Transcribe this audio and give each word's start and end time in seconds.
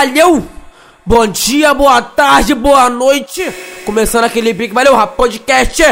valeu! 0.00 0.42
Bom 1.04 1.26
dia, 1.26 1.74
boa 1.74 2.00
tarde, 2.00 2.54
boa 2.54 2.88
noite! 2.88 3.44
Começando 3.84 4.24
aquele 4.24 4.54
pique, 4.54 4.72
valeu, 4.72 4.96
rap 4.96 5.14
podcast 5.14 5.82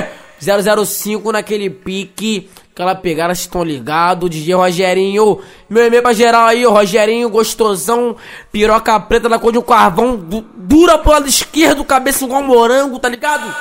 005 0.40 1.30
naquele 1.30 1.68
pique, 1.68 2.48
aquela 2.72 2.94
pegada, 2.94 3.34
estão 3.34 3.62
ligados, 3.62 4.30
DJ 4.30 4.54
Rogerinho, 4.54 5.40
meu 5.68 5.86
e-mail 5.86 6.02
pra 6.02 6.14
geral 6.14 6.46
aí, 6.46 6.64
Rogerinho, 6.64 7.28
gostosão, 7.28 8.16
piroca 8.50 8.98
preta 8.98 9.28
na 9.28 9.38
cor 9.38 9.52
de 9.52 9.58
um 9.58 9.62
carvão, 9.62 10.16
du 10.16 10.40
dura 10.56 10.96
pro 10.96 11.12
lado 11.12 11.28
esquerdo, 11.28 11.84
cabeça 11.84 12.24
igual 12.24 12.42
morango, 12.42 12.98
tá 12.98 13.10
ligado? 13.10 13.54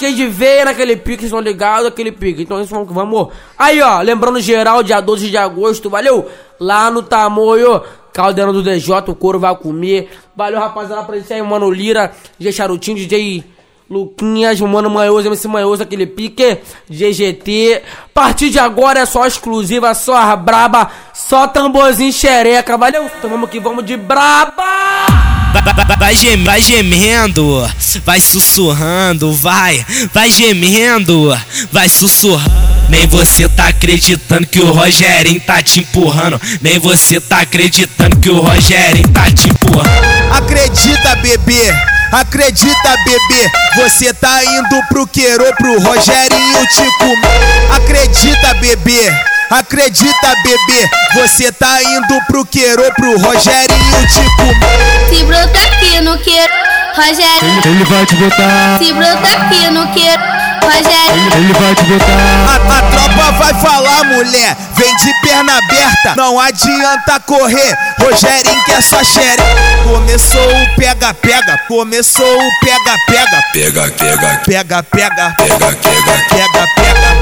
Cheio 0.00 0.16
de 0.16 0.26
veia 0.26 0.64
naquele 0.64 0.96
pique, 0.96 1.26
estão 1.26 1.40
ligados, 1.40 1.86
aquele 1.86 2.10
pique. 2.10 2.42
Então 2.42 2.60
isso 2.60 2.74
vamos. 2.86 3.28
Aí, 3.58 3.82
ó, 3.82 4.00
lembrando 4.00 4.40
geral, 4.40 4.82
dia 4.82 4.98
12 4.98 5.28
de 5.28 5.36
agosto, 5.36 5.90
valeu? 5.90 6.26
Lá 6.58 6.90
no 6.90 7.02
Tamoio, 7.02 7.82
Caldeirão 8.12 8.52
do 8.52 8.62
DJ, 8.62 8.94
o 9.06 9.14
couro 9.14 9.38
vai 9.38 9.54
comer. 9.56 10.10
Valeu, 10.36 10.58
rapaziada, 10.58 11.02
pra 11.04 11.16
gente 11.16 11.32
aí, 11.32 11.42
Mano 11.42 11.70
Lira, 11.70 12.12
DJ 12.38 12.52
Charutinho, 12.52 12.96
DJ 12.96 13.44
Luquinhas, 13.88 14.60
Mano 14.60 14.88
Manhoso, 14.88 15.26
MC 15.26 15.48
Manhoso, 15.48 15.82
aquele 15.82 16.06
pique, 16.06 16.58
GGT. 16.88 17.82
A 18.06 18.08
partir 18.14 18.50
de 18.50 18.58
agora 18.58 19.00
é 19.00 19.06
só 19.06 19.26
exclusiva, 19.26 19.92
só 19.94 20.36
braba, 20.36 20.90
só 21.12 21.48
tamborzinho 21.48 22.12
xereca, 22.12 22.76
valeu? 22.76 23.10
Então 23.18 23.30
vamos 23.30 23.50
que 23.50 23.58
vamos 23.58 23.84
de 23.84 23.96
braba! 23.96 25.39
Vai, 25.52 25.62
vai, 25.62 25.96
vai, 25.96 26.14
gem, 26.14 26.44
vai 26.44 26.62
gemendo, 26.62 27.70
vai 28.04 28.20
sussurrando, 28.20 29.32
vai, 29.32 29.84
vai 30.14 30.30
gemendo, 30.30 31.36
vai 31.72 31.88
sussurrando. 31.88 32.52
Nem 32.88 33.06
você 33.06 33.48
tá 33.48 33.68
acreditando 33.68 34.46
que 34.46 34.60
o 34.60 34.72
Rogerinho 34.72 35.40
tá 35.40 35.62
te 35.62 35.80
empurrando. 35.80 36.40
Nem 36.60 36.78
você 36.78 37.20
tá 37.20 37.40
acreditando 37.40 38.16
que 38.18 38.30
o 38.30 38.40
Rogerinho 38.40 39.08
tá 39.08 39.30
te 39.30 39.48
empurrando. 39.48 39.90
Acredita, 40.32 41.16
bebê. 41.16 41.72
Acredita, 42.12 42.96
bebê, 43.04 43.50
você 43.76 44.12
tá 44.12 44.44
indo 44.44 44.82
pro 44.88 45.06
queiro 45.06 45.44
pro 45.56 45.78
Rogerinho 45.80 46.66
te 46.66 46.98
comer. 46.98 47.76
Acredita, 47.76 48.54
bebê. 48.54 49.29
Acredita, 49.50 50.34
bebê, 50.44 50.88
você 51.12 51.50
tá 51.50 51.82
indo 51.82 52.24
pro 52.28 52.46
queiro 52.46 52.84
pro 52.94 53.18
Rogerinho 53.18 54.06
te 54.06 54.36
comer. 54.36 55.08
Se 55.08 55.24
brota 55.24 55.58
aqui 55.58 56.00
no 56.02 56.16
queiro, 56.20 56.52
Rogerinho. 56.94 57.60
Ele 57.64 57.84
vai 57.84 58.06
te 58.06 58.14
botar. 58.16 58.78
Se 58.78 58.92
brota 58.92 59.28
aqui 59.28 59.70
no 59.70 59.86
queiro, 59.92 60.22
Rogerinho. 60.62 61.34
Ele 61.36 61.52
vai 61.54 61.74
te 61.74 61.84
botar. 61.84 62.10
A, 62.46 62.78
a 62.78 62.82
tropa 62.90 63.32
vai 63.32 63.54
falar, 63.54 64.04
mulher, 64.04 64.56
vem 64.74 64.96
de 64.96 65.12
perna 65.22 65.56
aberta, 65.58 66.14
não 66.16 66.38
adianta 66.38 67.20
correr. 67.26 67.76
Rogerinho 67.98 68.64
quer 68.64 68.82
sua 68.82 69.04
xere. 69.04 69.42
Começou 69.84 70.40
o 70.40 70.76
pega-pega, 70.76 71.58
começou 71.68 72.26
o 72.26 72.50
pega-pega. 72.60 73.42
Pega, 73.52 73.90
pega, 73.90 74.40
Pega, 74.40 74.40
pega, 74.44 74.82
pega, 74.82 74.82
pega, 74.82 75.32
pega, 75.36 75.76
pega, 76.28 76.66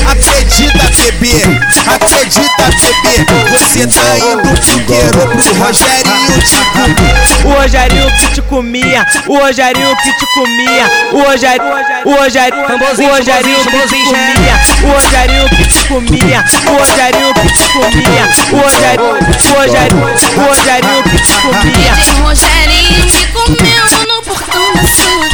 Acredita, 0.10 0.90
bebê, 0.98 1.42
acredita, 1.88 2.70
bebê. 2.82 3.41
Você 3.50 3.88
tá 3.88 4.18
indo 4.18 4.42
pro 4.42 4.86
queiro 4.86 5.28
pro 5.28 5.54
Rogerinho 5.56 6.42
te 6.44 6.60
comer. 6.72 7.16
O 7.46 7.50
Rogerinho 7.50 8.10
que 8.18 8.28
te 8.34 8.42
comia, 8.44 9.06
o 9.28 9.38
Rogerinho 9.38 9.96
que 9.98 10.14
te 10.14 10.26
comia, 10.34 10.86
o 11.12 11.20
Rogerinho, 11.22 11.74
o 12.06 12.12
Rogerinho, 12.12 12.66
o 12.66 12.78
Rogerinho 13.08 13.60
que 13.64 13.80
te 13.88 14.04
comia, 14.06 14.56
o 14.84 14.88
Rogerinho 14.92 15.50
que 15.50 15.68
te 15.68 15.84
comia, 15.88 16.46
o 16.66 16.74
Rogerinho 16.78 17.34
que 17.34 17.48
te 17.52 17.66
comia, 17.74 18.24
o 18.52 18.58
Rogerinho, 18.58 19.14
o 19.14 19.54
Rogerinho, 19.58 20.08
o 20.36 20.42
Rogerinho 20.46 21.04
que 21.04 21.18
te 21.22 21.36
comia. 21.38 21.92
DJ 21.94 22.22
Rogerinho 22.22 23.06
me 23.06 23.24
comeu 23.28 23.86
no 24.08 24.22
portão 24.22 24.74
da 24.74 24.84
sua 24.84 25.30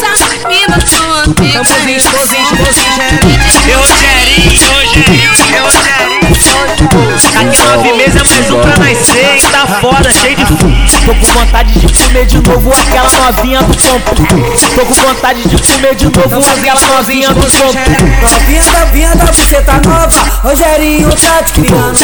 casa. 0.00 0.29
Me 0.48 0.66
botou 0.66 1.12
a 1.14 1.22
pica. 1.34 1.58
Tamborzinho, 1.60 2.02
tamborzinho, 2.02 2.46
tamborzinho, 2.48 2.92
DJ 3.26 3.74
Rogerinho, 3.74 4.50
Rogerinho, 4.72 5.30
Rogerinho. 5.64 6.20
Daqui 7.34 7.62
nove 7.64 7.92
meses 7.92 8.16
é 8.16 8.24
mais 8.34 8.50
um 8.50 8.60
pra 8.60 8.76
nascer, 8.78 9.34
hein? 9.34 9.42
Tá 9.50 9.66
foda, 9.80 10.10
cheio 10.10 10.36
de 10.36 10.46
fome. 10.46 10.90
Tô 11.04 11.14
com 11.14 11.32
vontade 11.40 11.78
de 11.78 11.92
comer 11.92 12.26
de 12.26 12.36
novo 12.36 12.72
aquela 12.72 13.10
novinha 13.10 13.62
do 13.62 13.74
pompo. 13.76 14.14
Tô 14.74 14.86
com 14.86 14.94
vontade 14.94 15.42
de 15.48 15.62
comer 15.62 15.94
de 15.94 16.04
novo 16.04 16.40
aquela 16.40 16.80
novinha 16.96 17.28
do 17.28 17.40
pompo. 17.40 17.78
Novinha 18.22 18.62
da 18.64 18.84
vinha 18.86 19.14
da 19.16 19.24
buceta 19.24 19.80
nova, 19.86 20.40
Rogerinho 20.42 21.10
tá 21.10 21.42
te 21.42 21.52
criando. 21.52 21.98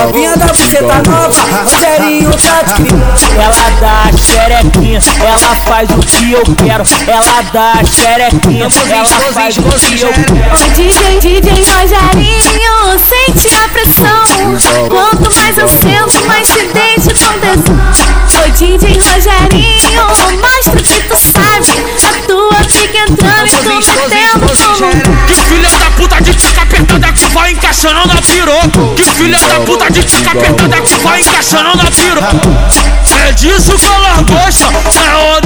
Novinha 0.00 0.36
da 0.36 0.46
buceta 0.46 1.02
nova, 1.10 1.42
Rogerinho 1.64 2.30
tá 2.30 2.64
te 2.64 2.72
criando. 2.74 3.12
Ela 3.34 3.70
dá 3.80 4.10
xerequinha, 4.16 5.00
ela 5.20 5.56
faz 5.66 5.90
o 5.90 5.98
que 5.98 6.32
eu 6.32 6.42
quero. 6.56 6.84
Ela 7.06 7.42
dá 7.52 7.81
xerequinha, 7.86 8.68
ela 8.90 9.04
faz 9.32 9.56
o 9.56 9.62
que 9.62 10.00
eu 10.02 10.12
quero. 10.12 10.32
Ô 10.52 10.70
DJ, 10.70 11.18
DJ 11.20 11.52
Rogerinho, 11.64 12.98
sente 12.98 13.48
a 13.54 13.68
pressão. 13.68 14.88
Quanto 14.88 15.34
mais 15.34 15.58
eu 15.58 15.68
sento, 15.68 16.26
mais 16.26 16.48
te 16.48 16.66
deixo 16.68 17.10
com 17.26 17.38
tesão. 17.40 18.12
Ô 18.34 18.50
DJ 18.50 18.98
Rogerinho, 18.98 20.06
mostra 20.40 20.82
que 20.82 21.02
tu 21.02 21.16
sabe. 21.16 21.92
A 22.04 22.26
tua 22.26 22.64
fica 22.68 22.98
entrando 22.98 23.46
e 23.46 23.50
tu 23.50 23.74
metendo 23.74 24.38
no 24.38 25.26
Que 25.26 25.34
filha 25.34 25.70
da 25.78 25.90
puta 25.96 26.20
de 26.20 26.34
tica 26.34 26.62
apertada 26.62 27.12
que 27.12 27.26
vai 27.28 27.52
encaixando 27.52 28.06
na 28.06 28.22
piroca. 28.22 28.94
Que 28.96 29.04
filha 29.04 29.38
da 29.38 29.60
puta 29.60 29.90
de 29.90 30.02
tica 30.04 30.30
apertada 30.32 30.80
que 30.80 30.94
vai 30.96 31.20
encaixando 31.20 31.76
na 31.76 31.90
piroca. 31.90 32.82
É 33.26 33.32
disso 33.32 33.72
que 33.74 33.86
ela 33.86 34.22
gosta. 34.22 34.66
É 34.66 35.36
onda 35.36 35.41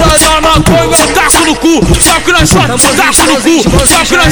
cu, 1.56 1.81
taco 2.05 2.33
na 2.33 2.44
chota, 2.47 2.77
taco 2.97 3.25
no 3.27 3.37
cu, 3.41 3.87
taco 3.89 4.17
na. 4.17 4.25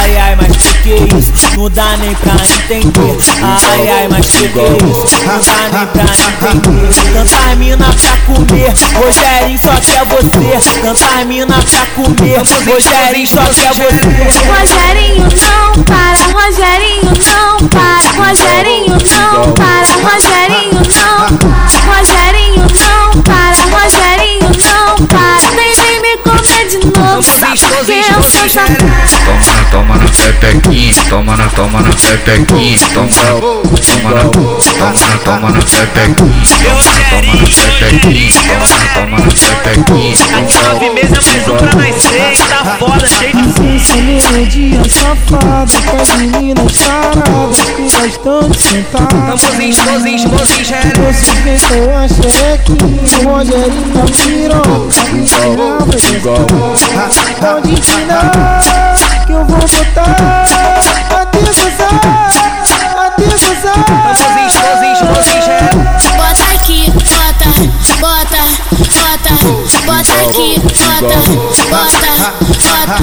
Ai, 0.00 0.16
ai, 0.16 0.36
mas 0.36 0.56
que 0.56 0.72
que 0.82 0.92
é 0.92 1.18
isso? 1.18 1.32
Não 1.56 1.70
dá 1.70 1.96
nem 1.98 2.14
pra 2.14 2.32
entender. 2.34 3.16
Ai, 3.42 3.88
ai, 3.88 4.08
mas 4.08 4.26
que 4.26 4.48
que 4.48 4.58
é 4.58 4.62
isso? 4.90 5.16
Não 5.24 5.40
dá 5.40 5.56
nem 5.72 5.86
pra 5.86 6.04
entender. 6.52 6.94
Tantas 7.12 7.58
mina 7.58 7.86
pra 7.86 8.16
comer, 8.26 8.72
Rogerinho 8.94 9.58
só 9.58 9.74
quer 9.80 10.04
você. 10.04 10.80
Tantas 10.80 11.26
mina 11.26 11.56
pra 11.56 11.86
comer, 11.94 12.38
Rogerinho 12.38 13.26
só 13.26 13.42
quer 13.44 13.72
você. 13.74 14.16
Rogerinho 14.46 15.28
não 15.46 15.84
para, 15.84 16.24
Rogerinho 16.32 17.12
não 17.32 17.68
para, 17.68 18.08
Rogerinho 18.12 18.96
não 19.10 19.52
para, 19.52 19.86
Rogerinho 20.02 20.80
não 20.94 21.36
para, 21.36 21.66
Rogerinho 21.86 22.66
não 22.78 23.22
para, 23.22 23.56
Rogerinho 23.70 24.50
não 24.64 24.75
sabe 27.22 27.58
porque 27.60 27.92
eu 27.92 28.22
sou 28.22 28.48
safada. 28.48 28.76
Toma 29.24 29.52
na, 29.52 29.64
toma 29.70 29.96
na 29.96 30.04
pepequinha, 30.04 30.94
toma 31.08 31.36
na, 31.36 31.48
toma 31.48 31.80
na 31.82 31.90
pepequinha, 31.90 32.78
toma 32.94 33.06
na, 33.06 33.32
toma 33.40 34.10
na, 34.10 34.24
toma 34.24 34.92
na, 34.92 35.18
toma 35.18 35.50
na 35.50 35.60
pepequinha, 35.60 36.14
toma 36.14 36.82
na, 36.82 37.00
toma 37.10 37.32
na 37.32 37.46
pepequinha, 37.88 38.32
toma 38.32 38.66
na, 38.68 38.86
toma 38.94 39.18
na 39.18 39.26
pepequinha, 39.26 40.16
Daqui 40.30 40.58
nove 40.58 40.90
meses 40.90 41.16
é 41.16 41.20
mais 41.30 41.48
um 41.48 41.56
pra 41.56 41.74
nascer. 41.74 42.36
Tá 42.48 42.76
foda, 42.78 43.06
cheio 43.06 43.32
de 43.34 43.46
gostando 48.06 48.50
de 48.50 48.58
sentar 48.58 49.12
Mãozinho, 49.12 49.84
mãozinho, 49.84 50.28
mãozinho, 50.28 50.64
Você 51.06 51.30
inventou 51.32 51.94
a 51.94 52.08
xereque 52.08 52.72
O 52.72 53.28
Rogerinho 53.28 53.92
tá 53.92 54.04
virou 54.26 54.88
Igual, 55.36 55.78
igual 56.14 56.46
Pode 57.40 57.72
ensinar 57.72 58.60
Que 59.26 59.32
eu 59.32 59.44
vou 59.44 59.58
botar? 59.58 60.44
Até 61.20 61.38
gozar 61.38 62.30
Até 62.96 63.24
gozar 63.24 64.45
aqui, 70.46 70.60
bota, 70.60 70.76
bota, 71.70 72.34
bota, 72.54 72.96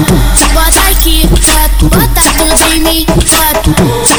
bota 0.54 0.80
aqui, 0.90 1.26
bota, 1.26 1.84
bota 1.84 2.22
tudo 2.38 2.72
em 2.72 2.80
mim, 2.80 3.06
bota, 3.06 3.70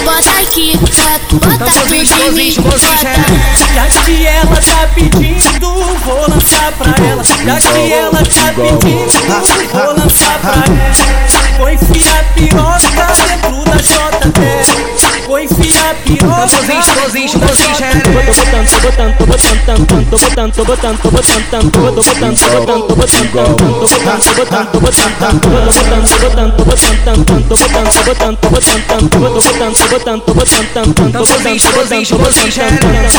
bota 0.04 0.32
aqui, 0.42 0.78
bota, 0.78 1.36
bota 1.48 1.66
tudo 1.72 1.96
em 1.96 2.32
mim, 2.34 2.54
bota. 2.62 2.78
Já 3.74 3.88
que 4.04 4.26
ela 4.28 4.58
tá 4.58 4.88
pedindo, 4.94 5.74
vou 6.06 6.30
lançar 6.30 6.72
pra 6.74 6.94
ela. 7.06 7.24
Já 7.24 7.60
que 7.62 7.94
ela 7.94 8.12
tá 8.12 8.54
pedindo, 8.54 9.10
vou 9.72 9.94
lançar 9.98 10.40
pra 10.40 10.54
ela. 10.54 10.86
Vou 11.58 11.70
enfiar 11.70 12.24
piroca 12.36 12.80
dentro 13.16 13.64
da 13.66 13.78
JT. 13.78 14.36
Vou 15.26 15.40
enfiar 15.40 15.96
piroca. 16.04 16.46
Tô 16.46 18.20
botando, 18.36 18.70
tô 18.70 18.80
botando, 18.80 19.16
tô 19.18 19.26
botando, 19.26 19.56
tô 19.56 20.18
botando, 20.18 20.52
tô 20.52 20.66
botando, 20.66 21.00
tô 21.00 21.02
botando, 21.02 21.02
tô 21.02 21.10
botando, 21.12 21.72
tô 21.72 21.72
botando, 21.72 21.72
tô 21.72 21.80
botando, 21.80 22.38
tô 22.38 22.50
botando, 22.50 22.88
tô 22.88 22.96
botando, 22.96 23.15
tô 23.16 23.88
botando, 23.88 24.22
tô 24.22 24.34
botando, 24.34 24.72
tô 24.72 24.80
botando, 24.80 25.16
tô 25.16 25.20
botando, 25.20 25.72
tô 25.72 25.80
botando, 25.80 26.06
tô 26.06 26.20
botando, 26.20 26.56
tô 26.56 26.66
botando, 26.66 27.48
tô 27.48 27.56
botando, 27.56 27.88
tô 27.96 28.00
botando, 28.04 28.38
tô 28.38 28.50
botando, 28.50 28.82
tô 29.02 29.40
botando, 29.40 29.72
tô 29.72 29.88
botando, 29.88 30.22
tô 30.22 30.26
botando, 30.26 30.26
tô 30.26 30.34
botando, 30.34 31.16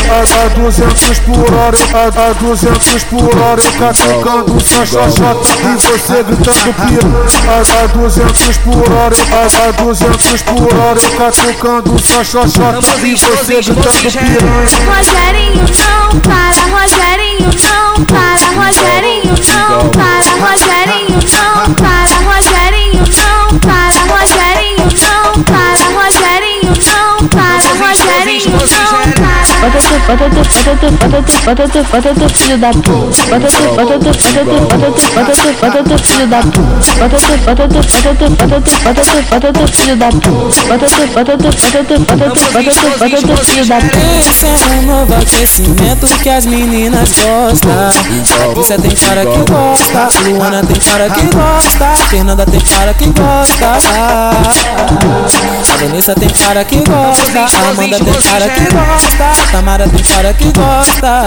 A, 0.06 0.44
a 0.44 0.48
200 0.48 1.18
por 1.20 1.54
hora, 1.54 1.78
a, 1.94 2.28
a 2.28 2.32
200 2.34 3.04
por 3.04 3.38
hora 3.38 3.62
eu 3.62 3.72
catucando 3.72 4.60
sua 4.60 4.84
xoxota 4.86 5.48
e 5.62 5.76
você 5.76 6.22
gritando 6.22 6.74
piranha. 6.74 7.26
A, 7.48 7.84
a 7.84 7.86
200 7.86 8.56
por 8.58 8.92
hora, 8.92 9.16
a, 9.32 9.68
a 9.68 9.70
200 9.72 10.42
por 10.42 10.74
hora 10.74 11.00
eu 11.00 11.10
catucando 11.16 11.98
sua 12.02 12.24
xoxota 12.24 13.06
e 13.06 13.14
você 13.14 13.62
gritando 13.62 14.12
piranha. 14.12 14.66
Rogerinho 14.86 15.64
não 15.78 16.20
para, 16.20 16.62
Rogerinho 16.76 17.50
não 17.64 18.04
para, 18.04 18.46
Rogerinho 18.56 19.34
não 19.48 19.85
para, 19.90 20.30
Rogerinho 20.40 21.18
não 21.32 21.74
para, 21.74 22.15
Bota 29.66 29.78
teu, 29.78 29.98
bota 29.98 30.30
teu, 30.30 30.44
bota 30.44 30.76
teu, 30.76 30.92
bota 30.92 31.22
teu, 31.22 31.40
bota 31.42 31.66
teu, 31.68 31.82
bota 31.84 32.14
teu 32.14 32.28
filho 32.28 32.56
da 32.58 32.70
puta. 32.70 32.86
Bota 33.26 33.48
teu, 33.50 33.74
bota 33.74 33.98
teu, 33.98 33.98
bota 33.98 34.46
teu, 34.46 34.62
bota 35.10 35.32
teu, 35.34 35.54
bota 35.54 35.82
teu 35.82 35.98
filho 35.98 36.26
da 36.28 36.40
puta. 36.40 36.86
Bota 36.96 37.16
teu, 37.18 37.38
bota 37.38 37.66
teu, 37.66 37.82
bota 37.82 38.14
teu, 38.14 38.30
bota 38.30 38.60
teu, 38.60 38.70
bota 38.84 39.02
teu, 39.02 39.22
bota 39.24 39.52
teu 39.52 39.66
filho 39.66 39.96
da 39.96 40.08
puta. 40.08 40.62
Bota 40.66 40.86
teu, 40.86 41.06
bota 41.08 41.36
teu, 41.36 41.50
bota 41.50 41.82
teu, 41.82 41.98
bota 41.98 42.14
teu, 42.16 42.46
bota 42.52 42.70
teu, 42.70 42.90
bota 42.96 43.18
teu 43.26 43.36
filho 43.38 43.66
da 43.66 43.76
puta. 43.80 43.98
Esse 44.20 44.46
é 44.46 44.48
um 44.70 44.82
novo 44.82 45.14
aquecimento 45.14 46.06
que 46.22 46.28
as 46.28 46.46
meninas 46.46 47.08
gostam. 47.10 47.90
Patrícia 48.38 48.78
tem 48.78 48.94
cara 48.94 49.26
que 49.26 49.50
gosta, 49.50 50.08
Luana 50.28 50.62
tem 50.64 50.78
cara 50.78 51.10
que 51.10 51.26
gosta, 51.26 51.96
Fernanda 52.08 52.46
tem 52.46 52.60
cara 52.60 52.94
que 52.94 53.06
gosta. 53.06 53.66
A 55.68 55.76
Vanessa 55.78 56.14
tem 56.14 56.28
cara 56.28 56.64
que 56.64 56.76
gosta, 56.76 57.40
Amanda 57.70 57.98
tem 57.98 58.14
cara 58.14 58.48
que 58.48 58.64
gosta, 58.72 59.55
a 59.56 59.58
Tamara 59.58 59.88
tem 59.88 60.02
cara 60.02 60.34
que 60.34 60.52
gosta. 60.52 61.22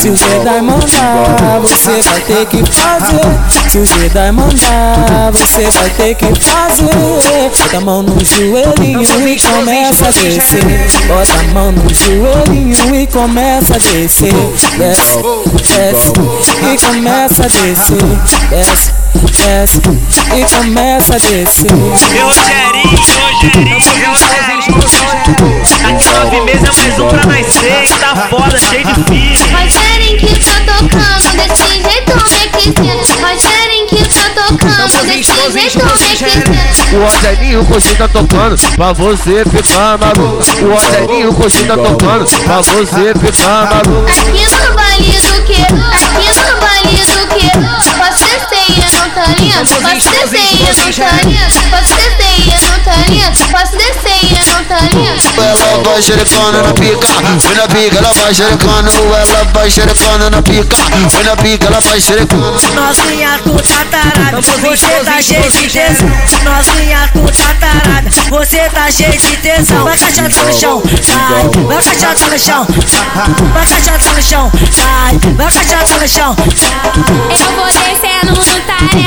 Se 0.00 0.08
o 0.08 0.16
Jedi 0.16 0.62
mandar, 0.62 1.58
você 1.60 2.00
vai 2.02 2.20
ter 2.20 2.46
que 2.46 2.62
fazer. 2.72 3.20
Se 3.68 3.78
o 3.78 3.84
Jedi 3.84 4.30
mandar, 4.30 5.32
você 5.32 5.68
vai 5.68 5.90
ter 5.90 6.14
que 6.14 6.26
fazer. 6.26 6.84
Bota 7.58 7.76
a 7.76 7.80
mão 7.80 8.02
no 8.02 8.24
joelhinho 8.24 9.28
e 9.28 9.40
começa 9.40 10.06
a 10.06 10.12
descer. 10.12 10.64
Bota 11.08 11.40
a 11.40 11.42
mão 11.52 11.72
no 11.72 11.92
joelhinho 11.92 12.94
e 12.94 13.04
começa 13.08 13.74
a 13.74 13.78
descer. 13.78 14.32
Desce, 14.78 15.18
desce 15.74 16.12
e 16.62 16.78
começa 16.86 17.42
a 17.42 17.48
descer. 17.48 17.98
Desce, 18.48 18.92
desce 19.42 19.82
e 20.36 20.44
começa 20.56 21.14
a 21.14 21.18
descer. 21.18 21.72
Meu 21.72 22.26
Rogerinho, 22.26 22.96
Rogerinho, 22.96 23.80
Rogerinho. 23.80 24.20
Daqui 25.90 26.08
nove 26.12 26.40
meses 26.42 26.62
é 26.62 26.72
mais 26.82 26.98
um 27.00 27.08
pra 27.08 27.26
nascer, 27.26 27.82
hein? 27.82 27.88
Tá 27.98 28.14
foda, 28.28 28.56
cheio 28.56 28.86
de 28.86 28.94
filho. 29.10 29.40
Rogerinho 29.50 30.18
que 30.18 30.38
tá 30.44 30.60
tocando 30.66 31.36
desse 31.36 31.66
jeito 31.82 32.12
requisito. 32.14 32.82
Rogerinho 33.20 33.86
que 33.88 34.08
tá 34.08 34.30
tocando 34.36 34.86
desse 34.86 35.32
jeito 35.32 35.82
requisito. 35.82 36.96
O 36.96 37.04
Rogerinho 37.04 37.64
Coxinha 37.64 37.96
tá 37.96 38.08
tocando 38.08 38.56
pra 38.76 38.92
você 38.92 39.44
ficar 39.44 39.98
maluco. 39.98 40.44
O 40.62 40.74
Rogerinho 40.74 41.34
Coxinha 41.34 41.66
tá 41.66 41.76
tocando 41.76 42.24
pra 42.44 42.60
você 42.60 43.12
ficar 43.14 43.68
maluco. 43.74 44.08
Aqui 44.08 44.44
no 44.48 44.74
baile 44.74 45.20
do 45.20 45.42
que? 45.42 45.60
Aqui 45.60 46.28
no 46.38 46.54
baile 46.60 47.02
do 47.04 47.26
que? 47.34 47.89
Tá 49.14 49.22
tá 49.22 49.34
e 52.38 52.60
não 52.68 52.78
tá 52.80 52.92
lindo? 53.08 53.50
Posso 53.50 53.76
descer 53.76 54.24
e 54.24 54.50
não 54.50 54.64
tá 54.64 54.78
lindo? 54.80 55.20
Ela 55.36 55.82
vai 55.82 56.02
xerecando 56.02 56.62
na 56.62 56.72
pica, 56.72 57.06
vem 57.38 57.56
na 57.56 57.68
pica, 57.68 57.98
ela 57.98 58.12
vai 58.12 58.34
xerecando. 58.34 58.90
Ela 58.90 59.44
vai 59.52 59.70
xerecando 59.70 60.30
na 60.30 60.42
pica, 60.42 60.76
vem 61.10 61.24
na 61.24 61.36
pica, 61.36 61.66
ela 61.66 61.80
vai 61.80 62.00
xerecando. 62.00 62.60
Novinha, 62.74 63.40
tu 63.42 63.56
tá 63.62 63.84
tarada, 63.90 64.40
você 64.40 65.04
tá 65.04 65.20
cheio 65.20 65.50
de 65.50 65.68
tesão. 65.68 66.08
Novinha, 66.44 67.10
tu 67.12 67.20
tá 67.36 67.54
tarada, 67.54 68.10
você 68.30 68.70
tá 68.70 68.90
cheio 68.90 69.18
de 69.18 69.36
tesão. 69.38 69.84
Vai 69.84 69.98
caixota 69.98 70.42
no 70.42 70.52
chão, 70.52 70.82
vai, 70.84 71.48
vai 71.66 71.82
caixota 71.82 72.26
no 72.26 72.38
chão, 72.38 72.66
vai 73.52 73.66
caixota 73.66 74.12
no 74.12 74.22
chão, 74.22 74.52
vai, 74.78 75.18
vai 75.34 75.52
caixota 75.52 75.98
no 75.98 76.08
chão. 76.08 76.36
Eu 77.30 77.52
vou 77.56 77.66
descendo 77.66 78.32
no 78.36 78.60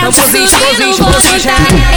Tamo 0.03 0.27
20, 0.27 0.51
tô 0.51 0.73
20, 0.73 0.97
tô 0.97 1.03
tá 1.05 1.11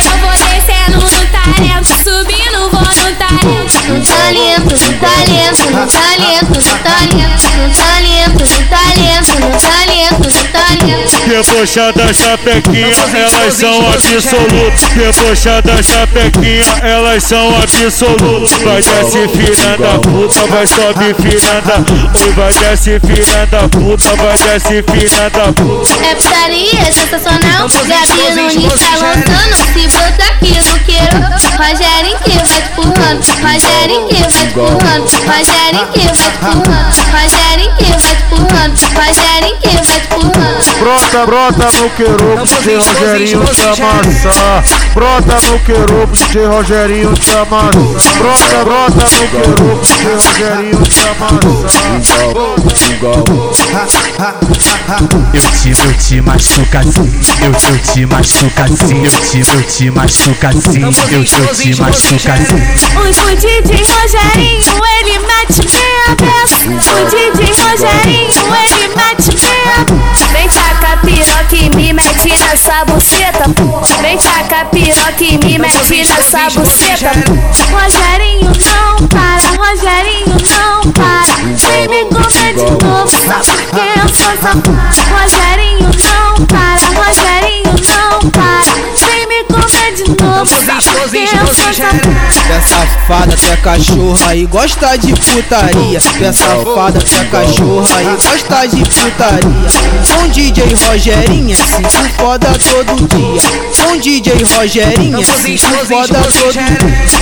Eu 0.04 0.18
vou 0.20 0.30
descendo 0.30 1.15
talento, 1.26 1.88
subindo 2.02 2.70
vou 2.70 2.80
no 2.80 3.16
talento. 3.16 3.66
No 3.86 4.00
talento, 4.02 4.70
no 4.70 4.92
talento, 4.98 5.70
no 5.70 5.86
talento, 5.86 6.52
no 6.52 6.66
talento, 6.82 7.50
no 7.56 7.70
talento, 7.70 8.38
no 8.38 8.64
talento, 8.68 9.34
no 9.40 9.50
talento, 9.60 10.22
no 10.22 10.44
talento. 10.52 11.16
Debochada 11.26 12.14
chapequinha, 12.14 12.94
elas 13.14 13.54
são 13.54 13.92
absolutos. 13.92 14.84
Debochada 14.94 15.82
chapequinha, 15.82 16.64
elas 16.82 17.22
são 17.22 17.48
absolutos. 17.62 18.52
Vai 18.62 18.82
desce 18.82 19.28
filha 19.28 19.76
da 19.78 19.98
puta, 19.98 20.46
vai 20.46 20.66
sobe 20.66 21.14
filha 21.14 21.60
da. 21.62 21.76
Oi, 22.20 22.32
vai 22.32 22.52
desce 22.52 23.00
filha 23.00 23.46
da 23.46 23.68
puta, 23.68 24.16
vai 24.16 24.38
desce 24.38 24.82
filha 24.82 25.30
da 25.30 25.52
puta. 25.52 26.06
É 26.06 26.14
putaria 26.14 26.92
sensacional, 26.92 27.68
Gabi 27.68 28.34
Nunes 28.34 28.80
tá 28.80 28.90
lançando 28.96 29.56
Se 29.72 29.88
brota 29.88 30.24
aqui 30.24 30.58
no 30.58 30.78
Rogerinho 31.56 32.18
que 32.18 32.30
vai 32.30 32.46
te 32.46 32.58
empurrando. 32.58 33.24
Rogerinho 33.42 34.06
que 34.08 34.14
vai 34.14 34.28
te 34.28 34.42
empurrando. 34.42 35.08
Rogerinho 35.26 35.86
que 35.92 36.00
vai 36.00 36.14
te 36.14 36.24
empurrando. 36.26 36.94
Rogerinho 37.12 37.74
que 37.76 37.84
vai 37.84 37.98
te 37.98 38.12
empurrando. 38.12 38.76
Rogerinho 38.94 39.56
que 39.60 39.68
vai 39.68 39.84
te 39.84 39.92
empurrando. 39.96 40.66
Brota, 40.78 41.26
brota 41.26 41.66
no 41.80 41.90
queropo, 41.90 42.44
DJ 42.44 42.76
Rogerinho 42.76 43.44
te 43.44 43.62
amassa. 43.62 44.62
Brota 44.94 45.40
no 45.40 45.58
queropo, 45.60 46.12
DJ 46.12 46.46
Rogerinho 46.46 47.14
te 47.14 47.36
amassa. 47.36 48.10
Brota, 48.18 48.64
brota 48.64 49.04
no 49.04 49.28
queropo, 49.28 49.86
DJ 49.86 50.14
Rogerinho 50.14 50.82
te 50.82 51.00
amassa. 51.08 52.16
Eu 55.32 55.42
te, 55.50 55.70
eu 55.70 55.94
te 55.94 56.20
machuca 56.20 56.78
assim, 56.80 57.20
eu, 57.42 57.52
eu 57.52 57.78
te 57.78 58.06
machuca 58.06 58.64
assim, 58.64 59.04
eu 59.04 59.20
te, 59.20 59.40
eu 59.40 59.62
te 59.64 59.90
machuca 59.90 60.48
assim, 60.48 60.82
eu, 60.96 61.18
eu 61.18 61.24
te 61.24 61.74
machuca 61.80 62.32
assim. 62.32 62.56
O, 62.96 63.36
DJ 63.36 63.84
Rogerinho, 63.84 64.80
ele 64.98 65.18
mete 65.18 65.62
meia 65.72 66.06
O 66.92 67.04
DJ 67.10 67.52
Rogerinho, 67.52 68.44
ele 68.64 68.88
mete 68.94 69.34
meia 69.42 70.06
Vem 70.32 70.48
tacar 70.48 71.00
piroca 71.02 71.54
e 71.54 71.70
me 71.76 71.92
mete 71.92 72.28
nessa 72.38 72.84
buceta. 72.86 73.44
Vem 74.00 74.18
tacar 74.18 74.66
piroca 74.70 75.24
e 75.24 75.38
me 75.38 75.58
mete 75.58 76.06
nessa 76.08 76.48
buceta. 76.50 77.10
Rogerinho 77.70 78.52
não 78.64 79.08
para, 79.08 79.48
Rogerinho 79.56 80.36
não 80.56 80.92
para. 80.92 81.36
Vem 81.68 81.88
me 81.88 82.04
comer 82.06 82.54
de 82.54 82.84
novo, 82.84 83.08
só 83.08 83.38
porque 83.52 84.00
eu 84.00 84.08
sou 84.08 84.32
safada 84.42 84.96
Rogerinho 85.10 85.90
não 86.04 86.46
para, 86.46 87.04
Rogerinho 87.04 87.45
eu 90.76 90.82
sou 90.82 90.92
sou 90.92 91.72
safada. 92.60 93.34
Tu 93.36 93.50
é 93.50 93.56
cachorra 93.56 94.36
e 94.36 94.44
gosta 94.44 94.96
de 94.98 95.14
putaria. 95.14 95.98
Tu 95.98 96.34
safada, 96.34 97.00
tu 97.00 97.16
é 97.16 97.24
cachorra 97.24 98.02
e 98.02 98.16
gosta 98.22 98.68
de 98.68 98.82
putaria. 98.82 99.70
Com 100.06 100.28
DJ 100.28 100.74
Rogerinho 100.86 101.52
é 101.52 101.56
cinco 101.56 102.08
foda 102.18 102.48
todo 102.58 103.08
dia. 103.08 103.42
Com 103.82 103.98
DJ 103.98 104.32
Rogerinho 104.54 105.18
é 105.18 105.24
cinco 105.24 105.86
foda 105.86 106.20
todo 106.20 106.52
dia. 106.52 106.76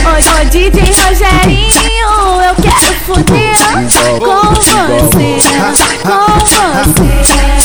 Ô, 0.05 0.11
ô 0.11 0.45
DJ 0.51 0.83
Rogerinho, 0.83 2.09
eu 2.43 2.55
quero 2.57 2.93
fuder 3.07 3.55
com 4.19 4.55
você, 4.55 5.23
com 6.03 6.27
você. 6.43 7.09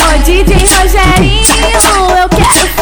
Ô 0.04 0.24
DJ 0.24 0.50
Rogerinho, 0.68 1.50
eu 2.22 2.30
quero 2.30 2.79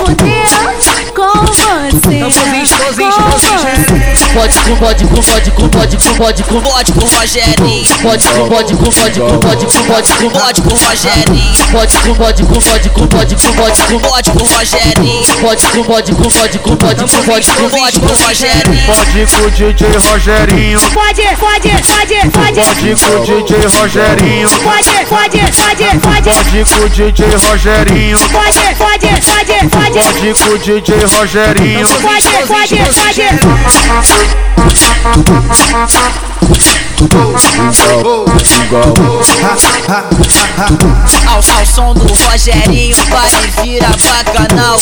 você, 1.97 3.03
com 3.11 3.29
você. 3.29 4.17
Pode 4.33 4.59
com 4.59 4.75
pode 4.77 5.05
com 5.05 5.21
pode 5.21 5.51
com 5.51 5.69
pode 5.69 5.97
com 5.97 6.13
pode 6.15 6.43
com 6.43 6.61
pode 6.61 6.91
com 6.93 7.05
Rogerinho. 7.05 7.85
Pode 8.01 8.27
com 8.27 8.47
pode 8.47 8.73
com 8.75 8.89
pode 8.91 9.19
com 9.19 9.39
pode 9.39 9.65
com 9.65 9.83
pode 9.83 10.13
com 10.13 10.29
pode 10.29 10.61
com 10.61 10.75
Rogerinho. 10.75 11.67
Pode 11.71 11.97
com 11.99 12.15
pode 12.15 12.43
com 12.43 12.59
pode 12.59 12.89
com 12.89 13.07
pode 13.07 13.35
com 13.35 13.51
pode 13.53 13.83
com 13.83 13.99
pode 13.99 14.31
com 14.31 14.43
Rogerinho. 14.43 15.25
Pode 15.41 15.63
com 15.69 15.83
pode 15.83 16.11
com 16.13 16.29
pode 16.29 16.59
com 16.59 16.75
pode 16.75 17.05
com 17.05 17.21
pode 17.23 17.51
com 17.51 17.69
pode 17.69 17.99
com 17.99 18.07
Rogerinho. 18.07 18.85
Pode 18.85 19.25
com 19.25 19.43
o 19.43 19.51
DJ 19.51 19.87
Rogerinho. 20.09 20.79
Pode, 20.91 21.21
pode, 21.37 21.69
pode, 21.69 22.29
pode. 22.31 22.57
Pode 22.57 22.95
com 22.95 23.15
o 23.15 23.25
DJ 23.25 23.57
Rogerinho. 23.79 24.49
Pode, 24.49 24.91
pode, 25.05 25.39
pode, 25.39 25.99
pode. 25.99 26.29
Pode 26.29 26.65
com 26.65 26.83
o 26.83 26.89
DJ 26.89 27.25
Rogerinho. 27.47 28.19
Pode, 28.19 28.59
pode, 28.75 29.07
pode, 29.07 29.69
pode. 29.69 29.99
Pode 29.99 30.33
com 30.33 30.49
o 30.51 30.57
DJ 30.59 30.95
Rogerinho. 31.15 31.86
Pode, 31.87 32.29
pode, 32.47 32.75
Ao, 41.27 41.35
ao 41.57 41.65
som 41.65 41.93
do 41.93 42.13
Rogerinho, 42.25 42.95
vale 43.09 43.51
vira 43.61 43.87
pra 43.87 44.23
canal. 44.33 44.77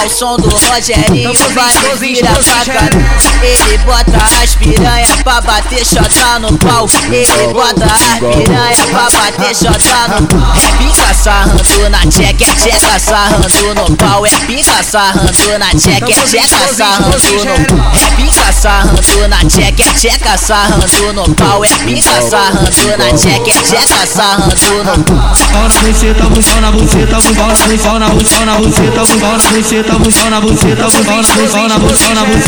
Ao 0.00 0.08
som 0.10 0.36
do 0.36 0.50
Rogerinho, 0.50 1.32
vale 1.54 1.96
vira 1.98 2.30
pra 2.32 2.64
canal. 2.74 2.98
Ele 3.42 3.78
bota 3.78 4.42
as 4.42 4.54
piranha 4.56 5.06
pra 5.22 5.40
bater 5.40 5.84
chota 5.86 6.38
no 6.40 6.58
pau. 6.58 6.86
Ele 7.10 7.52
bota 7.52 7.84
as 7.86 8.02
piranha 8.18 8.86
pra 8.90 9.10
bater 9.10 9.54
chota 9.54 10.08
no 10.08 10.26
pau. 10.26 10.52
É 10.56 10.72
pica 10.78 11.14
sarrando 11.14 11.90
na 11.90 12.00
tcheca, 12.06 12.44
é 12.44 12.54
tcheca 12.54 12.98
sarrando 12.98 13.74
no 13.74 13.96
pau. 13.96 14.26
É 14.26 14.30
pica 14.46 14.82
sarrando 14.82 15.58
na 15.58 15.70
tcheca, 15.70 16.10
é 16.10 16.26
tcheca 16.26 16.49
sarrando 16.58 17.16
no. 17.44 17.96
É 17.96 18.10
pica 18.16 18.52
sarrando 18.52 19.28
na 19.28 19.38
tcheca, 19.44 19.82
é 19.82 19.92
tcheca 19.92 20.36
sarrando 20.36 21.12
no 21.12 21.34
pau. 21.34 21.64
É 21.64 21.68
pica 21.78 22.20
sarrando 22.22 22.96
na 22.98 23.12
tcheca, 23.12 23.50
é 23.50 23.62
tcheca 23.62 24.06
sarrando 24.06 24.84
no 24.84 25.04
pau. 25.04 25.32
Pau 25.52 25.68
na 25.68 25.80
buceta, 25.82 26.24
pau 26.24 26.60
na 26.60 26.70
buceta, 26.70 27.18
pau 27.20 27.44
na 27.46 27.50
buceta, 27.50 27.84
pau 27.84 27.98
na 27.98 28.08
buceta, 28.08 28.40
pau 28.40 28.46
na 28.46 28.56
buceta, 28.56 29.04
pau 29.20 29.30
na 29.30 29.60
buceta, 29.60 29.96
pau 30.00 30.30
na 30.30 30.40
buceta, 30.40 30.86
pau 30.90 31.68
na 31.68 31.80
buceta, 31.80 32.08
pau 32.10 32.10
na 32.10 32.10
buceta, 32.10 32.40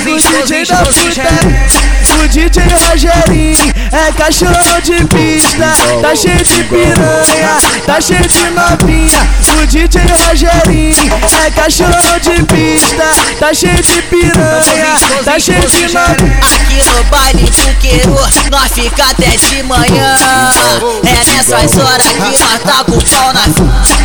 DJ 0.49 0.65
da. 0.65 0.79
O 2.15 2.27
DJ 2.27 2.63
Rogerinho 2.87 3.73
é 3.91 4.11
cachorro 4.13 4.81
de 4.81 5.05
pista, 5.05 5.71
tá 6.01 6.15
cheio 6.15 6.43
de 6.43 6.63
piranha, 6.63 7.55
tá 7.85 8.01
cheio 8.01 8.27
de 8.27 8.49
novinha. 8.49 9.29
O 9.61 9.67
DJ 9.67 10.01
Rogerinho 10.25 11.13
é 11.45 11.51
cachorro 11.51 12.19
de 12.19 12.43
pista, 12.43 13.05
tá 13.39 13.53
cheio 13.53 13.79
de 13.79 14.01
piranha, 14.03 14.95
tá 15.23 15.39
cheio 15.39 15.67
de 15.67 15.93
novinha. 15.93 16.39
Aqui 16.55 16.83
no 16.83 17.03
baile 17.05 17.43
do 17.43 17.79
Queiro, 17.79 18.15
nós 18.49 18.71
fica 18.73 19.03
até 19.03 19.37
de 19.37 19.61
manhã. 19.63 20.15
É 21.05 21.31
nessas 21.31 21.77
horas 21.77 22.07
que 22.07 22.43
nós 22.43 22.59
tá 22.63 22.83
com 22.83 22.97
o 22.97 23.09
pau 23.09 23.33
na 23.33 23.41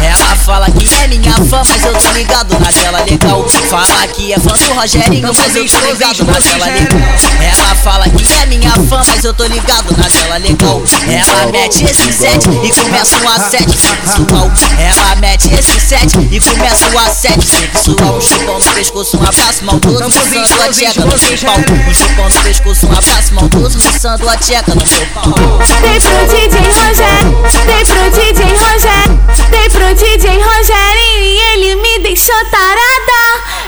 Ela 0.06 0.36
fala 0.36 0.70
que 0.70 0.88
é 1.02 1.08
minha 1.08 1.32
fã, 1.48 1.62
mas 1.68 1.82
eu 1.84 1.94
tô 1.94 2.10
ligado 2.12 2.58
na 2.58 2.70
tela 2.70 3.02
legal. 3.04 3.46
Fala 3.70 4.06
que 4.08 4.32
é 4.32 4.38
fã 4.38 4.52
do 4.52 4.74
Rogerinho, 4.74 5.30
mas 5.36 5.56
eu 5.56 5.66
tô 5.66 5.78
ligado 5.86 6.24
na 6.24 6.33
tela 6.40 6.66
legal. 6.66 7.00
Ela 7.40 7.74
fala 7.76 8.08
que 8.08 8.32
é 8.32 8.46
minha 8.46 8.72
fã, 8.88 9.02
mas 9.06 9.24
eu 9.24 9.34
tô 9.34 9.44
ligado 9.44 9.96
na 9.96 10.08
tela 10.08 10.36
legal. 10.38 10.82
Ela 11.06 11.52
mete 11.52 11.84
esse 11.84 12.12
set 12.12 12.44
e 12.48 12.72
começa 12.72 13.18
um 13.18 13.28
assédio 13.28 13.78
sexual. 13.78 14.50
Ela 14.78 15.16
mete 15.16 15.52
esse 15.52 15.80
set 15.80 16.16
e 16.30 16.40
começa 16.40 16.88
um 16.88 16.98
assédio 16.98 17.42
sexual. 17.42 18.16
Um 18.16 18.20
chupão 18.20 18.58
no 18.58 18.72
pescoço, 18.72 19.16
um 19.16 19.26
abraço 19.26 19.64
maldoso, 19.64 20.02
roçando 20.02 20.62
a 20.62 20.68
tcheca 20.68 21.00
no 21.00 21.18
meu 21.18 21.38
pau. 21.38 21.58
Um 21.88 21.94
chupão 21.94 22.28
no 22.28 22.42
pescoço, 22.42 22.86
um 22.86 22.92
abraço 22.92 23.34
maldoso, 23.34 23.78
roçando 23.78 24.28
a 24.28 24.36
tcheca 24.36 24.74
no 24.74 24.86
meu 24.86 25.06
pau. 25.08 25.34
Dei 25.82 26.00
pro 26.00 26.26
DJ 26.26 26.60
Rogério, 26.72 27.44
dei 27.66 27.84
pro 27.84 28.10
DJ 28.10 28.44
Rogério, 28.56 29.20
dei 29.50 29.68
pro 29.68 29.94
DJ 29.94 30.30
Rogerinho 30.42 31.24
e 31.24 31.38
ele 31.52 31.76
me 31.76 31.98
deixou 32.00 32.44
tarada. 32.50 33.14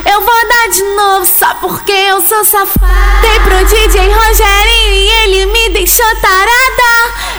Eu 0.04 0.20
vou 0.20 0.48
dar 0.48 0.70
de 0.70 0.82
novo 0.94 1.26
só 1.26 1.54
porque 1.54 1.92
eu 1.92 2.20
sou 2.20 2.44
safada. 2.56 3.20
Dei 3.20 3.40
pro 3.40 3.64
DJ 3.66 4.08
Rogerinho 4.08 4.92
e 4.92 5.08
ele 5.24 5.46
me 5.46 5.68
deixou 5.70 6.06
tarada. 6.16 6.86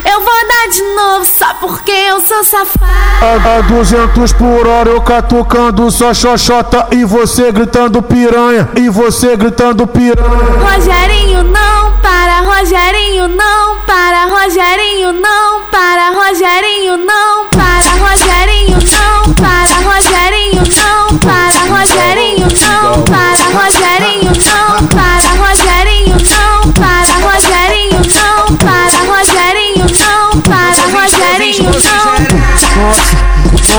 Eu 0.06 0.22
vou 0.22 0.48
dar 0.48 0.70
de 0.70 0.84
novo 0.96 1.26
só 1.26 1.54
porque 1.56 1.92
eu 1.92 2.22
sou 2.22 2.44
safada. 2.44 2.86
A, 3.22 3.58
a 3.58 3.62
200 3.62 4.34
por 4.34 4.68
hora 4.68 4.90
eu 4.90 5.02
catucando 5.02 5.90
só 5.90 6.14
xoxota 6.14 6.88
e 6.92 7.04
você 7.04 7.52
gritando 7.52 8.02
piranha, 8.02 8.70
e 8.76 8.90
você 8.90 9.36
gritando 9.36 9.88
piranha. 9.88 10.28
Rogerinho 10.60 11.44
não 11.44 12.00
para, 12.00 12.42
Rogerinho 12.42 13.28
não 13.28 13.80
para, 13.86 14.26
Rogerinho 14.26 15.14
não 15.14 15.64
para, 15.72 16.10
Rogerinho 16.12 16.98
não 16.98 17.48
para, 17.50 17.90
Rogerinho 17.96 18.78
não 18.78 19.34
para, 19.34 19.76
Rogerinho 19.82 20.07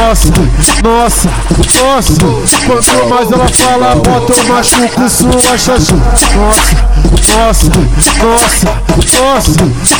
Nossa, 0.08 0.28
nossa, 0.82 1.28
nossa, 1.74 2.12
nossa. 2.24 2.58
Quanto 2.64 3.08
mais 3.10 3.30
ela 3.30 3.46
fala, 3.46 3.94
bota 3.96 4.32
eu 4.32 4.44
machuco 4.48 5.06
sua 5.06 5.58
xoxa. 5.58 5.94
Nossa, 6.34 6.76
nossa, 7.36 7.68
nossa, 8.24 8.66
nossa. 9.20 9.52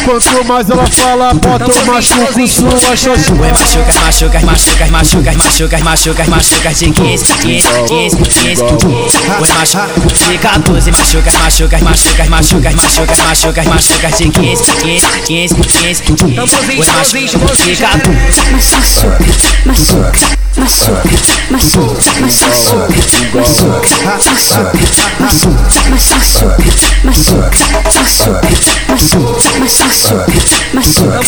Quanto 0.07 0.45
mais 0.47 0.71
ela 0.71 0.87
fala, 0.87 1.35
bota 1.35 1.71
eu 1.71 1.85
machuco 1.85 2.49
sua 2.49 2.97
xoxa. 2.97 3.35
Oi, 3.35 3.53
machuca, 3.53 3.93
machuca, 4.01 4.41
machuca, 4.41 4.87
machuca, 4.87 5.33
machuca, 5.37 5.79
machuca, 5.85 6.25
machuca 6.27 6.73
de 6.73 6.91
15, 6.91 7.25
15, 7.27 7.69
15, 7.87 8.17
15. 8.17 8.63
Oi, 8.63 9.49
machuca 9.59 9.89
de 10.31 10.39
14, 10.39 10.91
machuca, 10.91 11.33
machuca, 11.33 11.79
machuca, 11.83 12.25
machuca, 12.31 12.71
machuca, 12.71 13.15
machuca, 13.25 13.63
machuca 13.65 14.09
de 14.09 14.31
15, 14.31 14.65
15, 14.73 15.07
15, 15.27 15.55
15. 15.55 16.03
Oi, 16.09 16.87
machuca 16.87 17.55
de 17.57 17.77
14. 17.77 18.19
Machuca, 18.51 19.19
machuca, 19.67 19.98
machuca, 19.99 21.03
machuca, 21.51 21.99
machuca, 22.21 22.89
machuca, 23.35 23.83
machuca, 24.05 24.73
machuca, 25.19 25.75
machuca, 25.83 26.57
machuca, 27.05 27.51
machuca, 28.89 29.51
machuca, 29.59 30.31
machuca. 30.79 31.19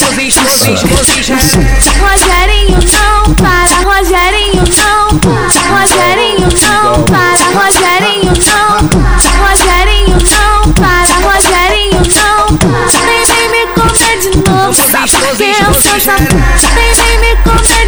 Rogerinho 1.98 2.78
não 2.92 3.34
para, 3.34 3.76
Rogerinho 3.82 4.62
não 4.78 5.18
para, 5.18 5.48
Rogerinho 5.74 6.48
não 6.62 7.02
para, 7.04 7.42
Rogerinho 7.58 8.30
não 8.46 8.86
para, 8.88 9.16
Rogerinho 9.42 10.18
não 10.30 10.72
para, 10.72 11.14
Rogerinho 11.26 12.02
não 12.14 12.56
para. 12.56 12.86
Nem 13.06 13.22
vem 13.26 13.46
me 13.50 13.62
comer 13.74 14.16
de 14.20 14.30
novo, 14.48 14.74
só 14.74 14.84
porque 15.18 15.44
eu 15.44 15.74
sou. 15.80 16.00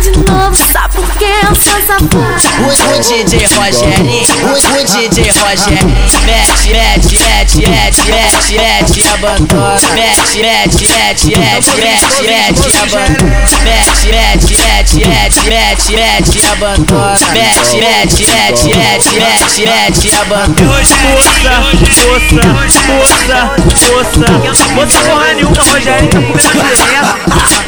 Tudo. 0.03 0.33
love. 0.75 0.92
Porque 1.23 1.47
eu 1.47 1.55
sou 1.55 1.81
safado. 1.87 2.13
O, 2.63 2.71
DJ 3.01 3.47
Rogerinho, 3.55 4.27
o, 4.43 4.85
DJ 4.85 5.31
Rogerinho 5.31 6.03
Mete, 6.25 6.69
mete, 6.71 7.19
mete, 7.19 7.59
mete, 7.69 8.03
mete, 8.11 8.55
mete, 8.55 9.09
abandona 9.09 9.81
Mete, 9.93 10.39
mete, 10.43 10.87
mete, 10.87 11.27
mete, 11.39 11.71
mete, 11.77 12.23
mete, 12.23 12.67
abandona 12.79 13.39
Mete, 13.63 14.09
mete, 14.11 14.57
mete, 14.57 14.97
mete, 15.07 15.41
mete, 15.49 15.93
mete, 15.93 16.39
abandona 16.51 17.19
Mete, 17.33 17.77
mete, 17.77 18.25
mete, 18.27 18.69
mete, 18.75 19.11
mete, 19.15 19.61
mete, 19.63 20.11
abandona 20.17 20.73
Moça, 20.73 20.97
moça, 20.97 21.33
moça, 22.73 23.23
moça 23.93 24.27
Moça 24.75 24.99
porra 25.01 25.35
nenhuma, 25.35 25.63
Rogerinho 25.63 26.09
tá 26.11 26.21
comendo 26.21 26.77
direto 26.77 27.63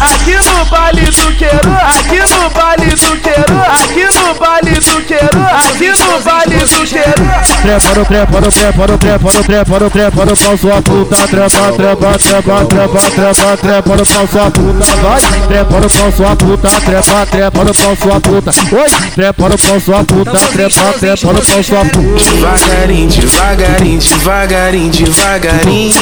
Aqui 0.00 0.34
no 0.34 0.64
baile 0.66 1.02
do 1.02 1.34
Queiro, 1.36 1.72
aqui 1.82 2.18
no 2.18 2.50
baile 2.50 2.93
do 2.94 3.16
Queiro, 3.20 3.56
aqui 3.70 4.04
no 4.18 4.34
baile 4.34 4.74
do 4.80 5.00
Queiro, 5.04 5.40
aqui 5.52 5.90
no 5.90 6.20
baile 6.20 6.56
do 6.56 6.86
Queiro. 6.86 7.24
Trepa, 7.62 8.04
trepa, 8.04 8.42
trepa, 8.42 8.86
trepa, 8.86 9.42
trepa, 9.44 9.90
trepa, 9.90 10.24
no 10.26 10.36
pau 10.36 10.56
sua 10.58 10.82
puta, 10.82 11.16
trepa, 11.28 11.72
trepa, 11.72 12.18
trepa, 12.18 12.64
trepa, 12.64 13.10
trepa, 13.10 13.56
trepa, 13.56 13.96
no 13.96 14.06
pau 14.06 14.26
sua 14.28 14.50
puta, 14.50 14.86
vai, 15.02 15.20
trepa 15.48 15.80
no 15.80 15.90
pau 15.90 16.12
sua 16.12 16.36
puta, 16.36 16.68
trepa, 16.80 17.26
trepa 17.26 17.64
no 17.64 17.74
pau 17.74 17.96
sua 17.96 18.20
puta, 18.20 18.50
oi, 18.76 18.90
trepa 19.14 19.48
no 19.48 19.58
pau 19.58 19.80
sua 19.80 20.04
puta, 20.04 20.38
trepa, 20.52 20.92
trepa 20.98 21.32
no 21.32 21.42
pau 21.46 21.62
sua 21.62 21.84
puta. 21.86 22.24
Devagarinho, 22.24 23.08
devagarinho, 23.08 24.00
devagarinho, 24.00 24.90
devagarinho. 24.92 25.92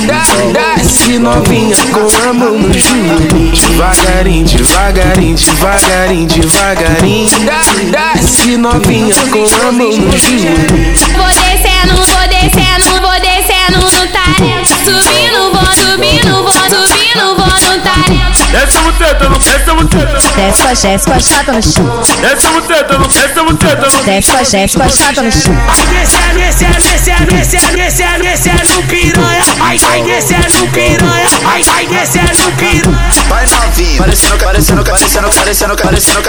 Desce 0.77 1.19
novinha 1.19 1.77
com 1.93 2.29
a 2.29 2.33
mão 2.33 2.59
no 2.59 2.73
joelho. 2.79 3.53
Devagarinho, 3.53 4.45
devagarinho, 4.47 5.37
devagarinho, 5.37 6.27
devagarinho. 6.29 6.72
Desce 6.75 8.57
novinha 8.57 9.15
com 9.31 9.45
a 9.69 9.73
mão 9.73 9.91
no 9.91 10.17
joelho. 10.17 10.95
Vou 11.17 11.27
descendo, 11.27 11.95
vou 11.97 12.29
descendo, 12.29 12.89
vou 13.03 13.21
descendo 13.21 13.79
no 13.79 14.07
talento. 14.09 14.69
Subindo, 14.83 15.53
vou 15.53 15.75
subindo, 15.75 16.43
vou 16.43 16.51
subindo, 16.51 17.37
vou 17.37 17.62
no 17.77 17.83
talento. 17.83 18.43
Desce 18.53 18.77
a 18.77 18.81
buceta, 18.83 19.29
não 19.29 19.39
desce 19.39 19.71
a 19.71 19.75
buceta. 19.75 20.19
Desce 20.37 20.63
com 20.63 20.69
a 20.69 20.75
Jéssica 20.75 21.21
chata 21.21 21.53
no 21.53 21.63
chão. 21.63 22.03
Desce 22.21 22.47
a 22.47 22.51
buceta, 22.51 22.99
não 22.99 23.09
desce 23.09 23.39
a 23.39 23.45
buceta. 23.45 24.03
Desce 24.05 24.31
com 24.31 24.37
a 24.37 24.45
Jéssica 24.45 24.89
chata 24.89 25.23
no 25.23 25.33
chão. 25.33 25.55
Desce, 25.91 26.17
desce, 26.35 26.65
desce, 26.65 27.11
desce, 27.27 27.57
desce, 27.77 28.51
desce 28.51 28.75
no 28.75 28.83
piranha. 28.85 29.43
Ai, 29.61 29.81
ai, 29.91 30.03
desce 30.03 30.35
no 30.59 30.69
piranha. 30.69 31.27
Ai, 31.45 31.63
ai, 31.75 31.87
desce 31.87 32.43
no 32.43 32.53
piranha. 32.53 32.99
Vai 33.29 33.47
novinho, 33.47 33.99
parecendo, 33.99 34.37
parecendo, 34.39 34.85
parecendo, 34.85 35.31
parecendo, 35.31 35.77
parecendo. 35.77 36.23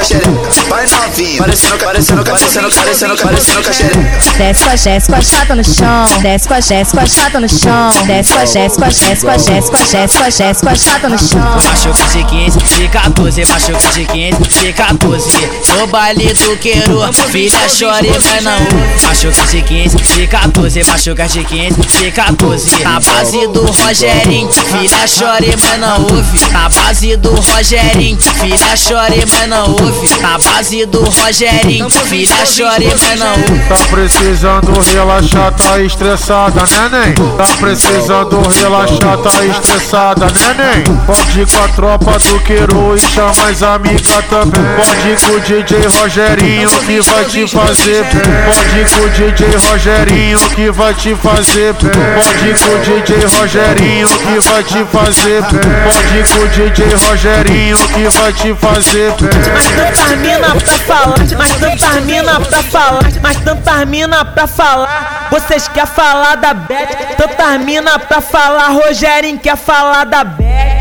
Vai 0.70 0.86
novinho, 0.88 1.38
parecendo, 1.38 1.78
parecendo, 1.78 2.24
parecendo, 2.24 2.70
parecendo, 2.70 3.16
parecendo. 3.18 4.38
Desce 4.38 4.64
com 4.64 4.70
a 4.70 4.76
Jéssica 4.76 5.22
chata 5.22 5.56
no 5.56 5.64
chão. 5.64 6.06
Desce 6.22 6.48
com 6.48 6.54
a 6.54 6.62
Jéssica 6.62 7.06
chata 7.06 7.40
no 7.40 7.50
chão. 7.50 7.90
Desce 8.06 8.34
com 8.34 8.40
a 8.40 8.46
Jéssica, 8.46 8.90
Jéssica, 8.90 9.38
Jéssica, 9.38 9.86
Jéssica, 9.86 10.32
Jéssica 10.32 10.76
chata 10.76 11.10
no 11.10 11.20
chão. 11.20 11.33
Machuca 11.38 12.08
de 12.08 12.24
15, 12.24 12.58
de 12.60 12.88
14, 12.88 13.46
machuca 13.46 13.88
de 13.94 14.06
15, 14.06 14.38
de 14.60 14.74
14 14.74 15.50
No 15.78 15.88
baile 15.88 16.34
do 16.34 16.58
queiro, 16.58 17.02
filha 17.32 17.70
chore, 17.70 18.12
mas 18.32 18.44
não 18.44 18.54
ouve 18.54 19.06
Machuca 19.06 19.46
de 19.48 19.62
15, 19.62 19.98
de 19.98 20.28
14, 20.28 20.84
machuca 20.86 21.28
de 21.28 21.44
15, 21.44 21.82
de 21.82 22.12
14 22.12 22.84
Na 22.84 23.00
base 23.00 23.48
do 23.48 23.66
Rogerinho, 23.66 24.52
filha 24.52 25.08
chore, 25.08 25.54
mas 25.62 25.80
não 25.80 26.02
ouve 26.04 26.40
Na 26.52 26.70
base 26.70 27.18
do 27.18 27.32
Rogerinho, 27.34 28.20
filha 28.22 28.76
chore, 28.78 29.24
mas 29.32 29.48
não 29.50 29.72
ouve 29.72 30.22
Na 30.22 30.38
base 30.38 30.86
do 30.86 31.04
Rogerinho, 31.04 31.90
filha 31.90 32.46
chore, 32.46 32.88
mas 33.02 33.20
não 33.20 33.32
ouve 33.32 33.60
Tá 33.68 33.78
precisando 33.90 34.80
relaxar, 34.94 35.54
tá 35.54 35.80
estressada, 35.80 36.64
neném? 36.72 37.14
Tá 37.14 37.46
precisando 37.60 38.42
relaxar, 38.50 39.18
tá 39.18 39.46
estressada, 39.46 40.28
neném? 40.28 40.84
Pode 41.24 41.52
com 41.52 41.64
a 41.64 41.68
tropa 41.70 42.20
do 42.20 42.40
Queiro 42.42 42.96
e 42.96 43.00
chama 43.00 43.50
as 43.50 43.64
amigas 43.64 44.08
também. 44.30 44.64
Pode 44.76 45.26
com 45.26 45.34
o 45.34 45.40
DJ 45.40 45.88
Rogerinho 45.88 46.70
que 46.70 47.02
vai 47.02 47.26
te 47.26 47.48
fazer 47.48 48.04
bem. 48.04 48.22
Pode 48.46 48.90
com 48.94 49.02
o 49.02 49.10
DJ 49.10 49.56
Rogerinho 49.56 50.40
que 50.50 50.72
vai 50.72 50.94
te 50.94 51.16
fazer 51.16 51.74
bem. 51.74 51.92
Pode 52.14 52.60
com 52.60 52.76
o 52.76 52.80
DJ 52.80 53.26
Rogerinho 53.26 54.08
que 54.10 54.40
vai 54.50 54.64
te 54.64 54.86
fazer 54.86 55.42
bem. 55.44 55.62
Pode 55.84 56.30
com 56.30 56.40
o 56.40 56.48
DJ 56.50 56.86
Rogerinho 57.08 57.78
que 57.78 58.10
vai 58.10 58.34
te 58.34 58.56
fazer 58.56 59.12
bem. 59.14 59.30
Mas 59.54 59.66
tanta 59.66 60.16
mina 60.18 60.56
pra 60.56 60.78
falar, 60.78 61.16
mas 61.38 61.56
tanta 61.56 62.02
mina 62.02 62.40
pra 62.42 62.64
falar, 62.64 63.04
mas 63.22 63.38
tanta 63.38 63.86
mina 63.86 64.26
pra 64.26 64.46
falar. 64.46 65.28
Vocês 65.32 65.68
querem 65.68 65.90
falar 65.90 66.36
da 66.36 66.54
Beth? 66.54 67.16
Tanta 67.18 67.58
mina 67.58 67.98
pra 67.98 68.22
falar, 68.22 68.68
Rogerinho 68.70 69.40
quer 69.40 69.58
falar 69.58 70.04
da 70.06 70.24
Beth. 70.24 70.73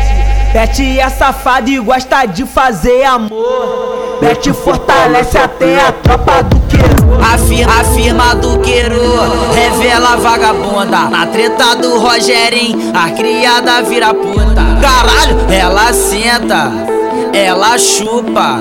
Beth 0.53 0.79
é 0.99 1.09
safada 1.09 1.67
e 1.67 1.79
gosta 1.79 2.25
de 2.25 2.45
fazer 2.45 3.03
amor. 3.05 4.19
Beth 4.21 4.53
fortalece 4.53 5.35
até 5.35 5.79
a 5.79 5.91
tropa 5.91 6.43
do 6.43 6.59
queiro. 6.67 6.93
Afirma, 7.33 7.81
afirma 7.81 8.35
do 8.35 8.59
queiro, 8.59 8.99
revela 9.53 10.17
vagabunda 10.17 11.09
Na 11.09 11.25
treta 11.25 11.75
do 11.75 11.97
Rogerinho, 11.97 12.91
a 12.93 13.11
criada 13.11 13.81
vira 13.81 14.13
puta 14.13 14.61
Caralho, 14.81 15.37
ela 15.49 15.93
senta, 15.93 16.71
ela 17.33 17.77
chupa, 17.77 18.59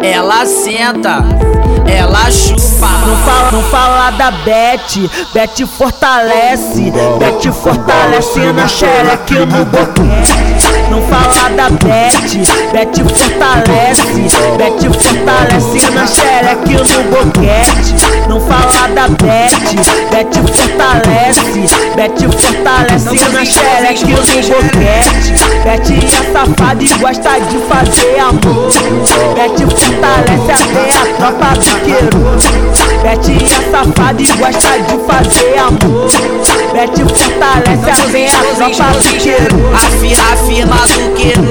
ela 0.00 0.46
senta, 0.46 1.24
ela 1.88 2.30
chupa 2.30 2.88
Não 3.06 3.16
fala, 3.24 3.50
não 3.52 3.62
fala 3.64 4.10
da 4.10 4.30
Beth, 4.30 5.08
Beth 5.32 5.66
fortalece, 5.66 6.92
Beth 7.18 7.52
fortalece 7.52 8.52
na 8.52 8.68
xereque 8.68 9.34
no 9.34 9.64
boquete. 9.64 10.56
Não 10.90 11.02
fala 11.02 11.48
da 11.50 11.70
Beth, 11.70 12.36
Beth 12.72 12.96
fortalece, 13.08 14.26
Beth 14.56 14.82
fortalece 14.92 15.90
na 15.90 16.06
xereque 16.06 16.74
no 16.74 17.02
boquete. 17.10 17.94
Não 18.28 18.40
fala 18.40 18.88
da 18.88 19.08
Beth, 19.08 19.74
Beth 20.10 20.34
fortalece, 20.52 21.64
Beth 21.96 22.22
fortalece 22.32 23.28
na 23.32 23.44
xereque 23.44 24.06
no 24.06 24.16
boquete. 24.16 25.34
Beth 25.64 25.90
é 25.90 26.32
safada 26.32 26.82
e 26.82 26.88
gosta 26.98 27.40
de 27.40 27.58
fazer 27.68 28.18
amor. 28.20 28.70
Beth 29.34 29.60
fortalece 29.70 30.52
até 30.52 30.84
a 30.96 31.16
tropa 31.16 31.56
queiro. 31.80 32.66
Beth 33.02 33.28
é 33.30 33.70
safada 33.70 34.22
e 34.22 34.26
gosta 34.26 34.78
de 34.80 34.98
fazer 35.06 35.58
amor. 35.58 36.10
Beth 36.72 36.98
fortalece 37.14 37.90
até 37.90 38.26
a 38.26 38.70
tropa 38.70 38.98
do 38.98 39.18
queiro. 39.18 39.56
Afirma, 39.76 40.32
afirma 40.32 40.76
do 40.76 41.14
queiro, 41.14 41.42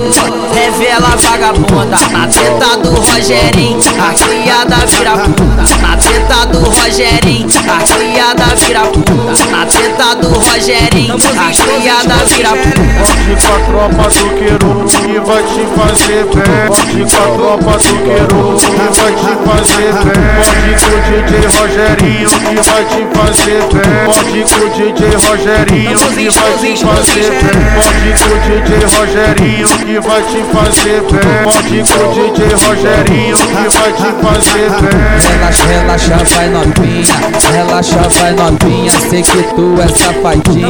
revela 0.53 1.13
a 1.13 1.15
vagabunda 1.15 1.97
Na 2.11 2.27
treta 2.27 2.77
do 2.77 2.89
Rogerinho, 2.89 3.79
a 3.99 4.13
criada 4.13 4.77
vira 4.87 5.17
puta 5.17 5.63
Na 5.81 5.97
treta 5.97 6.45
do 6.47 6.59
Rogerinho, 6.59 7.49
a 7.67 7.83
criada 7.83 8.55
vira 8.55 8.81
puta 8.81 9.11
Na 9.51 9.65
treta 9.65 10.15
do 10.15 10.29
Rogerinho, 10.39 11.15
a 11.15 11.51
criada 11.51 12.15
vira 12.25 12.49
puta 12.49 13.15
ir 13.31 13.37
com 13.41 13.53
a 13.53 13.59
tropa 13.65 14.09
do 14.09 14.25
Queiro 14.35 14.85
que 14.85 15.19
vai 15.19 15.43
te 15.43 15.63
fazer 15.75 16.23
bem. 16.25 16.65
Ir 16.99 17.05
com 17.09 17.17
a 17.17 17.27
tropa 17.35 17.73
do 17.77 17.93
Queiro 18.03 18.41
que 18.57 18.75
vai 19.01 19.11
te 19.13 19.31
fazer 19.45 19.91
bem. 20.03 20.14
Pode 20.15 20.71
com 20.81 20.95
o 20.95 21.01
DJ 21.05 21.45
Rogerinho 21.57 22.29
que 22.29 22.55
vai 22.69 22.83
te 22.85 23.01
fazer 23.17 23.61
bem. 23.73 23.89
Pode 24.05 24.39
com 24.43 24.61
o 24.61 24.69
DJ 24.69 25.01
Rogerinho 25.27 25.99
que 25.99 26.29
vai 26.29 26.53
te 26.53 26.71
fazer 26.79 27.31
bem. 27.41 27.59
Pode 27.75 28.09
com 28.21 28.31
o 28.31 28.39
DJ 28.45 28.69
Rogerinho 28.97 29.67
que 29.67 29.99
vai 29.99 30.21
te 30.23 30.39
fazer 30.53 31.01
bem. 31.01 31.35
Pode 31.43 31.79
com 31.83 32.01
o 32.01 32.13
DJ 32.13 32.37
Rogerinho 32.65 33.37
que 33.37 33.67
vai 33.77 33.91
te 33.93 34.09
fazer 34.21 34.69
bem. 34.81 35.05
Relaxa, 35.25 35.65
relaxa, 35.67 36.17
vai 36.35 36.49
novinha. 36.49 37.15
Relaxa, 37.51 38.01
vai 38.19 38.31
novinha. 38.33 38.91
Sei 39.09 39.21
que 39.21 39.43
tu 39.55 39.75
é 39.81 39.87
safadinha. 39.87 40.69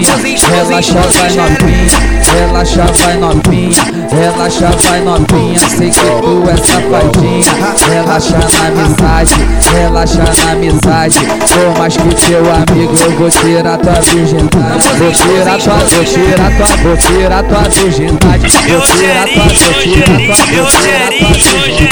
Relaxa, 0.49 1.01
vai 1.01 1.31
novinha. 1.33 2.15
Relaxa, 2.33 2.85
vai 3.03 3.17
novinha. 3.17 3.83
Relaxa, 4.11 4.71
vai 4.87 5.01
novinha. 5.01 5.59
Sei 5.69 5.89
que 5.89 5.99
tu 5.99 6.43
é 6.49 6.57
safadinha. 6.57 7.45
Relaxa 7.89 8.37
na 8.37 8.67
amizade. 8.67 9.34
Relaxa 9.71 10.23
na 10.23 10.51
amizade. 10.51 11.19
Por 11.19 11.77
mais 11.77 11.97
que 11.97 12.15
teu 12.15 12.39
amigo, 12.39 12.95
eu 13.03 13.11
vou 13.11 13.29
tirar 13.29 13.77
tua 13.77 13.93
virgindade. 13.93 14.87
Vou 14.97 15.11
tirar 15.11 15.57
tua, 15.57 15.75
vou 15.75 16.05
tirar 16.05 16.51
tua, 16.57 16.67
vou 16.77 16.97
tirar 16.97 17.43
tua 17.43 17.61
virgindade. 17.69 18.47
Vou 18.67 18.81
tirar 18.81 19.27
tua, 19.27 19.43
vou 19.43 19.81
tirar 19.81 20.17
tua, 20.17 20.35
vou 20.55 20.65
tirar 20.65 21.09
tua 21.11 21.29
virgindade. 21.29 21.85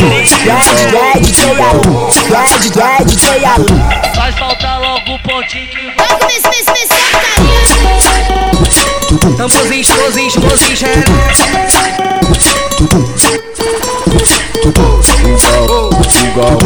Dad, 0.94 1.22
DJ 1.22 1.44
Alu, 1.60 2.10
Dad, 2.30 2.64
Dad, 2.76 3.06
DJ 3.06 3.46
Alu. 3.46 3.66
Faz 4.16 4.36
faltar 4.36 4.80
logo 4.80 5.14
o 5.14 5.20
pontinho 5.20 5.68
que 5.68 5.92
vai. 5.98 6.14
Tamborzinho, 9.38 9.82
explosivo, 9.82 10.28
explosivo, 10.28 10.86
Igual, 14.64 15.93
igual. 16.34 16.58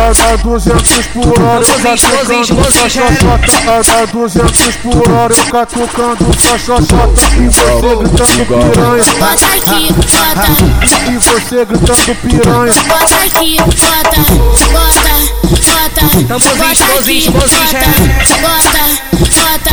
A 0.00 0.36
200 0.36 1.06
por 1.08 1.42
hora 1.42 1.62
eu 1.62 1.78
catucando 1.78 2.72
sua 2.72 2.88
xoxota 2.88 3.92
A 3.92 4.06
200 4.06 4.76
por 4.76 5.12
hora 5.12 5.34
eu 5.34 5.44
catucando 5.44 6.40
sua 6.40 6.58
xoxota 6.58 7.20
E 7.36 7.48
você 7.48 7.96
gritando 7.96 8.46
piranha. 8.46 9.04
Bota 9.18 9.46
aqui, 9.46 9.92
bota. 9.92 10.48
E 11.10 11.18
você 11.18 11.64
gritando 11.66 12.14
piranha. 12.16 12.72
Bota 12.88 13.14
aqui, 13.16 13.56
bota, 13.58 14.20
bota, 14.72 15.12
bota. 15.66 16.00
Tamborzinho, 16.28 16.72
explosivo, 16.72 17.32
bota, 17.32 17.48
bota, 18.40 18.82
bota, 19.36 19.72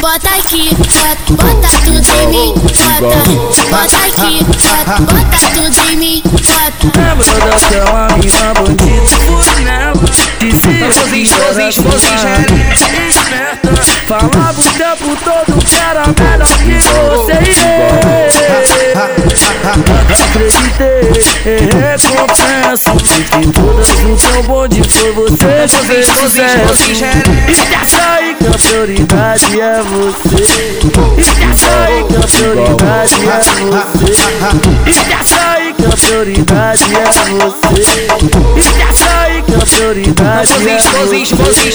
bota 0.00 0.30
aqui, 0.38 0.64
bota, 0.74 1.32
bota 1.42 1.68
tudo 1.84 2.08
em 2.20 2.26
mim, 2.28 2.54
bota, 2.54 3.22
bota 3.70 3.96
aqui, 3.96 4.44
bota, 4.44 4.94
bota 5.02 5.38
tudo 5.54 5.78
em 5.90 5.96
mim, 5.96 6.22
bota. 6.24 6.84
Lembra 6.96 7.32
daquela 7.50 8.08
mina 8.16 8.46
bonita, 8.54 9.16
que 10.38 10.46
explosivo, 10.48 11.52
sua 11.52 11.68
explosivo, 11.68 12.14
esperta 13.08 13.74
Falava 14.06 14.60
o 14.60 14.64
tempo 14.64 15.16
todo 15.24 15.58
que 15.64 15.76
era 15.76 16.04
melhor 16.06 16.58
que 16.58 16.78
você. 16.80 17.64
Acreditei 20.24 21.10
em 21.46 21.68
recompensa 21.80 22.92
Mas 22.94 23.46
de 23.46 23.52
todas 23.52 23.90
o 23.90 24.16
teu 24.16 24.42
bonde 24.42 24.82
foi 24.88 25.12
você 25.12 25.66
que 25.68 25.78
fez 25.86 26.06
sucesso 26.06 26.92
Esquece 27.48 27.96
aí 28.00 28.34
que 28.34 28.46
a 28.46 28.50
prioridade 28.50 29.60
é 29.60 29.82
você. 29.82 30.78
Esquece 31.18 31.66
aí 31.68 32.04
que 32.04 32.16
a 32.16 32.20
prioridade 32.20 33.14
é 33.14 33.38
você. 33.98 34.26
Esquece 34.90 35.34
aí 35.38 35.74
que 35.74 35.86
a 35.86 35.88
prioridade 35.96 36.84
é 36.84 37.04
você. 37.34 37.82
Esquece 38.58 39.04
aí 39.08 39.42
que 39.42 39.53
a 39.60 39.66
prioridade 39.66 40.52
é 40.52 40.78
você 40.78 41.70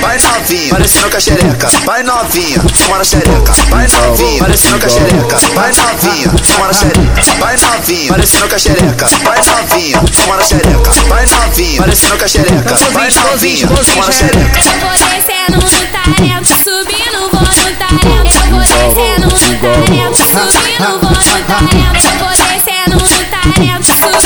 Vai 0.00 0.18
novinha, 0.18 0.70
parecendo 0.70 1.10
com 1.10 1.16
a 1.16 1.20
xereca. 1.20 1.68
Vai 1.84 2.02
novinha, 2.02 2.60
toma 2.60 2.98
na 2.98 3.04
xereca. 3.04 3.52
Vai 3.68 3.86
novinha, 3.88 4.38
parecendo 4.38 4.78
com 4.78 4.86
a 4.86 4.88
xereca. 4.88 5.36
Vai 5.54 5.72
novinha, 5.72 6.30
toma 6.30 6.66
na 6.66 6.72
xereca. 6.72 7.22
Vai 7.38 7.56
novinha, 7.56 8.08
parecendo 8.08 8.48
com 8.48 8.54
a 8.54 8.58
xereca. 8.58 9.06
Vai 9.24 9.38
novinha, 9.44 9.98
toma 9.98 10.36
na 10.36 10.42
xereca. 10.42 10.90
Vai 11.08 11.26
novinha, 11.26 11.78
parecendo 11.78 12.18
com 12.18 12.24
a 12.24 12.28
xereca. 12.28 12.74
Vai 12.92 13.10
novinha, 13.10 13.66
na 13.68 14.12
xereca. 14.12 14.58
Eu 14.58 14.80
vou 14.80 14.90
descendo 15.08 15.58
no 15.58 15.86
talento, 15.86 16.48
subindo 16.64 17.18
vou 17.30 17.40
no 17.40 17.54
talento. 17.76 18.08
Eu 18.08 18.50
vou 18.50 18.60
descendo 18.60 19.26
no 19.26 19.58
talento, 19.58 20.16
subindo 20.16 20.98
vou 20.98 21.10
no 21.10 21.44
talento. 21.46 22.04
Eu 22.04 22.18
vou 22.18 22.28
descendo 22.28 22.96
no 22.96 23.24
talento, 23.24 23.86
subindo 23.86 24.17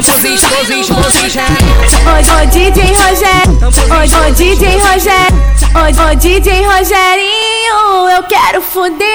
Tamborzinho, 0.00 0.34
explosivo. 0.34 0.94
talento. 0.94 1.58
Ô, 2.06 2.42
ô 2.42 2.46
DJ 2.46 2.94
Rogério, 2.94 3.58
ô, 3.58 4.28
ô 4.28 4.32
DJ 4.32 4.78
Rogério, 4.78 5.42
ô, 5.74 6.10
ô 6.10 6.14
DJ 6.14 6.64
Rogerinho, 6.64 8.08
eu 8.16 8.22
quero 8.22 8.62
foder 8.62 9.08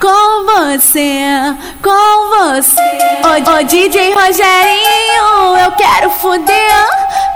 com 0.00 0.46
você, 0.46 1.54
com 1.82 2.28
você. 2.30 2.80
Ô, 3.22 3.50
ô 3.52 3.62
DJ 3.64 4.14
Rogerinho, 4.14 5.58
eu 5.62 5.72
quero 5.72 6.10
foder 6.10 6.86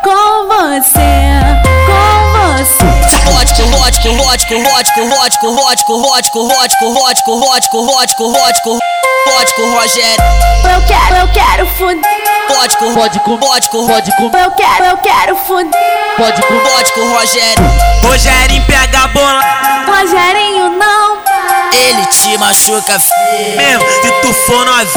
com 0.03 0.49
você, 0.49 1.43
com 1.87 2.57
você. 2.57 3.02
Rótico, 3.43 3.65
rótico, 3.65 4.15
rótico, 4.15 4.61
rótico, 4.63 5.51
rótico, 5.51 5.99
rótico, 5.99 5.99
rótico, 5.99 6.49
rótico, 6.49 6.93
rótico, 6.95 7.41
rótico, 7.41 7.83
rótico, 7.83 8.31
rótico, 8.31 8.79
rótico, 9.27 9.63
Rogério. 9.73 10.25
Eu 10.73 10.87
quero, 10.87 11.17
eu 11.17 11.29
quero 11.33 11.67
foder. 11.67 11.99
Rótico, 12.49 12.93
rótico, 12.93 13.35
rótico, 13.35 13.87
rótico, 13.87 14.23
Eu 14.39 14.51
quero, 14.53 14.85
eu 14.85 14.97
quero 14.99 15.37
foder. 15.37 15.73
rótico, 16.19 16.55
rótico, 16.55 17.01
Rogério. 17.01 17.65
Rogerinho 18.05 18.65
pega 18.67 19.03
a 19.03 19.09
bola 19.09 19.43
Rogerinho 19.89 20.69
não. 20.79 21.32
Ele 21.73 22.07
te 22.07 22.39
machuca, 22.39 22.99
filho. 22.99 23.57
mesmo 23.57 23.87
se 23.91 24.13
tu 24.21 24.33
for 24.33 24.65
novinho. 24.65 24.91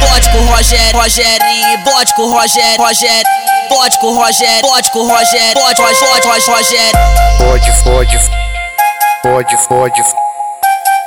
Bote 0.00 0.30
com 0.30 0.38
o 0.38 0.46
Rogério, 0.46 0.98
Rogerinho, 1.00 1.78
bote 1.84 2.14
com 2.14 2.22
o 2.22 2.32
Rogério, 2.32 2.82
Rogério. 2.82 3.30
Bote 3.68 3.98
com 4.00 4.06
o 4.08 4.14
Rogério, 4.14 4.62
bote 4.62 4.90
com 4.90 4.98
o 4.98 5.08
Rogério, 5.08 5.54
bote, 5.54 5.80
bote, 5.80 6.00
bote, 6.00 6.26
bote, 6.28 6.50
Rogério. 6.50 6.98
Fode, 7.38 7.72
fode, 7.82 8.18
fode, 9.22 9.56
fode, 9.66 10.02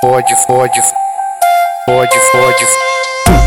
fode, 0.02 0.36
fode, 0.46 0.82
fode, 1.86 2.20
fode. 2.32 3.45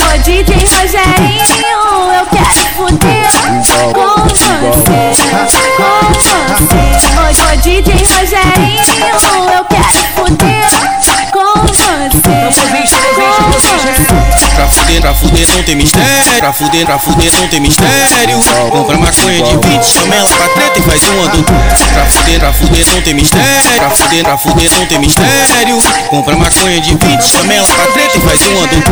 Ô 0.00 0.18
DJ 0.22 0.54
Rogerinho, 0.54 1.80
eu 2.12 2.24
quero 2.26 2.62
foder 2.76 3.26
com 3.42 4.28
você, 4.28 4.52
com 5.72 6.12
você. 6.14 6.77
Não 15.58 15.64
tem 15.64 15.74
mistério. 15.74 16.06
Pra 16.38 16.52
fuder, 16.52 16.86
pra 16.86 16.98
fuder 16.98 17.32
não 17.32 17.48
tem 17.48 17.60
mistério. 17.60 18.38
Compra 18.70 18.96
maconha 18.96 19.42
de 19.42 19.68
20, 19.68 19.84
chama 19.84 20.14
ela 20.14 20.28
pra 20.28 20.48
treta 20.48 20.78
e 20.78 20.82
faz 20.82 21.04
um 21.08 21.22
ando. 21.22 21.44
Pra 21.92 22.06
fuder, 22.06 22.38
pra 22.38 22.52
fuder 22.52 22.86
não 22.86 23.02
tem 23.02 23.14
mistério. 23.14 23.72
Pra 23.76 23.90
fuder, 23.90 24.24
pra 24.24 24.38
fuder 24.38 24.70
não 24.70 24.86
tem 24.86 24.98
mistério. 24.98 25.82
Compra 26.08 26.36
maconha 26.36 26.80
de 26.80 26.94
20, 26.94 27.22
chama 27.22 27.52
ela 27.52 27.66
pra 27.66 27.86
treta 27.86 28.18
e 28.18 28.20
faz 28.20 28.42
um 28.44 28.62
ando. 28.62 28.84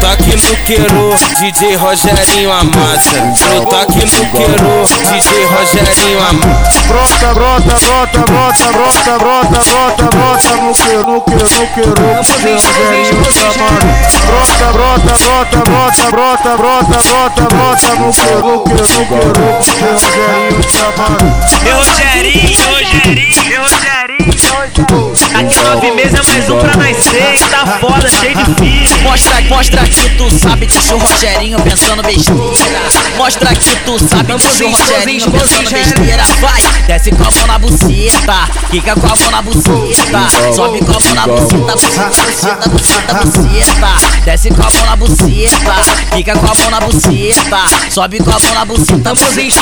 Toque 0.00 0.36
no 0.36 0.56
queiro, 0.64 1.14
DJ 1.38 1.76
Rogerinho 1.76 2.52
amassa. 2.52 3.12
Pro 3.38 3.66
toque 3.66 3.98
no 3.98 4.32
queiro, 4.32 4.84
DJ 5.12 5.44
Rogerinho 5.44 6.20
amassa. 6.20 6.80
Brota, 6.86 7.34
brota, 7.34 7.74
brota, 7.80 8.18
brota, 8.18 8.72
brota, 8.72 9.18
brota, 9.18 9.62
brota, 9.64 10.04
brota 10.16 10.56
no 10.56 10.72
que, 10.74 10.96
no 10.96 11.20
que, 11.20 11.34
no 11.34 11.48
que, 11.48 11.80
no 11.86 12.24
que, 12.24 12.50
Rogerinho 12.50 13.32
chamando. 13.32 13.86
Brota, 14.26 14.72
brota, 14.72 15.16
brota, 15.16 15.56
brota, 15.56 15.65
brota, 15.66 16.10
brota, 16.10 16.56
brota, 16.56 17.02
brota, 17.02 17.42
brota 17.42 17.94
no 17.96 18.12
pelo, 18.12 18.60
pelo, 18.60 18.86
pelo, 18.86 19.06
pelo, 19.06 19.96
Rogerinho 19.96 20.70
Samarão. 20.70 21.40
Meu 21.62 21.76
Rogerinho, 21.76 22.66
Rogerinho, 22.68 23.62
Rogerinho. 23.62 24.05
Daqui 24.26 25.60
nove 25.62 25.90
meses 25.92 26.14
é 26.14 26.22
mais 26.32 26.50
um 26.50 26.58
pra 26.58 26.76
nascer, 26.76 27.38
que 27.38 27.48
tá 27.48 27.78
foda, 27.80 28.08
cheio 28.08 28.36
de 28.36 28.54
filho. 28.56 29.02
Mostra, 29.02 29.40
mostra 29.42 29.84
que 29.84 30.10
tu 30.16 30.38
sabe, 30.38 30.66
deixa 30.66 30.94
o 30.94 30.98
Rogerinho 30.98 31.60
pensando 31.60 32.02
besteira. 32.02 32.42
Mostra 33.16 33.54
que 33.54 33.76
tu 33.84 33.98
sabe, 33.98 34.34
deixa 34.34 34.64
o 34.64 34.70
Rogerinho 34.70 35.30
pensando 35.30 35.70
besteira. 35.70 36.24
Vai, 36.40 36.62
desce 36.86 37.12
com 37.12 37.22
a 37.22 37.30
mão 37.30 37.46
na 37.46 37.58
buceta, 37.58 38.48
fica 38.70 38.94
com 38.94 39.06
a 39.06 39.16
mão 39.16 39.30
na 39.30 39.42
buceta. 39.42 40.52
Sobe 40.54 40.80
com 40.80 40.92
a 40.92 41.00
mão 41.00 41.14
na 41.14 41.26
buceta, 41.26 41.76
buceta, 41.76 42.16
buceta, 42.16 42.68
buceta, 42.68 43.14
buceta. 43.24 43.88
Desce 44.24 44.48
com 44.50 44.62
a 44.62 44.70
mão 44.70 44.86
na 44.86 44.96
buceta, 44.96 45.74
fica 46.16 46.32
com 46.32 46.46
a 46.46 46.54
mão 46.54 46.70
na 46.70 46.80
buceta. 46.80 47.90
Sobe 47.90 48.18
com 48.18 48.30
a 48.30 48.40
mão 48.40 48.54
na 48.54 48.64
buceta, 48.64 49.14
buceta, 49.14 49.54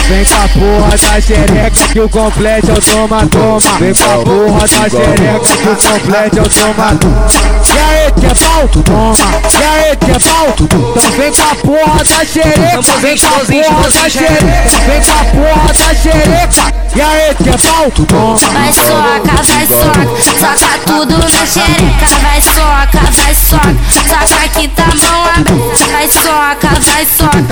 Vem 0.07 0.25
com 0.25 0.35
a 0.35 0.47
porra 0.47 0.97
da 0.97 1.21
xereca 1.21 1.87
que 1.91 1.99
o 1.99 2.09
complete 2.09 2.69
é 2.69 2.73
o 2.73 2.81
toma 2.81 3.27
toma. 3.27 3.79
Vem 3.79 3.93
com 3.93 4.03
a 4.03 4.23
porra 4.23 4.59
da 4.59 4.89
xereca 4.89 5.39
que 5.39 5.67
o 5.67 5.75
complete 5.75 6.39
é 6.39 6.41
o 6.41 6.49
toma 6.49 6.95
toma. 6.95 7.27
E 7.67 7.77
aí 7.79 8.11
que 8.13 8.25
é 8.25 8.33
pau? 8.33 8.67
Toma. 8.69 9.13
E 9.53 9.63
aí 9.63 9.95
que 9.97 10.11
é 10.11 10.19
pau? 10.19 10.47
Então 10.59 11.11
vem 11.11 11.31
com 11.31 11.41
a 11.43 11.55
porra 11.55 12.03
da 12.03 12.25
xereca. 12.25 12.81
Vem 13.01 13.17
com 13.17 13.27
a 13.27 13.39
porra 13.39 13.91
da 13.91 14.09
xereca. 14.09 14.69
Vem 14.87 15.01
com 15.01 15.11
a 15.11 15.25
porra 15.25 15.73
da 15.73 15.95
xereca. 15.95 16.79
E 16.95 17.01
aí 17.01 17.35
que 17.35 17.49
é 17.49 17.57
pau? 17.57 17.91
Toma. 17.91 18.37
Vai 18.37 18.73
soca, 18.73 19.43
vai 19.43 19.67
soca, 19.67 20.03
soca 20.39 20.79
tudo 20.85 21.17
na 21.17 21.45
xereca. 21.45 22.07
Vai 22.21 22.41
soca, 22.41 22.99
vai 23.11 23.35
soca, 23.35 24.27
soca 24.27 24.45
aqui 24.45 24.67
tá 24.69 24.85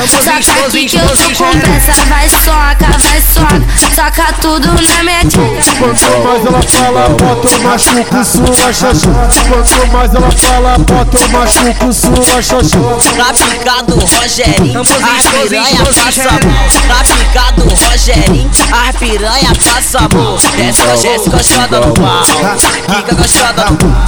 soca, 0.05 0.65
aqui 0.67 0.85
que 0.85 0.97
eu 0.97 1.07
tô 1.07 1.43
com 1.43 1.59
pressa. 1.59 1.93
Vai 2.05 2.29
soca, 2.29 2.97
vai 2.99 3.21
soca, 3.21 3.61
soca 3.95 4.33
tudo 4.41 4.67
na 4.67 5.03
minha 5.03 5.25
tcheca. 5.25 5.73
Quanto 5.79 6.07
mais 6.23 6.45
ela 6.45 6.61
fala, 6.61 7.09
bota 7.09 7.47
eu 7.47 7.59
machuco 7.61 8.23
sua 8.25 8.73
xoxota. 8.73 9.41
Quanto 9.47 9.87
mais 9.91 10.13
ela 10.13 10.31
fala, 10.31 10.77
bota 10.79 11.17
eu 11.17 11.29
machuco 11.29 11.93
sua 11.93 12.41
xoxota. 12.41 13.11
Na 13.15 13.33
pica 13.33 13.81
do 13.83 13.99
Rogerinho, 13.99 14.81
as 14.81 15.25
piranha 15.25 15.83
passa 15.85 16.23
mal. 16.23 16.87
Na 16.87 17.03
pica 17.03 17.51
do 17.55 17.69
Rogerinho, 17.69 18.51
as 18.71 18.95
piranha 18.97 19.51
passa 19.65 19.99
mal. 20.13 20.37
Desce 20.57 20.83
com 20.83 20.91
a 20.91 20.95
Jéssica 20.95 21.37
gostosa 21.37 21.79
no 21.79 21.93
pau. 21.93 22.23
Fica 22.25 23.15
gostosa 23.15 23.65
no 23.69 23.77
pau. 23.77 24.05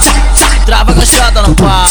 Trava 0.66 0.92
gostosa 0.92 1.42
no 1.42 1.54
pau. 1.54 1.86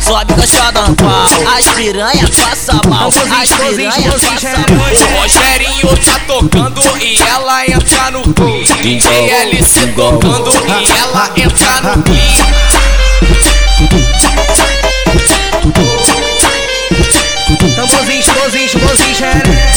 Sobe 0.00 0.34
gostosa 0.34 0.88
no 0.88 0.94
pau. 0.96 1.26
As 1.56 1.66
piranha 1.74 2.28
passa 2.28 2.80
mal. 2.88 3.10
As. 3.38 3.50
O 3.50 5.20
Rogerinho 5.20 5.96
tá 5.98 6.18
tocando 6.26 6.80
e 7.02 7.18
ela 7.20 7.66
entra 7.66 8.10
no 8.10 8.22
beat. 8.22 8.72
DJ 8.80 9.30
LC 9.52 9.88
tocando 9.88 10.50
e 10.50 10.90
ela 10.98 11.30
entra 11.36 11.80
no 11.82 12.02
beat. 12.02 12.36
Tamborzinho, 17.76 18.22
tamborzinho, 18.24 18.68
tamborzinho, 18.70 19.14
xereca. 19.14 19.76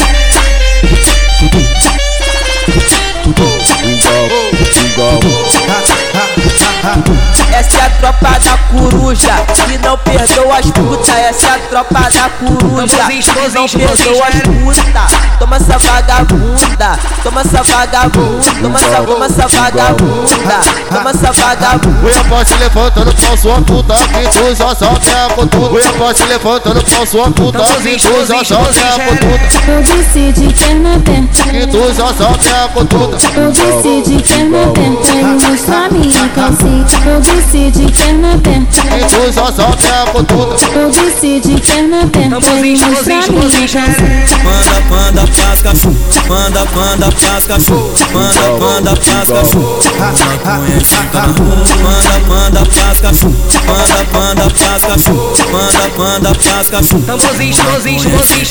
Essa 7.53 7.77
é 7.77 7.85
a 7.85 7.89
tropa 7.89 8.39
da 8.39 8.57
coruja 8.71 9.45
que 9.67 9.77
não 9.77 9.97
perdoa 9.97 10.57
as 10.57 10.71
putas. 10.71 11.15
Essa 11.15 11.47
é 11.47 11.55
a 11.55 11.59
tropa 11.59 11.99
da 11.99 12.29
coruja 12.29 13.07
que 13.07 13.53
não 13.53 13.67
perdoa 13.67 14.27
as 14.27 14.41
putas. 14.41 15.29
Toma 15.37 15.55
essa 15.57 15.77
vagabunda, 15.77 16.99
toma 17.23 17.41
essa 17.41 17.63
vagabunda, 17.63 18.61
toma 18.61 18.79
essa, 18.79 19.01
toma 19.03 19.25
essa 19.25 19.47
vagabunda, 19.47 20.59
toma 20.89 21.09
essa 21.11 21.31
vagabunda. 21.31 22.09
O 22.09 22.23
posso 22.29 22.55
levantando 22.59 23.13
pau 23.15 23.37
sua 23.37 23.61
puta 23.61 23.93
que 23.93 24.29
tu 24.29 24.55
só 24.55 24.75
sobe 24.75 25.11
a 25.13 25.33
cotuda. 25.33 25.89
O 25.89 25.93
posso 25.93 26.25
levantando 26.25 26.83
pau 26.83 27.05
sua 27.05 27.31
puta 27.31 27.59
que 27.59 27.97
tu 27.97 28.25
só 28.25 28.43
sobe 28.43 28.79
a 28.79 28.99
cotuda. 29.05 29.39
Eu 29.67 29.81
disse 29.83 30.31
de 30.31 30.53
perna 30.53 30.95
aberta. 30.95 31.43
Que 31.43 31.67
tu 31.67 31.95
só 31.95 32.07
sobe 32.13 32.49
a 32.49 32.67
cotuda. 32.69 33.17
Eu 33.35 33.51
disse 33.51 34.09
de 34.09 34.23
perna 34.23 34.63
aberta 34.63 35.11
e 35.15 35.23
mostrar 35.23 35.91
minha 35.91 36.29
calcinha. 36.29 36.78
Eu 36.79 37.19
disse 37.19 37.71
de 37.71 37.91
perna 37.91 38.33
aberta. 38.33 38.81
Tu 39.09 39.33
só 39.33 39.51
sobe 39.51 39.83
a 39.91 40.05
cotuda. 40.11 40.55
Eu 40.73 40.89
disse 40.89 41.39
de 41.41 41.59
perna 41.59 42.01
aberta 42.03 42.37
e 42.65 42.77
mostrar 42.77 43.31
minha 43.31 43.67
calcinha. 43.67 44.25
Manda, 44.43 44.81
manda 44.89 45.27
cachorro, 45.61 45.95
manda, 46.27 46.65
manda 46.73 47.11
cachorro, 47.11 47.93
manda, 48.13 48.47
manda 48.59 48.95
cachorro. 48.95 49.79
Maconha 49.99 50.79
fica 50.79 51.03
na 51.13 51.21
rua, 51.23 51.57
manda, 51.83 52.15
manda 52.27 52.61
cachorro, 53.01 53.35
manda, 53.67 53.99
manda 54.13 54.47
cachorro, 54.49 55.33
manda, 55.51 55.83
manda 55.97 56.31
cachorro. 56.69 57.01
Tamborzinho, 57.01 57.55
tamborzinho, 57.55 58.03
tamborzinho. 58.03 58.49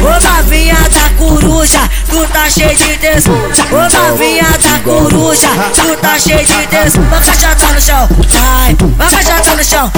Ô 0.00 0.38
novinha 0.38 0.76
da 0.76 1.06
coruja, 1.18 1.82
tu 2.08 2.26
tá 2.32 2.39
cheio 2.48 2.74
de 2.74 2.96
tesão. 2.98 3.34
Ô 3.34 4.10
novinha 4.10 4.44
da 4.44 4.78
coruja, 4.84 5.48
tu 5.74 5.96
tá 5.96 6.18
cheio 6.18 6.44
de 6.44 6.66
tesão. 6.68 7.02
Vai 7.04 7.20
caixota 7.20 7.66
no 7.72 7.80
chão, 7.80 8.08
vai, 8.28 8.76
vai 8.96 9.10
caixota 9.10 9.54
no 9.56 9.64
chão, 9.64 9.92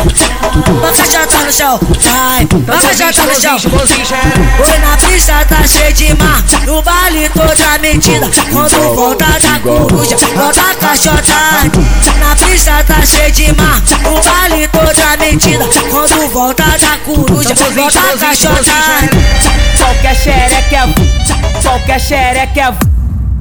vai 0.80 0.92
caixota 0.94 1.36
no 1.38 1.52
chão, 1.52 1.80
vai, 2.00 2.46
vai 2.66 2.96
caixota 2.96 3.22
no 3.22 3.40
chão. 3.40 3.56
Oi 4.58 4.78
na 4.78 4.96
pista 4.96 5.44
tá 5.44 5.66
cheio 5.66 5.92
de 5.92 6.14
mar, 6.22 6.42
no 6.66 6.82
baile 6.82 7.28
toda 7.30 7.78
mentira. 7.80 8.28
Quando 8.52 8.94
volta 8.94 9.26
da 9.26 9.58
coruja, 9.60 10.16
volta 10.34 10.60
a 10.60 10.74
caixota. 10.74 11.34
Na 12.18 12.36
pista 12.36 12.84
tá 12.84 13.04
cheio 13.04 13.32
de 13.32 13.52
mar, 13.54 13.82
no 14.02 14.20
baile 14.22 14.68
toda 14.68 15.16
mentira. 15.18 15.64
Quando 15.90 16.28
volta 16.30 16.64
da 16.64 16.98
coruja, 17.04 17.54
volta 17.54 17.98
a 17.98 18.18
caixota. 18.18 18.72
Qualquer 19.78 20.14
xereca 20.16 20.76
é. 20.76 21.62
Qualquer 21.62 22.00
xereca 22.00 22.31
é. 22.38 22.92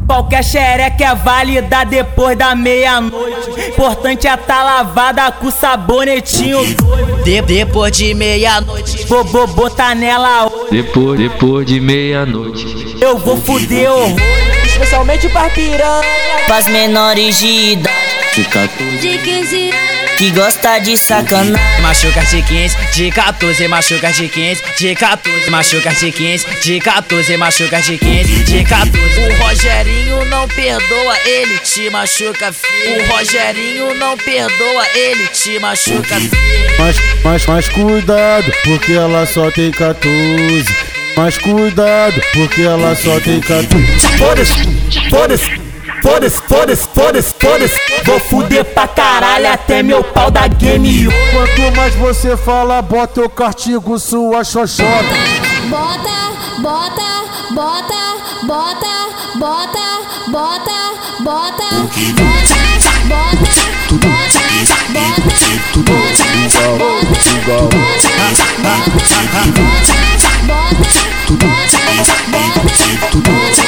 Qualquer 0.08 0.43
xereca 0.43 1.06
é 1.06 1.15
válida 1.15 1.86
depois 1.86 2.38
da 2.38 2.54
meia-noite. 2.54 3.69
Importante 3.69 4.27
é 4.27 4.36
tá 4.36 4.62
lavada 4.62 5.32
com 5.32 5.49
sabonetinho 5.49 6.58
doido. 6.75 7.23
De, 7.23 7.41
depois 7.41 7.95
de 7.95 8.13
meia-noite, 8.13 9.06
Vou, 9.08 9.23
vou 9.23 9.47
botar 9.47 9.95
nela 9.95 10.47
hoje. 10.47 10.71
Depois, 10.71 11.17
depois 11.17 11.65
de 11.65 11.80
meia-noite. 11.80 12.97
Eu 12.99 13.17
vou 13.19 13.38
fuder 13.38 13.89
horror. 13.89 14.19
Especialmente 14.65 15.30
pra 15.30 15.49
piranha. 15.49 16.01
pras 16.47 16.67
menores 16.67 17.38
de 17.38 17.73
idade 17.73 17.97
De 18.36 18.43
14 18.45 18.97
De 18.97 19.17
15 19.17 19.69
anos. 19.69 20.11
Que 20.17 20.32
gosta 20.32 20.80
de 20.80 20.97
sacanagem. 20.97 21.82
Machuca 21.82 22.21
de 22.21 22.41
15, 22.41 22.78
de 22.93 23.12
14, 23.12 23.67
machuca 23.67 24.12
de 24.12 24.28
15, 24.28 24.63
de 24.78 24.95
14, 24.95 25.50
machuca 25.50 25.89
de 25.91 26.12
15, 26.12 26.45
de 26.62 26.80
14, 26.80 27.38
machuca 27.38 27.82
de 27.82 27.97
15, 27.97 28.43
de 28.43 28.63
14. 28.63 29.00
O 29.19 29.43
Rogerinho 29.43 30.26
não 30.26 30.47
perdoa, 30.47 31.17
ele 31.26 31.58
te 31.60 31.89
machuca, 31.89 32.52
filho. 32.54 33.04
O 33.04 33.08
Rogerinho 33.08 33.93
não 33.95 34.17
perdoa, 34.17 34.88
ele 34.95 35.28
te 35.28 35.60
machuca, 35.60 36.15
filho. 36.15 36.76
Mas, 36.78 36.95
mas, 37.24 37.45
mas 37.45 37.69
cuidado, 37.69 38.52
porque 38.63 38.93
ela 38.93 39.26
só 39.26 39.52
tem 39.52 39.71
14. 39.71 40.65
Mas 41.15 41.38
cuidado, 41.38 42.21
porque 42.34 42.62
ela 42.62 42.95
só 42.95 43.19
tem 43.19 43.39
14. 43.39 43.86
Foda-se, 44.17 45.10
foda-se. 45.10 45.61
Foda-se, 46.02 46.42
foda-se, 46.42 46.88
foda-se, 46.88 47.36
foda-se. 47.40 47.76
Vou 48.06 48.20
fuder 48.20 48.66
pra 48.66 48.88
caralho 48.88 49.54
até 49.54 49.84
meu 49.84 50.04
pau 50.04 50.32
da 50.32 50.48
game. 50.48 51.08
Quanto 51.32 51.76
mais 51.78 51.94
você 51.96 52.36
fala, 52.36 52.82
bota 52.82 53.22
eu 53.22 53.30
castigo 53.30 54.00
sua 54.00 54.44
xoxota. 54.44 54.90
Bota, 55.70 56.32
bota, 56.58 57.24
bota, 57.52 57.92
bota, 58.44 58.92
bota, 59.36 59.82
bota, 60.28 60.72
bota, 61.20 61.20
bota, 61.20 61.70
bota, 61.70 62.56
bota, 62.64 63.32
bota, 63.44 63.62
bota, 73.22 73.61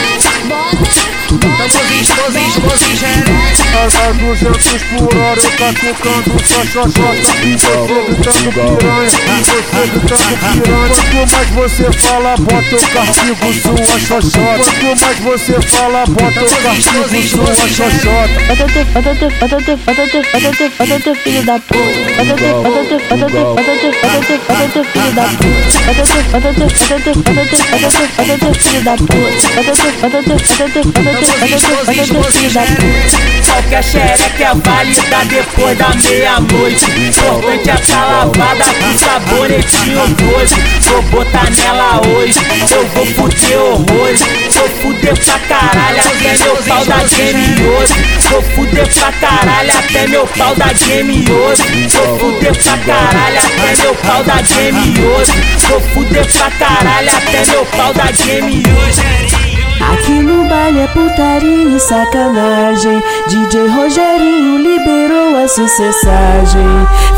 Bota, 0.54 0.76
bota. 0.76 1.04
Tô 1.28 2.62
com 2.62 3.43
ela 3.74 4.14
200 4.14 4.84
por 4.84 5.18
hora, 5.18 5.42
eu 5.42 5.52
tá 5.58 5.74
tocando 5.74 6.46
só 6.46 6.64
xoxota 6.64 7.26
E 7.44 7.58
você 7.58 8.04
gritando 8.06 8.52
piranha, 8.54 9.10
e 9.10 9.44
você 9.44 9.58
gritando 9.88 10.38
piranha 10.38 10.94
Quanto 11.12 11.32
mais 11.34 11.50
você 11.50 11.92
fala, 11.92 12.36
bota 12.38 12.76
o 12.76 12.82
carrego 12.94 13.54
sua 13.62 14.00
xoxota 14.00 14.64
Quanto 14.80 15.02
mais 15.02 15.20
você 15.20 15.62
fala, 15.62 16.06
bota 16.06 16.40
eu 16.40 16.50
carrego 16.62 17.28
sua 17.28 17.56
xoxota 17.68 18.38
Bota 18.48 18.66
teu, 18.72 18.86
bota 18.86 19.16
teu, 19.16 19.30
bota 19.32 19.58
teu, 19.64 19.78
bota 19.78 20.08
teu, 20.08 20.22
bota 20.22 20.52
teu, 20.56 20.70
bota 20.78 21.00
teu 21.00 21.16
filho 21.16 21.44
da 21.44 21.60
puta 21.60 21.82
Bota 22.16 22.36
teu, 22.36 22.62
bota 22.62 22.86
teu, 22.86 23.00
bota 23.00 23.30
teu, 23.30 23.50
bota 23.50 23.74
teu, 23.74 23.92
bota 23.94 24.22
teu, 24.24 24.40
bota 24.48 24.68
teu 24.70 24.84
filho 24.86 25.12
da 25.14 25.24
puta 25.24 25.64
Bota 25.84 26.04
teu, 26.06 26.24
bota 26.32 26.54
teu, 26.54 26.68
bota 26.68 27.00
teu, 27.04 27.16
bota 27.16 27.46
teu, 27.50 27.64
bota 27.74 27.90
teu, 27.90 28.08
bota 28.18 28.38
teu 28.38 28.54
filho 28.54 28.82
da 28.84 28.94
puta 28.96 29.18
Bota 29.54 29.74
teu, 29.74 29.92
bota 30.00 30.20
teu, 30.24 30.38
bota 30.38 30.70
teu, 30.70 30.84
bota 30.84 31.10
teu, 31.14 31.26
bota 31.34 31.58
teu, 31.58 31.78
bota 31.86 32.04
teu 32.06 32.24
filho 32.24 32.52
da 32.54 32.62
puta 32.62 33.63
Qualquer 33.64 33.84
xereca 33.84 34.44
é 34.44 34.54
válida 34.56 35.26
depois 35.30 35.78
da 35.78 35.90
meia-noite. 35.90 36.86
Importante 37.08 37.70
é 37.70 37.78
tá 37.78 38.06
lavada 38.06 38.66
com 38.66 38.98
sabonetinho 38.98 40.08
doce. 40.10 40.56
Vou 40.82 41.02
botar 41.04 41.50
nela 41.50 42.02
hoje, 42.06 42.40
eu 42.72 42.86
vou 42.88 43.06
fuder 43.06 43.60
horrores. 43.60 44.22
Vou 44.52 44.70
fuder 44.70 45.18
pra 45.18 45.40
caralho 45.40 46.00
até 46.02 46.38
meu 46.44 46.56
pau 46.58 46.86
da 46.86 47.04
game 47.04 47.68
hoje. 47.68 47.94
Vou 48.30 48.42
fuder 48.42 48.94
pra 48.96 49.12
caralho 49.14 49.72
até 49.72 50.08
meu 50.08 50.28
pau 50.28 50.56
da 50.56 50.74
game 50.74 51.26
hoje. 51.32 51.88
Vou 51.88 52.20
fuder 52.20 52.64
pra 52.64 52.78
caralho 52.78 53.40
até 53.40 53.82
meu 53.82 53.96
pau 53.96 54.24
da 54.24 54.42
game 54.42 54.94
hoje. 55.00 55.32
Vou 55.70 55.82
fuder 55.82 56.28
pra 56.34 56.52
caralho 56.52 57.10
até 57.10 57.46
meu 57.52 57.66
pau 57.66 57.94
da 57.94 58.12
game 58.12 58.64
hoje. 58.68 59.43
Aqui 59.92 60.22
no 60.22 60.48
baile 60.48 60.80
é 60.80 60.88
putaria 60.88 61.76
e 61.76 61.80
sacanagem. 61.80 63.02
DJ 63.28 63.68
Rogerinho 63.68 64.58
liberou 64.58 65.44
a 65.44 65.48
sucessagem. 65.48 66.68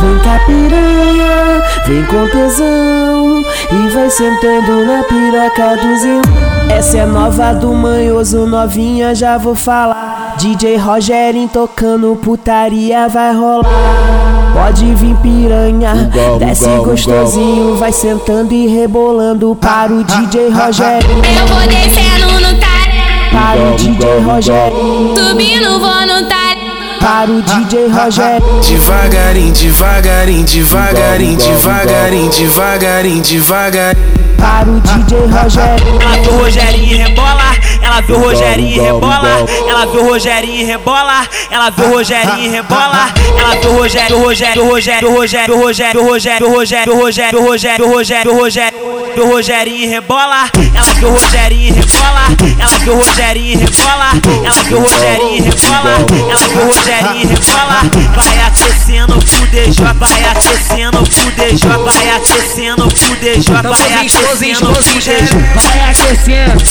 Vem 0.02 0.20
cá 0.20 0.40
piranha, 0.46 1.64
vem 1.86 2.06
com 2.06 2.28
tesão. 2.30 3.46
E 3.72 3.90
vai 3.90 4.10
sentando 4.10 4.86
na 4.86 5.04
piroca 5.04 5.76
do 5.78 5.98
Zinho 5.98 6.22
Essa 6.70 7.00
é 7.00 7.06
nova 7.06 7.54
do 7.54 7.74
manhoso, 7.74 8.46
novinha 8.46 9.14
já 9.16 9.38
vou 9.38 9.56
falar. 9.56 10.36
DJ 10.38 10.78
Rogerinho 10.78 11.48
tocando 11.48 12.16
putaria 12.18 13.08
vai 13.08 13.34
rolar 13.34 14.25
Pode 14.56 14.86
vir 14.96 15.14
piranha, 15.18 16.10
desce 16.40 16.70
gostosinho 16.78 17.76
Vai 17.76 17.92
sentando 17.92 18.54
e 18.54 18.68
rebolando. 18.68 19.54
Para 19.54 19.92
o 19.92 20.02
DJ 20.02 20.50
Rogerinho 20.50 21.22
Eu 21.26 21.48
vou 21.48 21.60
descendo 21.68 22.32
no 22.40 22.58
talento, 22.58 23.32
Para 23.34 23.60
o 23.60 23.76
DJ 23.76 24.20
Rogerinho 24.20 25.14
subindo 25.18 25.78
vou 25.78 26.02
no 26.08 26.30
talento. 26.30 26.56
Para 27.02 27.30
o 27.30 27.42
DJ 27.42 27.90
Rogerinho 27.90 28.62
Devagarinho, 28.66 29.54
devagarinho, 29.54 30.46
devagarinho, 30.46 31.38
devagarinho, 31.38 32.32
devagarinho, 32.32 33.22
devagarinho. 33.22 34.16
Para 34.38 34.70
o 34.70 34.80
DJ 34.80 35.18
Rogerinho 35.20 36.02
Ela 36.02 36.18
viu 36.22 36.32
o 36.32 36.44
Rogerinho 36.44 36.94
e 36.94 36.96
rebola, 36.96 37.52
ela 37.86 38.02
viu 38.02 38.16
o 38.16 38.20
Rogerinho 38.20 38.68
e 38.68 38.80
rebola, 38.80 39.46
ela 39.70 39.86
viu 39.86 40.02
o 40.02 40.10
Rogerinho 40.10 40.62
e 40.62 40.64
rebola, 40.64 41.28
ela 41.52 41.70
viu 41.70 41.86
o 41.86 41.92
Rogerinho 41.92 42.40
e 42.40 42.50
rebola, 42.50 43.14
ela 43.38 43.56
viu 43.62 43.72
o 43.72 43.78
Rogério, 43.78 44.18
o 44.18 44.24
Rogério, 44.24 44.64
o 44.64 44.70
Rogério, 44.70 45.10
o 45.10 45.16
Rogério, 45.16 45.56
o 45.56 45.62
Rogério, 45.62 46.02
o 46.02 46.06
Rogério, 46.06 46.44
o 46.46 46.56
Rogério, 46.56 46.94
o 46.94 46.98
Rogério, 46.98 47.40
o 47.40 47.46
Rogério, 47.46 47.86
o 47.86 47.92
Rogério, 47.94 48.36
Rogério, 48.36 48.96
Rogerinho 49.36 49.84
e 49.84 49.88
rebola, 49.88 50.50
ela 50.74 50.94
viu 50.96 51.10
o 51.10 51.12
Rogerinho 51.12 51.68
e 51.68 51.72
rebola, 51.72 52.26
ela 52.58 52.78
viu 52.80 52.94
o 52.94 52.98
Rogerinho 52.98 53.52
e 53.52 53.56
rebola, 53.56 54.10
ela 54.46 54.64
viu 54.64 54.78
o 54.78 54.82
Rogerinho 54.82 55.36
e 55.36 55.42
rebola, 55.42 55.92
ela 56.32 56.48
viu 56.48 56.62
o 56.62 56.66
Rogerinho 56.66 57.16
e 57.16 57.28
rebola, 57.28 57.82
vai 58.16 58.40
aquecendo 58.48 59.18
pro 59.18 59.48
DJ, 59.48 59.84
vai 60.00 60.24
aquecendo 60.26 61.04
pro 61.04 61.32
DJ, 61.32 61.70
vai 61.84 62.10
aquecendo 62.10 62.88
pro 62.88 63.16
DJ, 63.18 63.44
vai 63.64 63.94
aquecendo 63.94 64.72
pro 64.72 64.84
DJ. 64.84 65.16
Vai 65.56 65.90
aquecendo, 65.90 66.64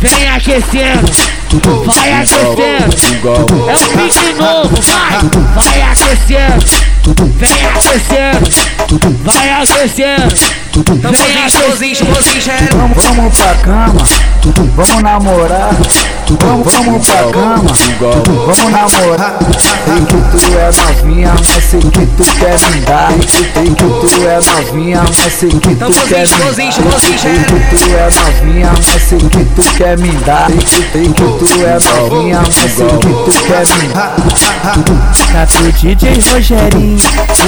vem 0.00 0.28
aquecendo, 0.38 1.10
vai 1.84 2.12
aquecendo. 2.12 2.96
É 3.68 3.74
um 3.74 4.08
pique 4.08 4.32
novo, 4.34 4.76
vai, 4.82 5.18
vai 5.54 5.82
aquecendo, 5.82 6.64
vem 7.14 7.66
aquecendo, 7.66 8.48
vai 9.24 9.50
aquecendo. 9.50 10.34
Vem 10.78 11.42
aquecendo. 11.44 12.08
Vamos, 12.76 13.04
vamos 13.04 13.36
pra 13.36 13.54
cama, 13.56 14.02
vamos 14.76 15.02
namorar. 15.02 15.70
Vamos, 16.40 16.72
vamos 16.72 17.06
pra 17.06 17.16
cama, 17.32 17.72
vamos 18.46 18.70
namorar. 18.70 19.38
Sei 19.58 20.00
que 20.04 20.18
tu 20.30 20.38
é 20.58 20.70
novinha, 20.76 21.32
mas 21.34 21.64
sei 21.64 21.80
que 21.80 22.06
tu 22.06 22.24
quer 22.38 22.56
me 22.70 22.80
dar. 22.82 23.10
Sei 23.26 23.44
que 23.70 23.84
tu 23.84 24.08
é 24.26 24.38
novinha, 24.38 25.00
mas 25.02 25.32
sei 25.32 25.48
que 25.48 25.74
tu 25.74 25.90
quer 26.06 26.28
me 26.28 26.36
dar. 26.46 26.58
Sei 26.58 26.68
que 26.68 27.58
tu 27.70 27.78
é 27.96 28.08
novinha, 28.20 28.70
mas 28.72 29.02
sei 29.02 29.18
que 29.18 29.44
tu 29.44 29.62
quer 29.76 29.96
me 29.98 30.12
dar. 30.24 30.48
Sei 30.66 31.02
que 31.08 31.22
tu 31.22 31.46
é 31.64 31.78
novinha, 31.90 32.40
mas 32.40 32.54
sei 32.54 32.86
que 32.86 33.12
tu 33.24 33.32
quer 33.46 33.66
me 33.78 33.88
dar. 33.88 34.14
Pro 35.48 35.72
DJ 35.72 36.02
Rogerinho, 36.30 36.97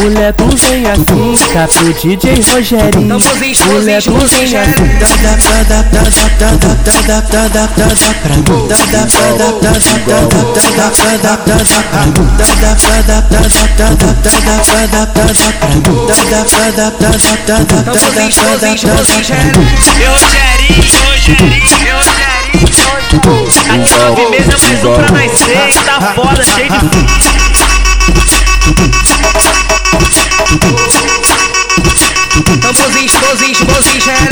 Moleco 0.00 0.44
vem 0.56 0.86
assim, 0.86 1.52
capo 1.52 1.92
DJ 1.94 2.40
Rogerinho 2.52 3.18
Moleco 3.66 4.26
vem 4.26 4.56
assim 4.56 4.80
Tá 23.66 23.76
de 23.76 23.94
nove 23.94 24.30
meses 24.30 24.48
eu 24.48 24.58
preciso 24.58 24.90
pra 24.92 25.12
mais 25.12 25.32
seis, 25.32 25.74
tá 25.84 26.00
foda, 26.14 26.42
cheio 26.42 26.68
de... 26.68 28.49
Tamborzinho, 32.60 33.06
esposinho, 33.06 33.52
esposinho, 33.52 34.00
já 34.00 34.12
era 34.12 34.30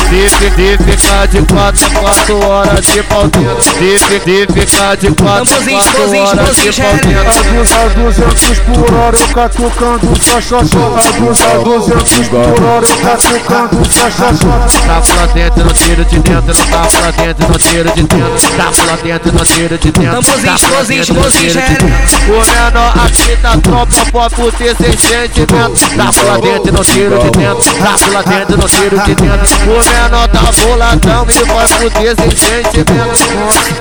De, 0.08 0.24
de 0.50 0.68
ficar 0.84 1.26
de 1.28 1.40
quatro 1.42 1.90
quatro 1.90 2.46
horas 2.46 2.86
de 2.86 3.02
pau 3.02 3.28
dentro. 3.28 3.72
De, 3.78 3.98
de 4.20 4.46
ficar 4.52 4.96
de 4.96 5.08
quatro 5.14 5.56
quatro 5.56 6.10
horas 6.10 6.56
de 6.56 6.72
pau 6.72 6.98
dentro. 6.98 7.38
A 7.68 7.88
200 7.88 8.58
por 8.60 8.94
hora 8.94 9.16
eu 9.16 9.28
catucando 9.28 10.08
só 10.22 10.40
xoxota 10.40 11.00
A 11.00 11.57
200 11.64 12.28
por 12.28 12.64
hora 12.64 12.86
eu 12.86 12.96
catucando 12.96 13.84
só 13.90 14.10
xoxota 14.10 14.78
Tá 14.88 15.02
lá 15.14 15.26
dentro, 15.26 15.64
no 15.64 15.72
tiro 15.72 16.04
de 16.04 16.18
dentro, 16.18 16.54
não 16.58 16.66
tá 16.66 17.00
lá 17.00 17.10
dentro, 17.10 17.48
no 17.48 17.58
tiro 17.58 17.92
de 17.92 18.02
dentro. 18.02 18.56
Tá 18.56 18.70
lá 18.86 18.96
dentro, 18.96 19.32
no 19.32 19.44
tiro 19.44 19.78
de 19.78 19.90
dentro. 19.90 20.22
Tá 20.22 20.50
lá 20.50 20.54
explosivo, 20.54 21.04
dentro, 21.04 21.14
no 21.14 21.30
tiro 21.30 21.42
de 21.42 21.58
explosivo, 21.58 21.60
dentro. 21.60 21.86
O 22.28 22.46
menor 22.46 22.94
aqui 23.04 23.36
da 23.36 23.56
tropa 23.58 24.30
pode 24.30 24.56
ter 24.56 24.76
sem 24.76 24.96
sentimento. 24.96 25.96
Tá 25.96 26.22
lá 26.24 26.38
dentro, 26.38 26.72
no 26.72 26.84
tiro 26.84 27.18
de 27.18 27.30
dentro. 27.30 27.74
Tá 27.74 27.96
lá 28.12 28.22
dentro, 28.22 28.56
no 28.56 28.68
tiro 28.68 28.98
de 29.00 29.14
dentro. 29.14 29.56
O 29.64 29.78
menor 29.84 30.28
tá 30.28 30.50
boladão 30.62 31.26
e 31.28 31.44
vai 31.44 31.66
fuder 31.66 32.14
sem 32.16 32.30
sentimento. 32.36 33.78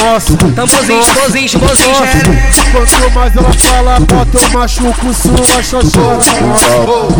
Nossa, 0.00 0.36
Tamborzinho, 0.36 1.00
explosivo, 1.00 1.44
explosivo, 1.46 1.96
Quanto 2.72 3.10
mais 3.14 3.36
ela 3.36 3.52
fala, 3.52 4.00
bota 4.00 4.38
eu 4.38 4.50
machuco 4.50 5.14
sua 5.14 5.62
xoxota 5.62 7.15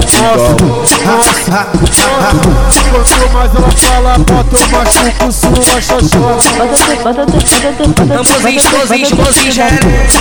Quanto 2.91 3.33
mais 3.33 3.55
ela 3.55 3.71
fala, 3.71 4.19
bota 4.19 4.57
eu 4.57 4.69
machuco 4.69 5.33
sua 5.33 5.81
xoxota 5.81 6.19
Bota 6.57 6.77
tu, 6.77 6.97
bota 7.03 7.25
tu, 7.25 7.33
bota 7.33 7.73
tu, 7.73 7.89
bota 7.89 7.95
tu, 7.95 8.07
Tamborzinho, 8.07 8.57
explosivo, 8.57 8.95
explosivo, 8.95 9.63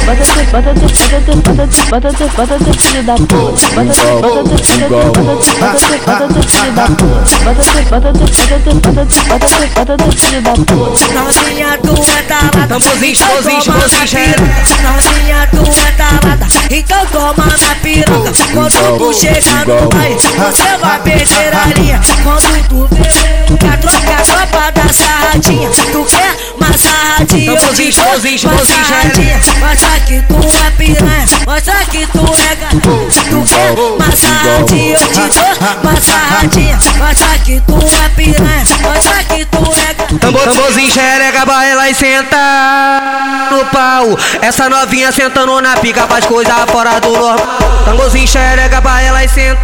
Bota 0.06 0.24
tu, 0.26 0.40
bota 0.52 0.72
tu, 0.74 0.88
bota 0.96 1.20
tu, 1.26 1.36
bota 1.42 1.68
tu, 1.68 1.80
bota 1.90 2.10
tu, 2.14 2.26
bota 2.36 2.56
tu, 2.58 2.72
filho 2.82 3.04
da 3.04 3.16
puta. 3.16 3.36
Bota 3.76 3.94
tu, 3.94 4.08
bota 4.22 4.42
tu, 4.44 4.56
bota 4.56 4.80
tu, 5.26 5.52
bota 5.60 5.76
tu, 5.76 6.00
bota 6.06 6.28
tu, 6.28 6.36
bota 6.36 6.48
filho 6.48 6.72
da 6.74 6.86
puta. 6.86 7.36
Bota 7.44 7.64
tu, 7.64 7.80
bota 7.90 8.12
tu, 8.12 8.24
bota 8.26 8.60
tu, 8.60 8.74
bota 8.80 9.04
tu, 9.06 9.20
bota 9.26 9.48
tu, 9.48 9.68
bota 9.76 9.94
tu, 9.98 10.08
filho 10.18 10.42
da 10.42 10.52
puta. 10.54 11.06
Novinha 11.14 11.78
tu 11.78 11.94
é 12.18 12.22
talada 12.24 12.68
Tamborzinho, 12.68 13.16
toma 13.18 13.42
na 13.42 13.56
explosivo, 13.56 14.06
piroca. 14.06 14.76
Novinha 14.84 15.48
tu 15.52 15.64
é 15.82 15.92
talada 15.92 16.48
Então 16.70 17.06
toma 17.08 17.46
na 17.46 17.76
piroca 17.82 18.32
Quando 18.54 18.98
tu 18.98 19.14
chegar 19.14 19.65
no 19.66 19.90
baile 19.90 20.16
Você 20.16 20.78
vai 20.78 21.00
perder 21.00 21.54
a 21.54 21.80
linha 21.80 22.02
Quando 22.24 22.68
tu 22.68 22.88
vê 22.92 23.58
Que 23.58 23.68
a 23.68 23.78
tropa, 23.78 24.12
a 24.12 24.22
tropa 24.22 24.72
da 24.72 24.94
sarradinha 24.94 25.70
Tu 25.70 26.06
quer 26.06 26.36
uma 26.56 26.78
sarradinha 26.78 27.54
explosivo, 27.54 28.02
uma 28.02 28.62
explosivo, 28.62 28.86
sarradinha 28.86 29.40
Mostra 29.60 30.00
que 30.02 30.22
tu 30.22 30.66
é 30.66 30.72
piranha 30.72 31.26
Mostra 31.48 31.86
que 31.86 32.08
tu 32.08 32.20
é 32.20 32.56
gata 32.56 32.78
Tu 33.30 33.44
quer 33.50 33.72
uma 33.80 34.16
sarradinha 34.16 34.98
Eu 35.00 35.08
te 35.08 35.40
dou 35.40 35.82
uma 35.84 36.02
sarradinha 36.02 36.80
Mostra 36.98 37.40
que 37.44 37.62
tu 37.62 37.80
é 38.06 38.10
piranha 38.10 38.64
Mostra 38.82 39.24
que 39.24 39.46
tu 39.46 39.74
é 39.74 39.94
gata 39.94 40.20
Tambor, 40.20 40.42
tamborzinho 40.44 40.92
xereca, 40.92 41.46
vai 41.46 41.72
ela 41.72 41.90
e 41.90 41.96
senta 41.96 42.38
no 43.52 43.66
pau. 43.66 44.18
Essa 44.42 44.70
novinha 44.70 45.12
sentando 45.12 45.60
na 45.62 45.78
pica 45.78 46.08
faz 46.08 46.26
coisa 46.26 46.54
fora 46.68 47.00
do 47.00 47.12
normal. 47.12 47.58
Tamborzinho 47.86 48.28
xereca, 48.28 48.82
vai 48.82 49.06
ela 49.06 49.24
e 49.24 49.30
senta 49.30 49.55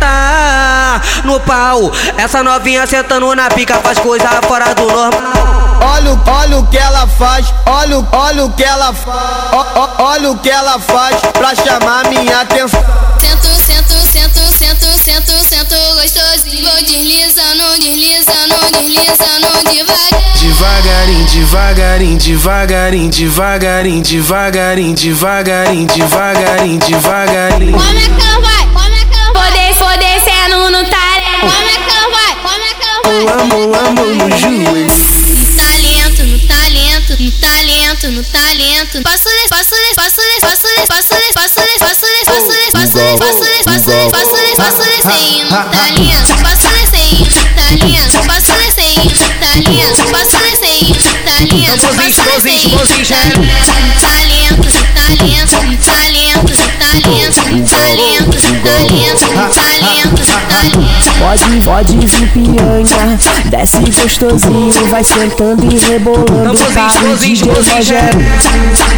no 1.24 1.40
pau. 1.42 1.92
Essa 2.18 2.44
novinha 2.44 2.86
sentando 2.88 3.34
na 3.36 3.50
pica 3.50 3.76
faz 3.76 3.98
coisa 4.00 4.28
fora 4.48 4.74
do 4.76 4.86
normal. 4.88 5.80
Olha, 5.84 6.14
o- 6.14 6.22
olha 6.30 6.58
o 6.60 6.68
que 6.68 6.78
ela 6.78 7.08
faz, 7.08 7.52
olha, 7.66 7.98
o- 8.00 8.08
olha 8.12 8.46
o 8.46 8.52
que 8.52 8.64
ela 8.64 8.94
faz, 8.94 9.68
olha 10.00 10.32
o 10.32 10.38
que 10.38 10.50
ela 10.50 10.80
faz 10.80 11.16
pra 11.34 11.56
chamar 11.56 12.06
minha 12.08 12.42
atenção. 12.42 12.84
Sento, 13.20 13.48
sento, 13.66 13.94
sento, 14.12 14.40
sento, 14.58 14.86
sento, 15.04 15.32
sento 15.50 15.76
gostosinho. 15.96 16.70
Vou 16.70 16.76
deslizando, 16.84 17.64
deslizando 17.80 18.42
deslizando, 18.72 18.72
deslizando 18.72 19.70
devagar. 19.70 20.22
Devagarinho, 20.40 21.26
devagarinho, 21.26 22.18
devagarinho, 22.20 23.10
devagarinho, 23.10 24.04
devagarinho, 24.04 24.96
devagarinho, 24.96 25.88
devagarinho, 25.88 26.80
devagarinho. 26.80 27.74
Como 27.74 27.98
é 27.98 28.02
que 28.02 28.28
ela 28.28 28.40
vai? 28.42 28.66
Como 28.74 28.96
é 28.96 29.01
Poder, 29.42 29.74
poder 29.74 29.98
descendo 29.98 30.70
no 30.70 30.84
talento. 30.86 31.42
Como 31.42 31.68
é 31.68 31.78
que 31.82 31.90
ela 31.90 32.10
vai? 32.10 32.36
Como 32.44 32.64
é 32.64 32.74
que 32.76 32.84
ela 32.86 33.02
vai? 33.04 33.16
Eu 33.22 33.30
amo, 33.40 33.58
amo 33.74 34.06
no 34.14 34.38
joelho. 34.38 34.86
No 34.86 35.46
talento, 35.58 36.24
no 36.24 36.40
talento, 36.48 37.18
no 37.20 37.32
talento, 37.32 38.12
no 38.12 38.24
talento. 38.24 39.02
Posso 39.02 39.30
des, 39.30 39.50
posso 39.50 39.74
des, 39.82 39.96
posso 39.96 40.22
des, 40.22 40.42
posso 40.46 40.68
des, 40.68 40.86
posso 40.86 41.10
des, 41.18 41.34
posso 41.34 41.58
des, 41.58 41.82
posso 41.82 42.06
des, 42.06 42.22
posso 42.22 42.54
des, 42.54 42.70
posso 42.72 42.94
des, 43.02 43.18
posso 43.18 43.42
des, 43.42 43.66
posso 43.66 43.90
des, 43.90 44.12
posso 44.12 44.38
des, 44.38 44.56
posso 44.62 44.84
descer 44.86 45.42
no 45.42 45.58
talento. 45.72 46.34
Posso 46.46 46.70
descer 46.70 47.10
no 47.18 47.42
talento. 47.58 48.22
Posso 48.30 48.54
descer 48.54 48.94
no 49.02 49.18
talento. 49.26 50.06
Posso 50.12 50.32
descer 50.32 50.52
no 50.52 51.18
talento. 51.22 51.58
Posso 51.58 51.98
descer 51.98 52.46
no 52.52 52.86
talento. 53.02 53.42
No 53.42 53.98
talento, 54.02 54.62
no 54.62 54.86
talento, 54.94 55.56
no 55.64 55.78
talento, 55.78 56.54
tá 57.60 57.94
linda, 57.96 58.38
tá 58.64 59.50
tá. 59.50 59.81
Pode, 61.20 61.62
pode 61.64 61.98
vir 61.98 62.28
piranha, 62.32 63.20
desce 63.46 63.78
gostosinho, 63.78 64.88
vai 64.90 65.04
sentando 65.04 65.66
e 65.72 65.78
rebolando 65.78 66.58
para 66.74 67.10
o 67.10 67.18
DJ 67.18 67.52
Rogério. 67.52 68.26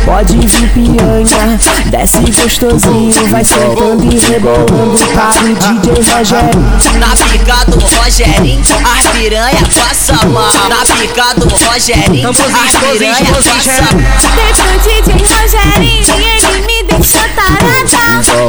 Pode 0.05 0.37
vir 0.37 0.69
piranha, 0.69 1.59
desce 1.87 2.19
gostosinho, 2.19 3.27
vai 3.29 3.43
sentando 3.43 4.05
e 4.05 4.19
rebolando 4.19 4.97
para 5.13 5.43
o 5.43 5.53
DJ 5.53 5.93
Rogério. 6.13 6.61
Na 6.97 7.15
pica 7.15 7.65
do 7.65 7.79
Rogerinho, 7.79 8.61
as 8.97 9.07
piranha 9.11 9.63
passa 9.75 10.25
mal. 10.27 10.51
Na 10.69 10.85
pica 10.95 11.33
do 11.35 11.49
Rogerinho, 11.49 12.29
as 12.29 12.75
piranha 12.77 13.25
passa 13.25 13.83
mal. 13.93 14.13
Pro 14.55 14.73
DJ 14.79 15.09
Rogerinho 15.27 16.13
e 16.19 16.25
ele 16.25 16.61
me 16.65 16.83
deixou 16.83 17.27
tarada. 17.35 17.63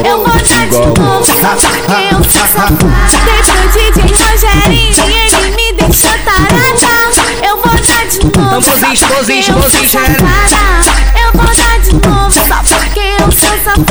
Eu 0.08 0.16
vou 0.18 0.28
dar 0.28 0.66
de 0.66 1.00
novo, 1.00 1.26
eu 2.10 2.24
sou 2.30 2.46
safada. 2.54 2.76
Dei 3.24 3.42
pro 3.42 3.66
DJ 3.68 3.98
Rogerinho 4.14 5.04
ele 5.10 5.56
me 5.56 5.72
deixou 5.72 6.16
tarada. 6.24 6.54
Eu 7.42 7.56
vou 7.56 7.74
dar 7.74 8.06
de 8.06 8.18
novo, 8.24 8.54
eu 8.54 8.62
sou 8.62 8.78
safada. 8.78 10.18
Eu 11.20 11.32
vou 11.34 11.46
dar 11.46 11.78
de 11.80 11.92
novo, 11.94 12.30
só 12.30 12.58
porque 12.62 13.00
eu 13.18 13.32
sou 13.32 13.58
safada. 13.64 13.84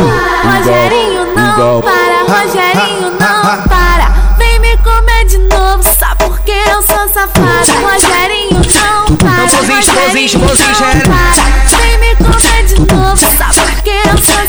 Rogerinho 0.44 1.24
não 1.36 1.82
para, 1.82 2.18
Rogerinho 2.24 3.12
não 3.20 3.42
para. 3.68 4.08
Vem 4.38 4.60
me 4.60 4.78
comer 4.78 5.26
de 5.26 5.38
novo, 5.40 5.84
só 5.84 6.16
porque 6.16 6.52
eu 6.52 6.82
sou 6.82 7.08
safada. 7.10 7.74
Rogerinho 7.84 8.62
não 8.80 9.16
para, 9.18 9.44
Rogerinho 9.44 10.40
não 10.40 10.52
para. 10.52 11.78
Vem 11.82 11.93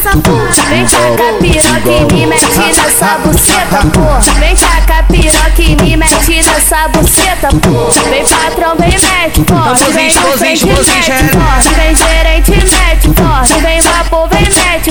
sou 0.05 0.13
safada. 0.13 0.65
Vem 0.69 0.85
tacar 0.85 1.35
piroca 1.41 1.91
e 1.91 2.15
me 2.15 2.27
mete 2.27 2.59
nessa 2.59 3.19
buceta, 3.19 3.79
pô. 3.93 4.39
Vem 4.39 4.55
tacar 4.55 5.07
piroca 5.09 5.63
e 5.63 5.77
me 5.77 5.97
mete 5.97 6.43
nessa 6.45 6.89
buceta, 6.89 7.49
pô. 7.49 7.91
Vem 8.11 8.25
patrão, 8.25 8.77
vem 8.77 8.91
mete 8.91 9.45
forte. 9.47 9.93
Vem 9.93 10.13
no 10.13 10.39
frente, 10.39 10.67
mete 10.67 11.01
forte. 11.33 11.69
Vem 11.75 11.95
gerente, 11.97 12.51
mete 12.51 13.21
forte. 13.21 13.53
Vem 13.61 13.81
vem 13.81 13.83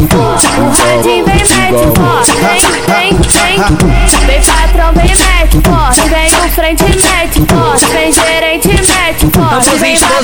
forte. 0.08 0.48
Vem 1.04 1.24
mete 1.24 1.48
forte. 1.98 2.32
Vem, 2.32 2.60
vem, 2.88 3.18
vem. 3.18 3.58
Vem 4.26 4.42
patrão, 4.42 4.94
vem 4.94 5.06
mete 5.06 5.62
forte. 5.68 6.02
Vem 6.10 6.32
no 6.32 6.50
frente, 6.50 6.84
mete 6.84 7.54
forte. 7.54 7.86
Vem 7.86 8.12
gerente, 8.12 8.68
mete 8.68 9.30
forte. 9.32 9.70
Vem 9.78 9.92
mete 9.92 10.24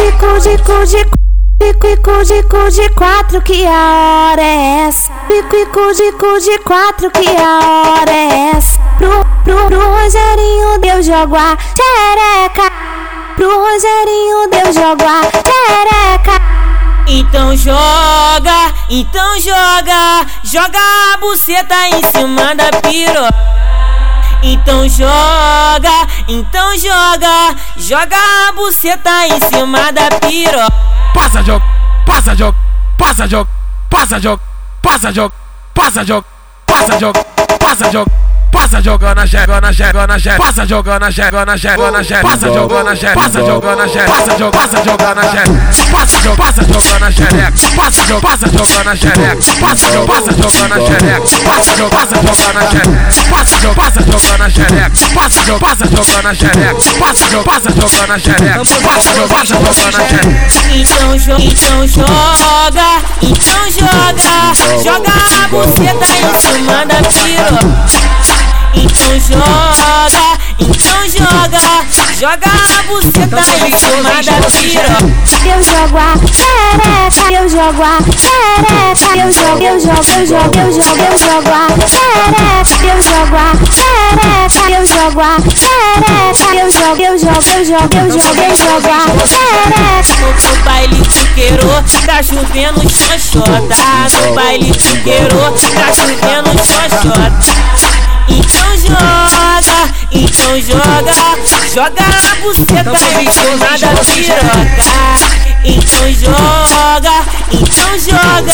Pico 0.00 0.40
de 0.40 0.58
cu 0.58 0.84
de 0.86 1.20
Pico 1.60 2.24
de 2.24 2.42
cu 2.44 2.70
de 2.70 2.88
quatro, 2.94 3.42
que 3.42 3.66
a 3.66 4.32
hora 4.32 4.42
é 4.42 4.86
essa? 4.88 5.12
Pico 5.28 5.92
de 5.92 6.12
cu 6.12 6.38
de 6.40 6.58
quatro, 6.60 7.10
que 7.10 7.28
a 7.28 7.60
hora 7.60 8.10
é 8.10 8.56
essa? 8.56 8.80
Pro, 8.96 9.24
pro, 9.44 9.66
pro 9.66 9.78
Rogerinho 9.78 10.78
deu 10.80 11.02
jogo 11.02 11.36
a 11.36 11.56
xereca 11.76 13.09
Pro 13.36 13.48
Rogerinho 13.48 14.50
deu 14.50 14.72
jogo 14.72 15.04
a 15.06 15.22
Então 17.06 17.56
joga, 17.56 18.74
então 18.88 19.40
joga, 19.40 20.26
joga 20.44 20.78
a 20.78 21.16
buceta 21.18 21.88
em 21.88 22.02
cima 22.10 22.54
da 22.54 22.70
piroca. 22.80 23.34
Então 24.42 24.88
joga, 24.88 26.06
então 26.28 26.76
joga, 26.76 27.56
joga 27.76 28.16
a 28.48 28.52
buceta 28.52 29.26
em 29.26 29.40
cima 29.48 29.92
da 29.92 30.08
piroca. 30.20 30.72
Passa 31.14 31.42
jogo, 31.42 31.64
passa 32.06 32.34
jogo, 32.34 32.58
passa 32.96 33.28
jogo, 33.28 33.50
passa 33.90 34.20
jogo, 34.20 34.42
passa 34.82 35.12
jogo, 35.12 35.34
passa 35.74 36.04
jogo, 36.04 36.26
passa 36.66 36.98
jogo, 36.98 37.26
passa 37.58 37.90
jogo. 37.90 38.29
Passa 38.50 38.82
jogando 38.82 39.18
a. 39.18 39.26
Passa 39.26 40.66
jogando 40.66 41.10
a 41.10 41.12
xereca, 41.12 41.46
na 41.46 41.58
xereca, 41.58 41.90
na 41.90 42.02
xereca. 42.02 42.22
Passa 42.22 42.48
jogando 42.48 42.88
a 42.88 42.96
passa 42.96 43.40
jogando 43.42 43.80
a. 43.80 43.94
Passa 44.04 44.32
jogando, 44.36 44.52
passa 44.52 44.82
jogando 44.84 45.20
a. 45.20 45.24
Passa 45.90 46.18
jogando, 46.20 46.36
passa 46.36 46.64
jogando 46.64 47.04
a 47.04 47.10
xereca. 47.10 47.52
Passa 47.76 48.04
jogando, 48.04 48.22
passa 48.22 48.48
jogando 48.50 48.88
a 48.88 48.96
xereca. 48.96 49.60
Passa 49.60 49.90
jogando, 49.90 50.06
passa 50.06 50.32
jogando 50.32 50.72
a 50.72 50.80
xereca. 50.80 51.20
Passa 51.44 51.76
jogando, 51.76 51.90
passa 51.90 52.16
jogando 52.20 52.58
a 52.58 52.70
xereca. 52.70 53.20
Passa 53.30 53.56
jogando, 53.60 53.76
passa 53.76 54.00
jogando 54.04 54.42
a 54.42 54.50
xereca. 54.50 54.90
Passa 55.14 55.40
jogando, 55.40 55.60
passa 55.60 55.86
jogando 55.86 56.26
a 56.26 56.34
xereca. 56.34 56.74
Passa 56.98 57.26
jogando, 57.26 57.44
passa 57.44 57.70
jogando 57.70 58.12
a 58.12 58.18
xereca. 58.18 58.58
Passa 58.82 59.12
jogando, 59.12 59.28
passa 59.28 59.54
jogando 59.54 59.70
a 59.70 60.04
xereca. 60.08 60.50
Então, 60.70 61.14
então 61.38 61.86
joga, 61.86 62.90
então 63.22 63.70
joga, 63.70 64.82
joga 64.82 65.12
a 65.12 65.48
buceta 65.48 66.06
em 66.16 66.38
cima 66.38 66.84
da 66.86 66.96
piroca. 67.08 68.49
Então 68.74 69.18
joga, 69.20 70.38
então 70.58 71.02
joga, 71.08 71.60
joga 72.18 72.50
a 72.50 72.82
buceta 72.84 73.40
em 73.66 73.76
cima 73.76 74.10
da 74.22 74.34
piroca. 74.50 75.20
Eu 75.44 75.58
jogo 75.62 75.98
a 75.98 76.14
xereca, 76.32 77.24
eu 77.32 77.48
jogo 77.48 77.82
a 77.82 77.98
xereca, 78.16 79.08
eu 79.16 79.30
jogo, 79.32 79.62
eu 79.62 79.80
jogo, 79.80 80.02
eu 80.04 80.26
jogo, 80.26 80.54
eu 80.56 80.70
jogo, 80.70 81.00
eu 81.00 81.12
jogo 81.18 81.50
a 81.50 81.66
xereca, 81.86 82.76
eu 82.84 83.00
jogo 83.02 83.36
a 83.36 83.52
xereca, 83.72 84.62
eu 84.70 84.84
jogo 84.86 85.20
a 85.20 85.36
xereca, 85.56 86.14
eu 86.54 86.70
jogo, 86.70 87.00
eu 87.00 87.14
jogo, 87.18 87.42
eu 87.50 87.64
jogo, 87.64 87.94
eu 87.96 88.06
jogo, 88.10 88.40
eu 88.40 88.54
jogo 88.56 88.88
a 88.88 89.26
xereca. 89.26 89.80
No 90.20 90.54
baile 90.64 90.96
tuqueiro, 91.02 91.68
tá 92.06 92.22
chovendo 92.22 92.80
xoxota. 92.90 93.74
No 94.26 94.34
baile 94.34 94.70
tuqueiro, 94.72 95.38
tá 95.74 95.88
chovendo 95.92 96.50
xoxota. 96.58 97.30
e 98.28 98.40
corajosa. 98.86 99.99
Então 100.12 100.60
joga, 100.60 101.12
joga 101.72 102.02
a 102.02 102.34
buceta 102.42 102.90
em 103.20 103.30
cima 103.30 103.78
da 103.78 103.88
piroca. 104.04 104.58
Então 105.62 106.12
joga, 106.14 107.16
então 107.52 107.98
joga, 107.98 108.52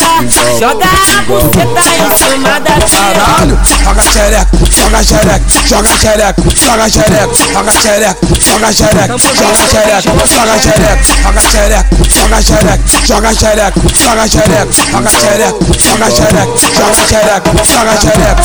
joga 0.59 0.86
a 0.86 1.22
buceta 1.22 1.82
em 1.96 2.11
cima 2.16 2.61
da. 2.61 2.74
Caralho, 2.86 3.57
joga 3.64 4.02
xereca, 4.02 4.52
joga 4.76 5.02
xereca, 5.04 5.44
joga 5.64 5.94
xereca, 5.96 6.42
joga 6.54 6.88
xereca, 6.90 7.34
joga 7.52 7.70
xereca, 7.80 8.16
joga 8.38 8.72
xereca, 8.72 9.16
joga 9.18 9.68
xereca, 9.68 10.11
joga 10.26 10.59
xereca, 10.59 11.07
joga 11.22 11.42
xereca, 11.50 11.90
joga 12.22 12.42
xereca, 12.42 12.82
joga 13.94 14.22
xereca, 14.26 14.26
joga 14.26 14.28
xereca, 14.28 14.72
joga 14.88 15.16
xereca, 15.18 15.57
joga 15.78 16.09
xereca, 16.11 16.54
joga 16.74 17.02
xereca, 17.07 17.50
joga 17.64 17.94
xereca. 17.96 18.44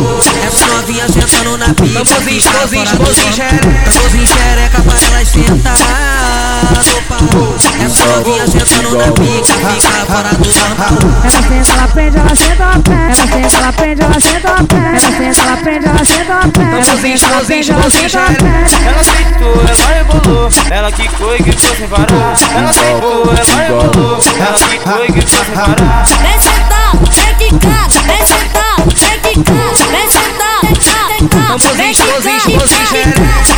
no 0.00 0.08
pau 0.08 0.18
Essa 0.46 0.66
novinha 0.66 1.08
sentando 1.08 1.58
na 1.58 1.66
pica 1.74 2.04
Tamborzinho, 2.04 2.42
tamborzinho, 2.42 2.84
tamborzinho 2.86 3.32
xereca 3.32 3.90
Tamborzinho 3.90 4.26
xereca 4.26 4.82
pra 4.82 5.00
elas 5.00 5.28
sentar 5.28 5.76
no 6.86 7.02
pau 7.02 7.56
Essa 7.84 8.04
novinha 8.06 8.46
sentando 8.46 8.96
na 8.96 9.12
pica 9.12 9.52
Fica 9.52 10.06
fora 10.06 10.30
do 10.34 10.48
normal 10.48 10.98
Ela 11.22 11.42
senta, 11.42 11.72
ela 11.72 11.88
prende, 11.88 12.18
ela 12.18 12.34
senta, 12.34 12.62
ela 12.62 12.80
pé. 12.80 13.10
Ela 13.10 13.26
senta, 13.26 13.56
ela 13.56 13.72
prende, 13.72 14.02
ela 14.02 14.20
senta, 14.20 14.48
ela 14.48 14.64
pé. 14.64 14.76
Ela 14.76 14.98
senta, 15.00 15.42
ela 15.42 15.56
prende, 15.56 15.86
ela 15.86 16.04
senta, 16.04 16.32
ela 16.32 16.48
prende, 16.50 16.76
ela 16.76 17.90
senta, 17.90 18.18
ela 18.18 18.32
pé. 18.32 18.60
Ela 18.86 19.04
sentou, 19.04 19.54
ela 19.62 19.94
rebolou, 19.94 20.48
ela 20.70 20.92
quicou 20.92 21.34
e 21.34 21.42
quicou 21.42 21.76
sem 21.76 21.88
parar. 21.88 22.34
Ela 22.54 22.72
sentou, 22.72 23.22
ela 23.30 23.62
rebolou, 23.62 24.18
ela 24.38 24.58
quicou 24.58 25.04
e 25.04 25.12
quicou 25.12 25.44
sem 25.44 25.54
parar. 25.54 26.04
Vem 26.22 26.40
sentar, 26.40 26.92
vem 26.96 27.34
quicar, 27.36 27.88
vem 27.88 28.26
sentar, 28.26 28.76
vem 28.96 29.09
Vem 29.46 30.10
sentar, 30.10 30.99
vem 31.76 31.92
quicar, 31.92 32.20
vem. 32.20 33.12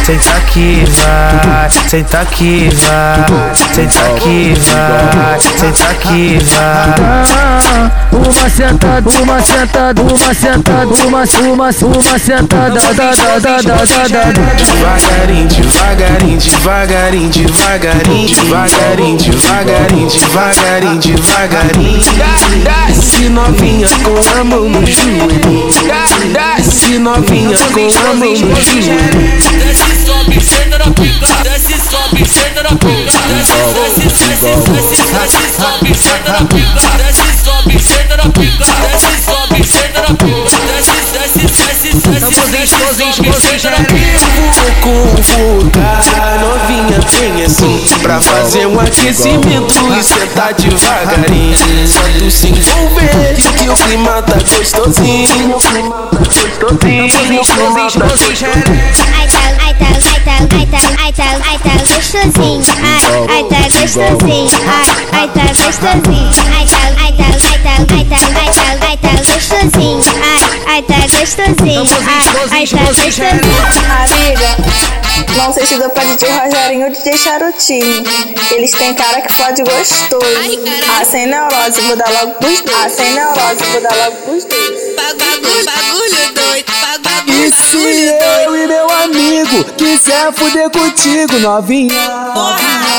Senta 0.05 0.41
que 0.53 0.85
vai, 0.91 1.71
senta 1.89 2.25
que 2.27 2.69
vai, 2.75 3.25
senta 3.75 4.21
que 4.21 4.55
vai, 4.59 5.41
senta 5.41 5.95
que 5.95 6.39
vai. 6.45 7.53
Uma 8.13 8.51
sentada, 8.51 9.11
uma 9.23 9.41
sentada, 9.43 10.03
uma 10.03 10.35
sentada, 10.35 10.87
uma, 10.87 11.25
uma, 11.53 11.71
uma 11.71 12.19
sentada, 12.19 12.81
da, 12.81 12.93
da, 12.93 13.11
da, 13.11 13.39
da, 13.39 13.61
da, 13.61 13.85
da. 14.09 14.25
Devagarinho, 14.53 15.49
devagarinho, 15.49 16.39
devagarinho, 16.39 17.31
devagarinho, 17.31 18.29
devagarinho, 18.29 19.17
devagarinho, 19.17 20.09
devagarinho, 20.09 20.99
devagarinho. 21.01 22.01
Desce 22.63 23.29
novinha 23.29 23.89
com 24.05 24.41
a 24.41 24.45
mão 24.45 24.69
no 24.69 24.87
joelho. 24.87 25.69
Desce 26.33 26.99
novinha 26.99 27.52
com 27.59 28.09
a 28.09 28.15
mão 28.15 28.31
no 28.31 28.37
joelho. 28.37 29.03
Desce, 29.59 30.07
sobe, 30.07 30.41
senta 30.41 30.79
na 30.79 30.85
pica. 30.91 31.27
Desce, 31.43 31.75
sobe, 31.91 32.27
senta 32.27 32.63
na 32.63 32.71
pica. 32.71 33.13
Desce, 33.29 33.55
desce, 33.75 34.01
desce, 34.09 34.47
desce, 34.71 35.05
desce, 35.13 35.45
sobe, 35.61 35.95
senta 35.95 36.33
na 36.33 36.45
pica. 36.47 36.81
Desce, 36.97 37.29
sobe, 37.45 37.79
senta 37.79 38.17
na 38.17 38.25
pica. 38.31 38.65
Desce, 38.65 39.13
sobe, 39.25 39.65
senta 39.65 40.01
na 40.01 40.15
pica. 40.15 40.51
Desce, 40.67 40.97
desce, 41.13 41.39
desce, 41.39 41.72
desce, 41.83 42.09
desce, 42.49 43.41
senta 43.41 43.70
na 43.70 43.85
pica. 43.85 44.20
convocar 44.80 46.41
novinha 46.41 47.01
vem 47.18 47.45
assim 47.45 47.85
Pra 48.01 48.20
fazer 48.20 48.66
um 48.66 48.78
aquecimento 48.78 49.74
e 49.99 50.03
sentar 50.03 50.55
devagarinho. 50.55 51.57
Só 51.89 52.03
tu 52.18 52.30
se 52.30 52.49
envolver 52.49 53.35
que 53.59 53.68
o 53.68 53.74
clima 53.74 54.22
tá 54.22 54.35
gostosinho. 54.35 55.49
Gostosinho, 55.49 57.05
o 57.05 57.11
clima 57.11 57.43
tá 57.43 58.07
gostosinho 58.07 58.51
Ai 59.18 59.26
tá, 59.26 59.39
ai 59.45 59.52
tá, 59.52 59.52
tá, 59.85 60.39
ai 60.57 60.66
tá, 60.66 60.78
ai 60.99 61.12
tá, 61.12 61.24
ai 61.49 61.59
tá 61.59 61.70
gostosinho. 61.95 62.62
Ai, 62.83 63.05
ai 63.28 63.45
tá 63.45 63.61
gostosinho. 63.62 64.51
Ai, 64.68 64.89
ai 65.12 65.28
tá 65.28 65.47
gostosinho. 65.49 66.30
Ai 66.57 66.66
tá, 66.66 66.83
ai 66.99 67.12
tá, 67.12 67.24
ai 67.24 67.59
tá, 67.59 67.74
ai 67.95 68.05
tá, 68.05 68.16
ai 68.39 68.51
tá, 68.53 68.66
ai 68.87 68.97
tá 68.97 69.12
gostosinho. 69.16 70.01
Ai, 70.66 70.83
tá 70.83 70.95
gostosinho. 70.95 71.83
Ai 72.51 72.66
tá 72.66 72.78
gostosinho. 72.78 73.41
Amiga, 74.03 74.51
não 75.37 75.53
sei 75.53 75.67
se 75.67 75.77
deu 75.77 75.91
pra 75.91 76.05
DJ 76.05 76.29
Rogerinho 76.31 76.87
ou 76.87 76.93
DJ 76.93 77.17
Charutinho. 77.17 78.05
Eles 78.51 78.71
têm 78.73 78.95
cara 78.95 79.21
que 79.21 79.33
fode 79.33 79.63
gostoso. 79.63 80.25
Ah, 80.99 81.05
sem 81.05 81.27
neurose, 81.27 81.81
vou 81.83 81.97
dar 81.97 82.11
logo 82.11 82.33
pros 82.33 82.61
dois. 82.61 82.85
Ah, 82.85 82.89
sem 82.89 83.13
neurose, 83.13 83.65
vou 83.73 83.81
dar 83.81 83.95
logo 83.97 84.17
pros 84.19 84.45
dois. 84.45 84.95
Bagulho, 84.97 85.65
bagulho 85.65 86.33
doido, 86.35 86.73
E 87.29 87.51
se 87.51 88.09
eu 88.45 88.57
e 88.57 88.67
meu 88.67 88.91
amigo 88.91 89.65
quiser 89.77 90.33
fuder 90.33 90.71
contigo, 90.71 91.39
novinha? 91.41 92.33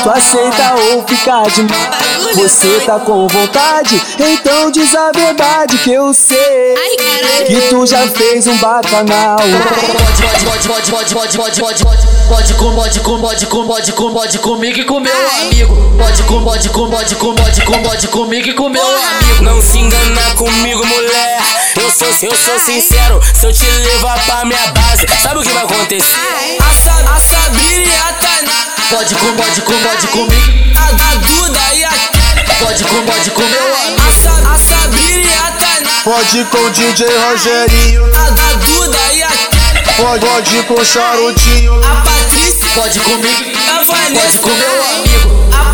Tu 0.02 0.10
aceita 0.10 0.74
ou 0.92 1.06
fica 1.06 1.42
de 1.48 1.62
mal? 1.62 2.34
Você 2.34 2.80
tá 2.80 2.98
com 2.98 3.26
vontade? 3.28 4.00
Então 4.18 4.70
diz 4.70 4.94
a 4.94 5.12
verdade 5.12 5.78
que 5.78 5.92
eu 5.92 6.12
sei 6.12 6.74
que 7.46 7.68
tu 7.70 7.86
já 7.86 8.06
fez 8.08 8.46
um 8.46 8.56
bacanal. 8.58 9.38
Pode, 9.38 10.44
pode, 10.44 10.68
pode, 10.68 10.90
pode, 10.90 11.14
pode, 11.14 11.38
pode, 11.38 11.60
pode, 11.60 11.84
pode 11.84 12.13
com, 12.64 12.74
pode 12.74 13.00
com, 13.00 13.20
pode 13.20 13.46
com, 13.46 13.66
pode 13.66 13.92
com, 13.92 14.12
pode 14.12 14.38
comigo 14.38 14.78
e 14.78 14.84
com 14.84 15.00
meu 15.00 15.30
amigo. 15.40 15.94
Pode 15.98 16.22
com, 16.22 16.42
pode 16.42 16.68
com, 16.70 16.90
pode 16.90 17.14
com, 17.16 17.34
pode 17.34 17.60
com, 17.62 17.82
pode 17.82 18.08
comigo 18.08 18.48
e 18.48 18.54
com 18.54 18.68
meu 18.68 18.82
amigo. 18.82 19.42
Não 19.42 19.60
se 19.60 19.78
engana 19.78 20.22
comigo, 20.36 20.84
mulher. 20.86 21.40
Eu 21.76 21.90
sou, 21.90 22.08
eu 22.22 22.36
sou 22.36 22.58
sincero. 22.58 23.20
Se 23.34 23.46
eu 23.46 23.52
te 23.52 23.64
levar 23.64 24.18
pra 24.24 24.44
minha 24.44 24.66
base, 24.68 25.06
sabe 25.22 25.40
o 25.40 25.42
que 25.42 25.52
vai 25.52 25.64
acontecer? 25.64 26.16
A, 26.60 26.72
Sa 26.72 26.94
a 27.14 27.20
Sabrina 27.20 27.84
e 27.84 27.96
a 27.96 28.12
Tainá. 28.14 28.66
Pode 28.90 29.14
com, 29.16 29.34
pode 29.34 29.60
com, 29.62 29.78
pode 29.82 30.06
comigo. 30.08 30.52
A, 30.76 31.12
a 31.12 31.14
Duda 31.16 31.74
e 31.74 31.84
a 31.84 31.90
Pode 32.58 32.84
com, 32.84 33.02
pode 33.04 33.30
com 33.30 33.42
meu 33.42 33.76
amigo. 33.76 34.02
A, 34.08 34.12
Sa 34.12 34.52
a 34.52 34.58
Sabrina 34.58 35.30
e 35.30 35.34
a 35.34 35.50
Tainá. 35.52 36.00
Pode 36.04 36.44
com 36.44 36.70
DJ 36.70 37.06
Rogerinho 37.06 38.04
A, 38.14 38.26
a 38.26 38.54
Duda 38.54 38.98
e 39.12 39.22
a 39.22 39.23
Pode, 39.96 40.26
pode 40.26 40.62
com 40.64 40.84
Charutinho 40.84 41.72
A 41.84 42.02
Patrícia. 42.02 42.68
Pode 42.74 42.98
comigo. 43.00 43.58
Vanessa. 43.86 44.16
Pode 44.22 44.38
com 44.38 44.48
meu 44.48 44.84
amigo. 44.84 45.73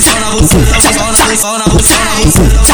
buceta, 0.00 1.70
buceta. 1.70 2.00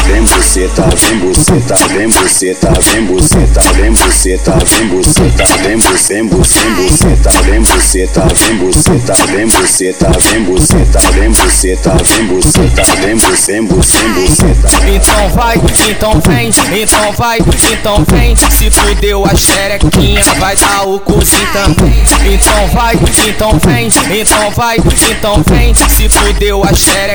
Vem 0.07 0.23
buceta, 0.23 0.83
vem 0.95 1.17
buceta, 1.19 1.75
vem 1.89 2.07
buceta, 2.09 2.73
vem 2.81 3.03
buceta, 3.03 3.61
vem 3.73 3.91
buceta, 3.91 4.51
vem 4.65 4.87
buceta, 4.87 5.45
vem 5.61 5.77
bu- 5.77 5.93
vem 6.07 6.25
bu- 6.27 6.41
vem 6.43 6.67
buceta, 6.77 7.31
vem 7.43 7.61
buceta, 7.61 8.23
vem 8.35 8.55
buceta, 8.55 9.17
vem 9.27 9.47
buceta, 9.47 10.11
vem 10.21 10.43
buceta, 10.43 11.09
vem 11.11 11.33
buceta, 11.33 11.91
vem 12.03 12.25
buceta, 12.27 12.83
vem 12.95 13.15
bu- 13.17 13.35
vem 13.35 13.65
bu- 13.65 13.81
vem 13.81 14.09
buceta. 14.13 14.69
Então 14.87 15.29
vai, 15.29 15.55
então 15.89 16.21
vem, 16.27 16.49
então 16.81 17.11
vai, 17.13 17.37
então 17.71 18.05
vem. 18.09 18.35
Se 18.35 18.69
fudeu 18.71 19.25
a 19.25 19.35
xerequinha, 19.35 20.23
vai 20.39 20.55
dar 20.55 20.87
o 20.87 20.99
cozinho 20.99 21.47
também. 21.53 22.03
Então 22.33 22.67
vai, 22.73 22.95
então 23.27 23.59
vem, 23.65 23.87
então 24.19 24.51
vai, 24.51 24.77
então 24.77 25.43
vem. 25.49 25.73
Se 25.75 26.09
fudeu 26.09 26.63
a 26.63 26.73
xerequinha, 26.73 27.06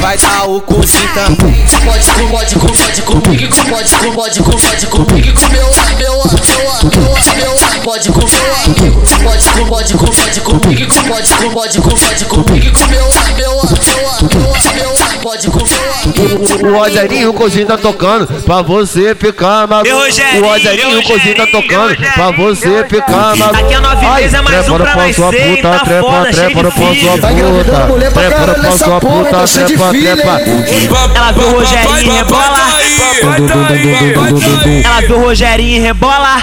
vai 0.00 0.16
dar 0.16 0.48
o 0.48 0.60
também. 1.14 1.64
Pode 1.84 2.10
com, 2.10 2.28
pode 2.30 2.54
com, 2.56 2.66
pode 2.66 3.02
comigo 3.02 3.54
com, 3.54 3.64
pode 3.70 3.96
com, 3.96 4.12
pode 4.12 4.40
com, 4.42 4.50
pode 4.50 4.86
comigo 4.86 5.40
com 5.40 5.52
meu, 5.52 5.70
meu, 5.98 6.49
Pode 6.60 6.90
comer, 6.90 7.48
pode 7.82 8.12
comer, 8.12 8.28
pode 9.24 9.94
comer, 9.94 10.14
pode 10.14 10.40
comigo, 10.40 10.94
pode 11.08 11.30
comer, 11.34 11.52
pode 11.54 11.80
comer, 11.80 12.00
pode 12.00 12.24
comigo, 12.26 12.80
meu, 12.90 13.08
pode 15.22 15.48
comer. 15.48 15.70
O 16.62 16.78
Rogerinho 16.78 17.32
Cozinho 17.32 17.66
tá 17.66 17.78
tocando 17.78 18.26
pra 18.42 18.60
você 18.62 19.14
ficar 19.14 19.66
maluco. 19.66 19.90
O 19.90 20.40
Rogerinho 20.46 21.02
Cozinho 21.02 21.36
tá 21.36 21.46
tocando 21.46 21.96
pra 21.96 22.30
você 22.32 22.84
ficar 22.88 23.36
maluco. 23.36 23.56
Aqui 23.56 23.74
é 23.74 23.80
nove 23.80 24.06
meses, 24.06 24.34
é 24.34 24.42
mais 24.42 24.68
um 24.68 24.76
pra 24.76 24.96
nós 24.96 25.16
seis, 25.16 25.62
tá 25.62 25.78
puta. 25.78 26.30
Trepa, 26.32 26.62
de 26.62 26.70
filho. 26.70 27.18
Tá 27.20 27.32
engravidando 27.32 27.88
mulher 27.88 28.12
Trepa, 28.12 28.44
Ela 31.14 31.32
viu 31.32 31.46
o 31.46 31.50
Rogerinho 31.52 32.12
rebola, 32.12 32.58
ela 34.84 35.00
viu 35.00 35.16
o 35.16 35.20
Rogerinho 35.20 35.82
rebola, 35.82 36.42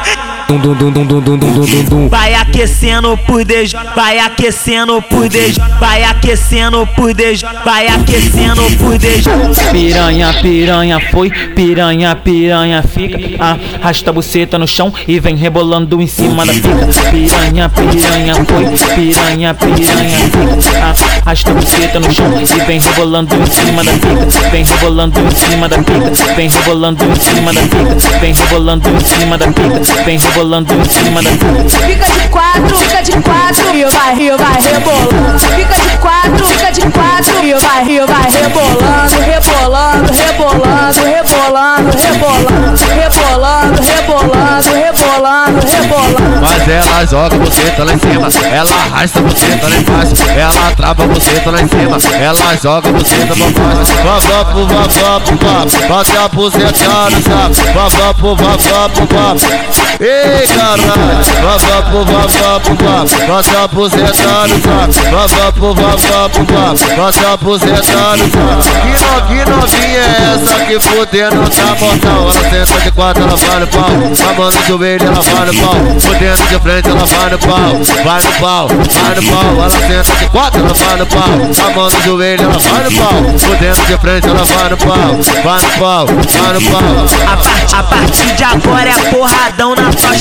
Vai 2.08 2.34
aquecendo 2.34 3.18
por 3.18 3.44
DJ, 3.44 3.78
vai 3.94 4.18
aquecendo 4.18 5.02
por 5.02 5.28
DJ, 5.28 5.62
vai 5.78 6.04
aquecendo 6.06 6.88
por 6.96 7.14
DJ, 7.14 7.50
vai 7.66 7.88
aquecendo 7.90 8.62
por 8.78 8.98
DJ. 8.98 9.34
Piranha, 9.74 10.34
piranha 10.42 11.00
foi, 11.12 11.30
piranha, 11.30 12.16
piranha 12.16 12.82
fica. 12.82 13.18
Arrasta 13.44 14.10
a 14.10 14.14
buceta 14.14 14.58
no 14.58 14.66
chão 14.66 14.94
e 15.06 15.20
vem 15.20 15.36
rebolando 15.36 16.02
em 16.02 16.08
cima 16.08 16.46
da 16.46 16.54
pica. 16.54 16.70
Piranha, 17.12 17.70
piranha 17.70 18.36
foi, 18.36 18.96
piranha, 18.96 19.54
piranha 19.54 20.20
fica. 20.32 21.22
Arrasta 21.26 21.52
a 21.52 21.54
buceta 21.56 22.00
no 22.00 22.10
chão 22.14 22.32
e 22.42 22.66
vem 22.66 22.80
rebolando 22.80 23.36
em 23.36 23.46
cima 23.48 23.84
da 23.84 23.92
pica. 23.92 24.50
Vem 24.50 24.64
rebolando 24.64 25.20
em 25.20 25.32
cima 25.32 25.68
da 25.68 25.78
pica, 25.80 26.36
vem 26.38 26.48
rebolando 26.50 27.04
em 27.04 27.16
cima 27.16 27.54
da 27.54 27.62
pica, 27.64 28.20
vem 28.22 28.34
rebolando 28.34 28.90
em 28.90 29.00
cima 29.02 29.38
da 29.38 29.48
pica, 29.48 30.04
vem 30.06 30.18
rebolando 30.18 30.37
rebolando 30.38 30.72
em 30.72 30.86
cima 30.86 31.22
da 31.24 31.32
fica. 31.32 31.88
Fica 31.88 32.06
de 32.06 32.28
quatro, 32.30 32.78
fica 32.78 33.02
de 33.02 33.12
quatro 33.24 33.76
e 33.76 33.86
vai, 33.86 34.14
e 34.20 34.32
vai 34.38 34.62
rebolando. 34.62 35.40
Fica 35.40 35.76
de 35.76 35.98
quatro, 35.98 36.46
fica 36.46 36.72
de 36.72 36.82
quatro 36.92 37.44
e 37.44 37.54
vai, 37.56 37.84
e 37.90 38.00
vai 38.06 38.28
rebolando, 38.30 39.22
rebolando, 39.26 40.14
rebolando, 40.14 41.08
rebolando, 41.08 41.98
rebolando, 41.98 42.78
rebolando, 42.94 43.82
rebolando, 43.82 44.74
rebolando, 44.74 45.60
rebolando. 45.66 46.42
Mas 46.42 46.68
ela 46.68 47.06
joga 47.06 47.38
você 47.38 47.72
tá 47.72 47.84
lá 47.84 47.94
em 47.94 48.00
cima, 48.00 48.30
ela 48.54 48.76
arrasta 48.76 49.22
você 49.22 49.58
tá 49.58 49.68
lá 49.68 49.76
embaixo, 49.76 50.30
ela 50.30 50.72
trava 50.76 51.08
você 51.08 51.40
tá 51.40 51.52
lá 51.52 51.62
em 51.62 51.68
cima, 51.68 51.98
ela 52.22 52.56
joga 52.62 52.92
você 52.92 53.16
tá 53.26 53.34
pra 53.34 53.66
baixo. 53.66 53.94
Vavapo, 54.04 54.66
vavapo, 54.68 55.36
vapo, 55.36 55.88
vai 55.88 56.06
se 56.06 56.18
aposentar 56.18 57.10
no 57.10 57.22
sapo, 57.24 57.74
vavapo, 57.74 58.36
vavapo, 58.36 59.08
vapo. 59.08 59.88
Ei 60.28 60.48
caralho, 60.48 61.24
vavapo, 61.42 62.06
vavapo, 62.06 62.76
vapo, 62.84 63.28
vai 63.28 63.44
se 63.44 63.56
aposentar 63.56 64.48
no 64.48 64.62
sapo, 64.62 65.74
vavapo, 65.74 65.74
vavapo, 65.74 66.46
vapo, 66.54 66.96
vai 66.98 67.14
se 67.14 67.26
aposentar 67.26 68.18
no 68.18 68.26
sapo. 68.30 68.68
Que 68.82 69.06
novinha, 69.06 69.46
novinha 69.46 70.00
é 70.00 70.36
essa 70.36 70.66
que 70.66 70.80
fudendo 70.80 71.50
tá 71.50 71.76
mortal? 71.80 72.30
Ela 72.30 72.50
senta 72.66 72.82
de 72.82 72.92
quatro, 72.92 73.24
ela 73.24 73.36
vai 73.38 73.60
no 73.62 73.68
pau, 73.68 73.84
a 73.86 74.34
mão 74.34 74.52
no 74.52 74.64
joelho, 74.68 75.06
ela 75.08 75.22
vai 75.22 75.46
no 75.46 75.54
pau, 75.62 76.00
fudendo 76.02 76.44
de 76.50 76.60
frente, 76.60 76.90
ela 76.90 77.06
vai 77.06 77.30
no 77.30 77.40
pau, 77.40 77.82
vai 78.04 78.22
no 78.22 78.32
pau, 78.34 78.68
vai 78.68 79.16
no 79.16 79.24
pau, 79.32 79.52
ela 79.54 79.70
senta 79.70 80.16
de 80.20 80.30
quatro, 80.30 80.60
ela 80.60 80.74
vai 80.74 80.98
no 80.98 81.06
pau, 81.08 81.24
a 81.24 81.72
mão 81.74 81.90
no 81.90 82.02
joelho, 82.02 82.44
ela 82.44 82.60
vai 82.60 82.84
no 82.84 82.92
pau, 82.92 83.40
fudendo 83.40 83.82
de 83.88 83.98
frente, 83.98 84.28
ela 84.28 84.44
vai 84.44 84.70
no 84.70 84.78
pau, 84.78 85.20
vai 85.44 85.62
no 85.62 85.70
pau, 85.80 86.06
vai 86.08 86.54
no 86.54 86.62
pau. 86.72 86.88
A, 87.28 87.38
par- 87.38 87.80
a 87.80 87.84
partir 87.84 88.36
de 88.36 88.44
agora 88.44 88.90
é 88.90 88.98
porradão 89.12 89.76
na 89.76 89.92
tua 89.92 90.17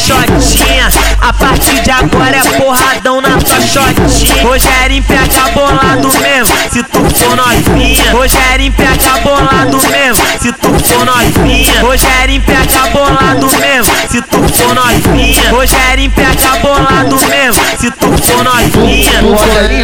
A 1.22 1.32
partir 1.32 1.80
de 1.80 1.90
agora 1.90 2.36
é 2.36 2.42
porradão 2.58 3.20
na 3.22 3.38
tua 3.38 3.60
shotinha. 3.62 4.42
Rogerinho 4.42 5.02
pega 5.04 5.50
bolado 5.54 6.08
mesmo, 6.20 6.54
se 6.70 6.82
tu 6.82 6.98
for 7.14 7.34
novinha. 7.34 8.12
Rogerinho 8.12 8.72
pega 8.72 9.18
bolado 9.24 9.78
mesmo, 9.88 10.22
se 10.38 10.52
tu 10.52 10.68
for 10.84 11.06
novinha. 11.06 11.80
Rogerinho 11.80 12.42
pega 12.42 12.88
bolado 12.92 13.46
mesmo, 13.58 13.94
se 14.10 14.20
tu 14.20 14.36
for 14.52 14.74
novinha. 14.74 15.50
Rogerinho 15.50 16.10
pega 16.10 16.58
bolado 16.60 17.16
mesmo, 17.28 17.64
se 17.78 17.90
tu 17.90 18.06
for 18.22 18.44
novinha. 18.44 19.22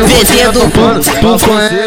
VT 0.07 0.53
do? 0.53 0.61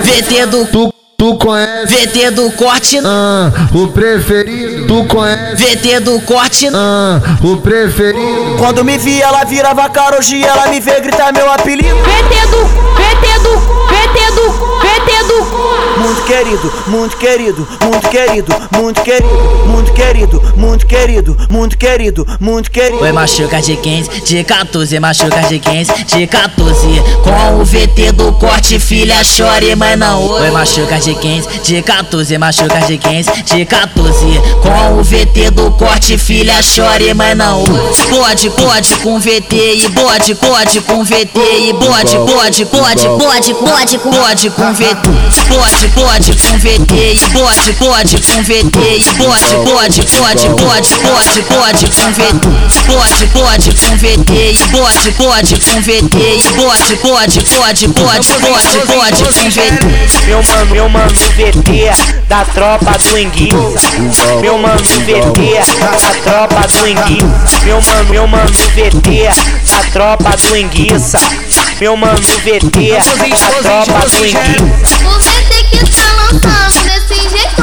VT 0.04 0.46
do 0.48 0.96
Tu, 1.18 1.36
conhece? 1.38 1.96
VT 1.96 2.32
do 2.32 2.52
corte 2.52 3.00
Ah, 3.04 3.52
o 3.74 3.88
preferido. 3.88 4.86
Tu 4.86 5.06
conhece? 5.06 5.56
VT 5.56 6.00
do 6.02 6.20
corte 6.22 6.68
Ah, 6.74 7.22
o 7.42 7.58
preferido. 7.58 8.58
Quando 8.58 8.84
me 8.84 8.98
vi, 8.98 9.22
ela 9.22 9.44
virava 9.46 9.90
cara, 9.90 10.18
hoje 10.20 10.44
ela 10.44 10.68
me 10.68 10.80
vê 10.80 11.00
gritar 11.00 11.32
meu 11.34 11.50
apelido. 11.52 11.96
VT 11.96 12.48
do, 12.52 12.66
VT 12.66 13.40
do, 13.44 13.58
VT 13.88 14.32
do, 14.36 14.52
VT 14.82 15.24
do. 15.28 15.55
Muito 15.98 16.24
querido, 16.24 16.74
muito 16.88 17.18
querido, 17.18 17.68
muito 17.82 18.10
querido, 18.10 18.56
muito 18.72 19.02
querido, 19.02 19.66
muito 19.66 19.94
querido, 19.94 20.42
muito 20.56 20.86
querido, 20.86 21.38
muito 21.50 21.78
querido, 21.78 22.28
muito 22.40 22.72
querido. 22.72 23.02
Oi, 23.02 23.12
machuca 23.12 23.62
de 23.62 23.76
15, 23.78 24.22
de 24.22 24.44
14, 24.44 25.00
machuca 25.00 25.42
de 25.44 25.60
15, 25.60 26.04
de 26.04 26.28
14. 26.28 26.88
Com 27.24 27.62
o 27.62 27.66
VT 27.66 28.12
do 28.12 28.34
corte, 28.34 28.80
filha, 28.80 29.24
chore, 29.24 29.76
mas 29.76 29.98
não 29.98 30.28
oi. 30.28 30.52
machuca 30.52 31.00
de 31.00 31.16
15, 31.16 31.60
de 31.64 31.82
14, 31.82 32.38
machuca 32.38 32.80
de 32.82 32.98
15, 32.98 33.44
de 33.44 33.66
14. 33.66 34.26
Com 34.62 35.00
o 35.00 35.04
VT 35.04 35.52
do 35.52 35.72
corte, 35.72 36.18
filha, 36.18 36.62
chore, 36.62 37.14
mas 37.14 37.38
não. 37.38 37.64
Pode, 38.10 38.50
pode 38.50 38.96
com 38.98 39.20
VT 39.20 39.56
e 39.78 39.88
bode, 39.90 40.36
pode 40.36 40.82
com 40.82 41.04
VT 41.04 41.40
e 41.70 41.74
bode, 41.74 42.18
pode, 42.18 42.66
pode, 42.66 43.06
pode, 43.06 43.54
pode, 43.54 44.00
pode 44.00 44.50
com 44.50 44.74
VT. 44.74 45.10
Pode, 45.48 45.85
pode 45.90 46.32
com 46.36 46.58
VT 46.58 46.96
e 46.96 47.28
bode, 47.30 47.74
pode 47.74 48.22
com 48.22 48.44
VT 48.44 48.80
e 48.80 49.12
bode, 49.14 49.56
pode, 49.66 50.02
pode, 50.06 50.50
pode, 50.56 50.98
pode, 51.00 51.42
pode 51.44 51.86
com 51.92 52.12
VT. 52.12 52.66
Pode, 52.86 53.28
pode 53.28 53.72
com 53.74 53.98
VT 53.98 54.34
e 54.34 54.68
bode, 54.68 55.12
pode 55.12 55.56
com 55.60 55.82
VT 55.82 56.18
e 56.18 56.52
bode, 56.54 56.96
pode, 56.98 57.44
pode, 57.44 57.88
pode, 57.90 58.28
pode, 58.28 58.78
pode 58.88 59.24
com 59.24 59.50
VT. 59.50 60.26
Meu 60.26 60.42
mano, 60.44 60.72
meu 60.72 60.90
mano 60.90 61.12
VT 61.12 61.92
da 62.28 62.46
tropa 62.46 62.98
do 62.98 63.18
enguiça. 63.18 63.92
Meu 64.42 64.58
mano 64.58 64.82
VT 64.82 65.60
da 65.80 66.16
tropa 66.24 66.68
do 66.68 66.88
enguiça. 66.88 67.66
Meu 67.66 67.82
mano, 67.82 68.10
meu 68.10 68.28
mano 68.28 68.52
VT 68.76 69.30
da 69.72 69.84
tropa 69.92 70.38
do 70.38 70.56
enguiça. 70.56 71.20
Meu 71.80 71.98
mano 71.98 72.18
VT 72.18 72.92
da 73.64 73.84
tropa 73.84 74.10
do 74.10 74.26
enguiça 74.26 75.75
que 75.84 75.92
tá 75.92 76.12
lançando 76.32 76.84
desse 76.84 77.30
jeito? 77.30 77.55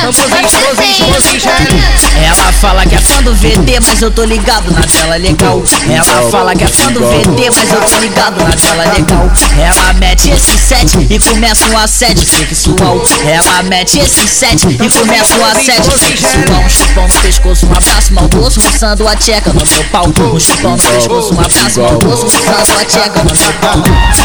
O 0.00 0.74
VT 0.74 1.00
que 1.04 1.48
é 1.48 1.56
que. 1.66 2.20
Ela 2.24 2.52
fala 2.52 2.86
que 2.86 2.94
é 2.94 2.98
fã 2.98 3.22
do 3.22 3.34
VT, 3.34 3.80
mas 3.86 4.02
eu 4.02 4.10
tô 4.10 4.24
ligado 4.24 4.70
na 4.70 4.82
tela 4.82 5.16
legal. 5.16 5.62
Ela 5.88 6.30
fala 6.30 6.54
que 6.54 6.64
é 6.64 6.68
fã 6.68 6.92
do 6.92 7.00
VT, 7.00 7.50
mas 7.56 7.72
eu 7.72 7.80
tô 7.80 7.98
ligado 7.98 8.42
na 8.42 8.54
tela 8.56 8.84
legal. 8.92 9.30
Ela 9.58 9.92
mete 9.94 10.30
esse 10.30 10.58
set 10.58 11.06
e 11.08 11.18
começa 11.18 11.66
um 11.68 11.78
assédio 11.78 12.26
sexual. 12.26 13.02
Ela 13.26 13.62
mete 13.64 13.98
esse 13.98 14.26
set 14.28 14.66
e 14.66 14.90
começa 14.90 15.36
um 15.36 15.44
assédio 15.44 15.98
sexual. 15.98 16.64
Um 16.64 16.68
chupão 16.68 17.06
no 17.06 17.20
pescoço, 17.20 17.66
um 17.66 17.74
abraço 17.74 18.14
maldoso, 18.14 18.60
roçando 18.60 19.08
a 19.08 19.16
tcheca 19.16 19.52
no 19.52 19.64
meu 19.66 19.84
pau. 19.84 20.06
Um 20.06 20.40
no 20.58 20.76
pescoço, 20.76 21.34
um 21.34 21.40
abraço 21.40 21.80
no. 21.80 21.98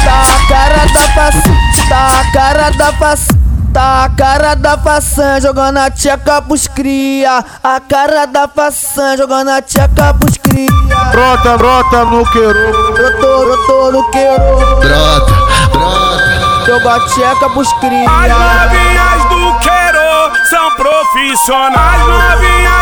Tá 0.03 0.21
a 0.21 0.47
cara 0.47 0.85
da 0.85 1.07
façanha, 1.13 1.59
tá 1.89 2.07
a 2.19 2.31
cara 2.31 2.69
da 2.71 2.93
façanha. 2.93 3.45
Tá 3.73 4.05
a 4.05 4.09
cara 4.09 4.55
da 4.55 4.77
façanha 4.77 5.41
jogando 5.41 5.77
a 5.79 5.91
tcheca 5.91 6.41
pros 6.41 6.65
cria. 6.65 7.43
A 7.61 7.79
cara 7.81 8.25
da 8.25 8.47
façanha 8.47 9.17
jogando 9.17 9.49
a 9.49 9.61
tcheca 9.61 10.13
pros 10.13 10.37
cria. 10.37 10.69
Brota, 11.11 11.57
brota 11.57 12.05
no 12.05 12.25
queiro. 12.31 12.57
Eu 12.57 13.19
tô, 13.19 13.43
eu 13.43 13.67
tô 13.67 13.91
no 13.91 14.09
queiro. 14.11 14.79
Brota, 14.79 15.33
brota. 15.73 16.65
Joga 16.65 16.95
a 16.95 16.99
tcheca 17.01 17.49
pros 17.49 17.73
cria. 17.73 18.09
As 18.09 18.29
novinhas 18.29 19.25
do 19.29 19.59
Quero 19.59 20.47
são 20.49 20.71
profissionais. 20.77 22.01
As 22.01 22.07
novinhas 22.07 22.74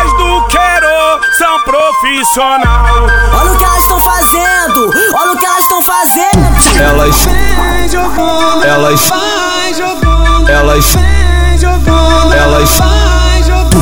são 1.36 1.60
profissionais. 1.60 2.92
Olha 3.32 3.52
o 3.52 3.56
que 3.56 3.64
elas 3.64 3.78
estão 3.80 3.98
fazendo, 4.00 4.90
olha 5.14 5.32
o 5.32 5.36
que 5.36 5.44
elas 5.44 5.60
estão 5.60 5.82
fazendo. 5.82 6.80
Elas, 6.80 7.24
Vem 7.24 7.88
jogando, 7.88 8.64
elas, 8.64 9.00
vai 9.08 9.74
jogando, 9.74 10.48
elas, 10.48 10.94
vem 10.94 11.58
jogando, 11.58 12.32
elas. 12.32 12.78
vai 12.78 13.42
jogando. 13.42 13.74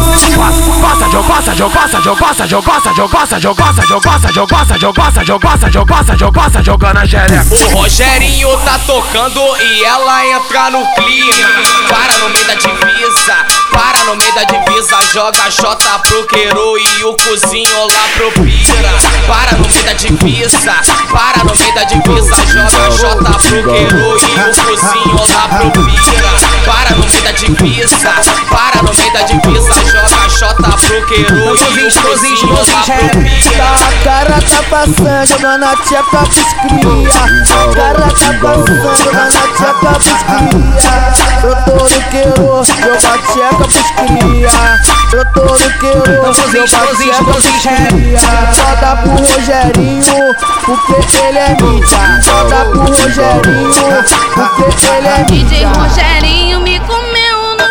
Passa, 0.81 1.09
jogossa, 1.11 1.55
jogossa, 1.55 2.01
jogossa, 2.01 2.47
jogossa, 2.49 2.95
jogossa, 2.95 3.41
jogossa, 3.41 3.83
jogossa, 3.87 4.33
jogossa, 4.33 4.79
jogossa, 4.79 5.25
jogossa, 5.25 5.71
jogossa, 5.71 6.17
jogossa, 6.17 6.63
jogando 6.63 6.99
a 6.99 7.07
xereca. 7.07 7.47
O 7.55 7.77
Rogerinho 7.77 8.49
tá 8.65 8.79
tocando 8.87 9.41
e 9.59 9.85
ela 9.85 10.27
entra 10.27 10.71
no 10.71 10.85
clima. 10.95 11.49
Para 11.89 12.19
no 12.19 12.29
meio 12.31 12.47
da 12.47 12.55
divisa, 12.55 13.47
para 13.73 14.05
no 14.05 14.17
meio 14.17 14.35
da 14.35 14.45
divisa. 14.45 14.99
Joga 15.13 15.51
xota 15.51 15.99
pro 16.01 16.27
queiro 16.27 16.79
e 16.79 17.05
o 17.05 17.17
cozinho 17.17 17.81
lá 17.81 18.09
pro 18.15 18.31
pira. 18.33 18.93
Para 19.27 19.57
no 19.59 19.69
meio 19.69 19.85
da 19.85 19.93
divisa, 19.95 20.75
para 21.11 21.45
no 21.45 21.55
meio 21.57 21.75
da 21.75 21.85
divisa. 21.85 22.37
Joga 22.47 22.91
xota 22.91 23.33
pro 23.33 23.63
queiro 23.65 24.19
e 24.19 24.35
o 24.41 24.55
cozinho 24.65 25.17
lá 25.35 25.49
pro 25.49 25.71
pira. 25.71 26.33
Para 26.65 26.97
no 26.97 27.05
meio 27.05 27.23
da 27.23 27.33
divisa, 27.33 28.15
para 28.49 28.83
no 28.83 28.95
meio 28.95 29.13
da 29.13 29.23
divisa. 29.23 29.75
Joga 29.87 30.29
xota 30.29 30.71
pro 30.87 31.07
queiro 31.07 31.57
e 31.57 31.87
o 31.87 31.93
cozinho 32.03 32.53
lá 32.53 32.83
pro 32.85 33.09
pira. 33.21 33.53
Tá 33.57 33.71
a 33.75 34.05
cara 34.05 34.39
da 34.41 34.63
façanha 34.65 35.27
jogando 35.27 35.65
a 35.65 35.77
tcheca 35.77 36.19
pros 36.19 36.53
cria. 36.63 37.23
A 37.53 37.75
cara 37.75 38.07
da 38.07 38.11
façanha 38.41 38.95
jogando 38.97 39.37
a 39.37 39.49
tcheca 39.53 39.93
pros 39.93 40.21
cria. 40.23 41.23
Eu 41.43 41.55
tô 41.65 41.77
no 41.83 42.01
queiro, 42.11 42.63
joga 43.33 43.62
a 43.62 43.62
pros 43.65 43.91
cria. 43.93 44.51
Eu 45.13 45.25
tô 45.33 45.43
no 45.43 45.79
queiro, 45.79 46.33
joga 46.67 46.91
a 46.91 46.97
tcheca 46.97 47.25
pros 47.25 47.47
cria. 47.47 48.19
Só 48.55 48.75
dá 48.81 48.97
pro 48.97 49.11
Rogerinho, 49.13 50.35
porque 50.65 51.17
ele 51.23 51.39
é 51.39 51.57
mídia. 51.61 52.23
Só 52.23 52.45
dá 52.45 52.65
pro 52.65 52.81
Rogerinho, 52.81 54.05
porque 54.35 54.87
ele 54.87 55.09
é 55.09 55.25
DJ 55.29 55.67
mídia. 55.67 55.69
Rogerinho 55.69 56.61
me 56.61 56.81
comeu 56.81 57.57
no 57.57 57.69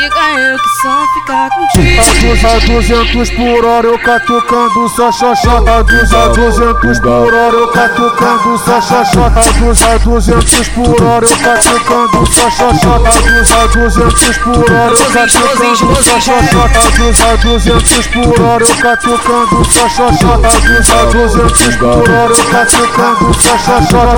amiga, 0.00 0.40
eu 0.40 0.58
que 0.58 0.68
só 0.82 1.06
ficar 1.14 1.50
contigo. 1.50 2.00
A 2.46 2.58
200 2.66 3.30
por 3.30 3.64
hora 3.64 3.86
eu 3.86 3.98
catucando 3.98 4.88
só 4.88 5.12
xoxota. 5.12 5.76
A 5.76 5.82
200 5.82 7.00
por 7.00 7.34
hora 7.34 7.56
eu 7.56 7.68
catucando 7.68 8.58
só 8.58 8.80
xoxota. 8.80 9.40
A 9.40 9.98
200 9.98 10.68
por 10.68 11.02
hora 11.02 11.26
eu 11.26 11.36
catucando 11.38 12.26
só 12.26 12.50
xoxota. 12.50 13.08
A 13.08 13.66
200 13.66 14.38
por 14.38 14.72
hora 14.72 14.94
eu 14.94 15.06
catucando 15.12 15.96
só 16.00 16.20
xoxota. 16.20 16.78
A 17.24 17.36
200 17.36 18.06
por 18.06 18.40
hora 18.40 18.64
eu 18.64 18.76
catucando 18.76 19.64
só 19.70 19.88
xoxota. 19.88 20.48
A 20.48 21.04
200 21.04 21.76
por 21.76 22.10
hora 22.10 22.32
eu 22.32 22.44
catucando 22.50 23.34
só 23.34 23.58
xoxota. 23.58 24.16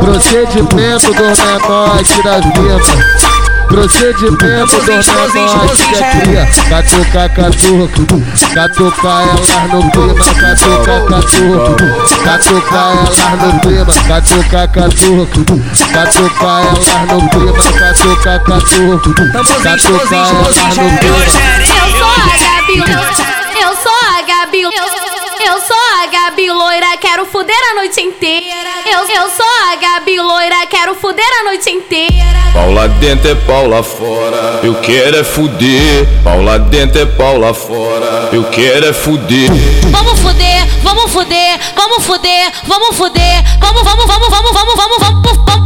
Procedimento 0.00 1.12
dos 1.12 1.38
menores 1.38 2.22
das 2.22 2.44
vidas. 2.46 3.35
Procedimento 3.68 4.80
dona 4.84 5.00
é 5.00 6.20
cria. 6.20 6.46
Catuca, 6.68 7.28
catuca 7.28 8.00
Catuca 8.54 9.08
elas 9.08 9.50
no 9.72 9.90
clima 9.90 10.24
Catuca, 10.34 10.94
catuca. 11.08 11.74
Catuca 12.24 12.76
elas 12.76 13.18
no 13.42 13.60
clima 13.60 13.94
Catuca, 14.06 14.68
catuca. 14.68 15.36
Catuca 15.92 16.50
elas 16.60 16.88
no 17.10 17.18
clima 17.28 17.62
Catuca, 17.78 18.32
catuca. 18.40 19.10
Catuca 19.62 20.16
elas 20.16 20.56
no 20.76 20.98
clima 20.98 21.26
Eu 21.70 21.90
sou 21.92 22.06
a 22.06 22.22
Gabi 22.62 22.78
Eu 23.58 23.74
sou 23.76 23.92
a 23.92 24.22
Gabi 24.22 25.15
eu 25.44 25.60
sou 25.60 25.76
a 26.02 26.06
Gabi 26.06 26.50
loira, 26.50 26.96
quero 26.98 27.26
fuder 27.26 27.56
a 27.70 27.74
noite 27.74 28.00
inteira. 28.00 28.70
Eu, 28.86 29.00
eu 29.00 29.30
sou 29.30 29.46
a 29.70 29.76
Gabi 29.76 30.18
loira, 30.18 30.66
quero 30.68 30.94
fuder 30.94 31.26
a 31.40 31.44
noite 31.44 31.70
inteira. 31.70 32.52
Paula 32.52 32.88
dentro 32.88 33.30
é 33.30 33.34
Paula 33.34 33.82
fora. 33.82 34.60
Eu 34.62 34.74
quero 34.76 35.16
é 35.18 35.24
fuder. 35.24 36.08
Paula 36.24 36.58
dentro 36.58 37.02
é 37.02 37.06
Paula 37.06 37.52
fora. 37.52 38.30
Eu 38.32 38.44
quero 38.44 38.86
é 38.86 38.92
fuder. 38.92 39.50
Vamos 39.90 40.18
fuder, 40.20 40.66
vamos 40.82 41.12
fuder, 41.12 41.60
vamos 41.74 42.04
fuder, 42.04 42.52
vamos 42.66 42.96
fuder. 42.96 43.44
Vamos, 43.60 43.82
vamos, 43.82 44.06
vamos, 44.06 44.28
vamos, 44.28 44.52
vamos, 44.52 44.76
vamos, 44.76 44.98
vamos, 44.98 45.22
vamos. 45.22 45.36
vamos. 45.46 45.65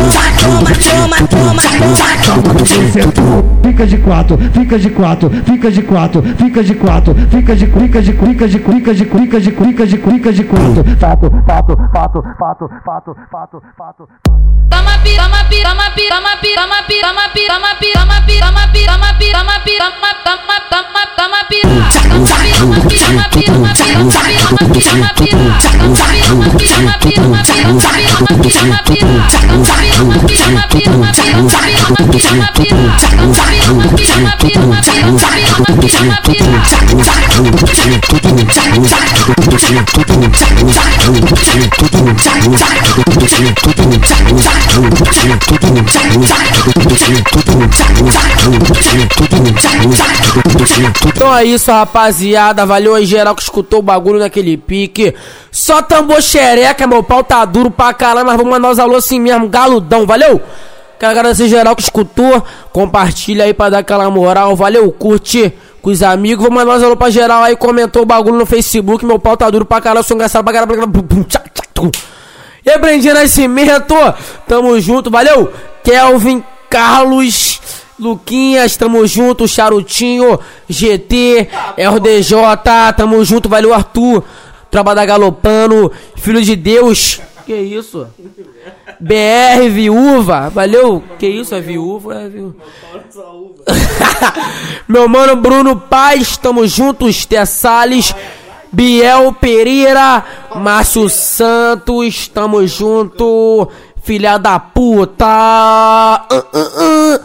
toma, 1.29 1.61
Fica 3.63 3.85
de 3.85 3.97
quatro, 3.97 4.37
fica 4.53 4.77
de 4.77 4.89
quatro, 4.89 5.29
fica 5.45 5.71
de 5.71 5.81
quatro, 5.83 6.23
fica 6.37 6.63
de 6.63 6.75
quatro, 6.75 7.15
fica 7.29 7.55
de 7.55 7.67
quica 7.67 8.01
de 8.01 8.13
quica 8.13 8.47
de 8.47 8.59
quica 8.59 8.93
de 8.93 9.05
quica 9.05 9.39
de 9.39 9.51
quica 9.51 9.85
de 9.85 9.97
quica 9.97 10.31
de 10.31 10.43
quatro. 10.43 10.83
Fato, 10.99 11.31
fato, 11.45 11.77
fato, 11.93 12.23
fato, 12.37 12.69
fato, 12.85 13.15
fato, 13.31 13.61
fato. 13.77 14.07
Toma 14.69 14.97
pi, 15.03 15.15
toma 15.15 15.43
pi, 15.49 15.61
toma 15.63 15.91
pi, 15.95 16.07
toma 16.09 16.37
pi, 16.41 16.55
toma 16.55 16.81
pi, 16.87 17.01
toma 17.01 17.27
pi, 17.33 17.47
toma 17.47 17.75
pi, 17.77 17.91
toma 17.93 18.21
pi, 18.21 18.39
toma 18.39 18.67
pi, 18.71 18.85
toma 18.85 19.13
pi, 19.19 19.31
toma 19.31 19.59
pi, 19.63 19.77
toma 19.77 20.11
toma 20.23 20.57
toma 20.69 21.03
toma 21.17 21.41
pi. 21.49 21.59
Toma 21.61 21.89
pi, 21.91 22.51
toma 22.57 22.79
pi, 22.87 22.97
toma 22.97 23.25
pi, 23.29 23.43
toma 23.45 23.73
pi, 23.73 23.91
toma 23.91 24.19
pi, 24.21 24.81
toma 24.81 25.09
pi, 25.11 25.11
toma 25.11 25.11
pi, 25.11 25.21
toma 25.21 25.37
pi, 25.39 25.39
toma 25.51 25.51
pi, 25.51 25.51
toma 25.51 25.83
pi, 25.83 26.21
toma 26.21 26.49
pi, 26.51 26.57
toma 26.57 26.57
pi, 26.57 26.71
toma 26.71 26.97
pi, 26.99 27.13
toma 27.13 27.41
pi, 27.41 27.61
toma 27.61 27.87
pi, 28.01 28.51
toma 28.51 28.79
pi, 28.83 28.99
toma 28.99 29.25
pi, 29.77 29.90
então 51.05 51.35
é 51.35 51.43
isso, 51.43 51.71
rapaziada. 51.71 52.65
Valeu 52.65 52.97
em 52.97 53.05
geral 53.05 53.35
que 53.35 53.41
escutou 53.41 53.79
o 53.79 53.83
bagulho 53.83 54.19
naquele 54.19 54.55
pique. 54.57 55.13
Só 55.51 55.81
tambor 55.81 56.21
xereca, 56.21 56.87
meu 56.87 57.03
pau 57.03 57.23
tá 57.23 57.43
duro 57.43 57.69
pra 57.69 57.93
caralho, 57.93 58.25
mas 58.25 58.37
vamos 58.37 58.51
mandar 58.51 58.71
os 58.71 58.79
alô 58.79 58.95
assim 58.95 59.19
mesmo. 59.19 59.49
Galo 59.49 59.80
galudão, 59.81 60.05
valeu? 60.05 60.41
Quero 60.99 61.11
agradecer 61.11 61.47
geral 61.47 61.75
que 61.75 61.81
escutou. 61.81 62.43
Compartilha 62.71 63.45
aí 63.45 63.53
pra 63.53 63.69
dar 63.69 63.79
aquela 63.79 64.09
moral, 64.09 64.55
valeu? 64.55 64.91
Curte 64.91 65.51
com 65.81 65.89
os 65.89 66.03
amigos. 66.03 66.45
Vou 66.45 66.53
mandar 66.53 66.77
os 66.77 66.83
alô 66.83 66.95
pra 66.95 67.09
geral 67.09 67.43
aí, 67.43 67.55
comentou 67.55 68.03
o 68.03 68.05
bagulho 68.05 68.37
no 68.37 68.45
Facebook. 68.45 69.03
Meu 69.05 69.17
pau 69.17 69.35
tá 69.35 69.49
duro 69.49 69.65
pra 69.65 69.81
caralho, 69.81 69.99
eu 69.99 70.03
sou 70.03 70.15
engraçado 70.15 70.43
pra 70.43 70.53
caralho. 70.53 70.71
E 72.63 72.69
aí, 72.69 73.13
Nascimento, 73.13 73.95
tamo 74.47 74.79
junto, 74.79 75.09
valeu? 75.09 75.51
Kelvin, 75.83 76.43
Carlos. 76.69 77.59
Luquinhas, 77.99 78.75
tamo 78.75 79.05
junto, 79.05 79.47
Charutinho, 79.47 80.39
GT, 80.67 81.47
RDJ, 81.77 82.33
tamo 82.97 83.23
junto, 83.23 83.47
valeu 83.47 83.75
Arthur, 83.75 84.23
Tropa 84.71 84.95
da 84.95 85.05
Galopano, 85.05 85.91
Filho 86.15 86.41
de 86.41 86.55
Deus, 86.55 87.21
que 87.51 87.53
isso? 87.53 88.07
BR, 89.01 89.67
viúva, 89.71 90.49
valeu, 90.49 91.03
que 91.17 91.27
isso, 91.27 91.55
é 91.55 91.59
viúva, 91.59 92.21
é 92.21 92.29
viúva. 92.29 92.55
Meu 94.87 95.09
mano 95.09 95.35
Bruno 95.35 95.75
Paz, 95.75 96.37
tamo 96.37 96.67
juntos, 96.67 97.25
Té 97.25 97.43
Salles, 97.43 98.13
Biel 98.71 99.33
Pereira, 99.33 100.23
Márcio 100.55 101.09
Santos, 101.09 102.27
tamo 102.27 102.65
junto, 102.67 103.67
filha 104.03 104.37
da 104.37 104.59
puta. 104.59 106.27
Uh, 106.31 106.57
uh, 106.57 107.15
uh. 107.15 107.19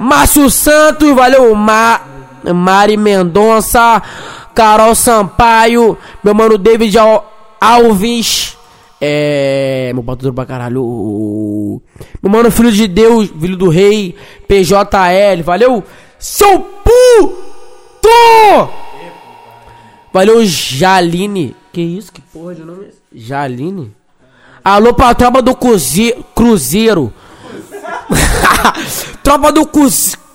Márcio 0.00 0.48
Santos, 0.48 1.14
valeu, 1.14 1.54
Ma 1.54 2.00
Mari 2.54 2.96
Mendonça, 2.96 4.02
Carol 4.54 4.94
Sampaio, 4.94 5.98
meu 6.24 6.34
mano 6.34 6.56
David 6.56 6.96
Al 6.96 7.24
Alves, 7.60 8.57
é. 9.00 9.90
Meu 9.94 10.02
patrão 10.02 10.32
pra 10.32 10.46
caralho. 10.46 11.80
Meu 12.22 12.30
mano, 12.30 12.50
filho 12.50 12.72
de 12.72 12.86
Deus, 12.88 13.28
filho 13.28 13.56
do 13.56 13.68
rei, 13.68 14.14
PJL, 14.46 15.42
valeu, 15.44 15.84
seu 16.18 16.60
puto! 16.60 18.08
Valeu, 20.12 20.44
Jaline. 20.44 21.54
Que 21.72 21.80
isso? 21.80 22.12
Que 22.12 22.20
porra 22.20 22.54
de 22.54 22.62
nome 22.62 22.86
é 22.86 22.88
esse? 22.88 22.98
Jaline? 23.12 23.94
Alô 24.64 24.92
pra 24.92 25.14
tropa 25.14 25.40
do 25.40 25.54
Cruze 25.54 26.14
Cruzeiro. 26.34 27.12
tropa 29.22 29.52
do 29.52 29.66
Cruzeiro. 29.66 30.28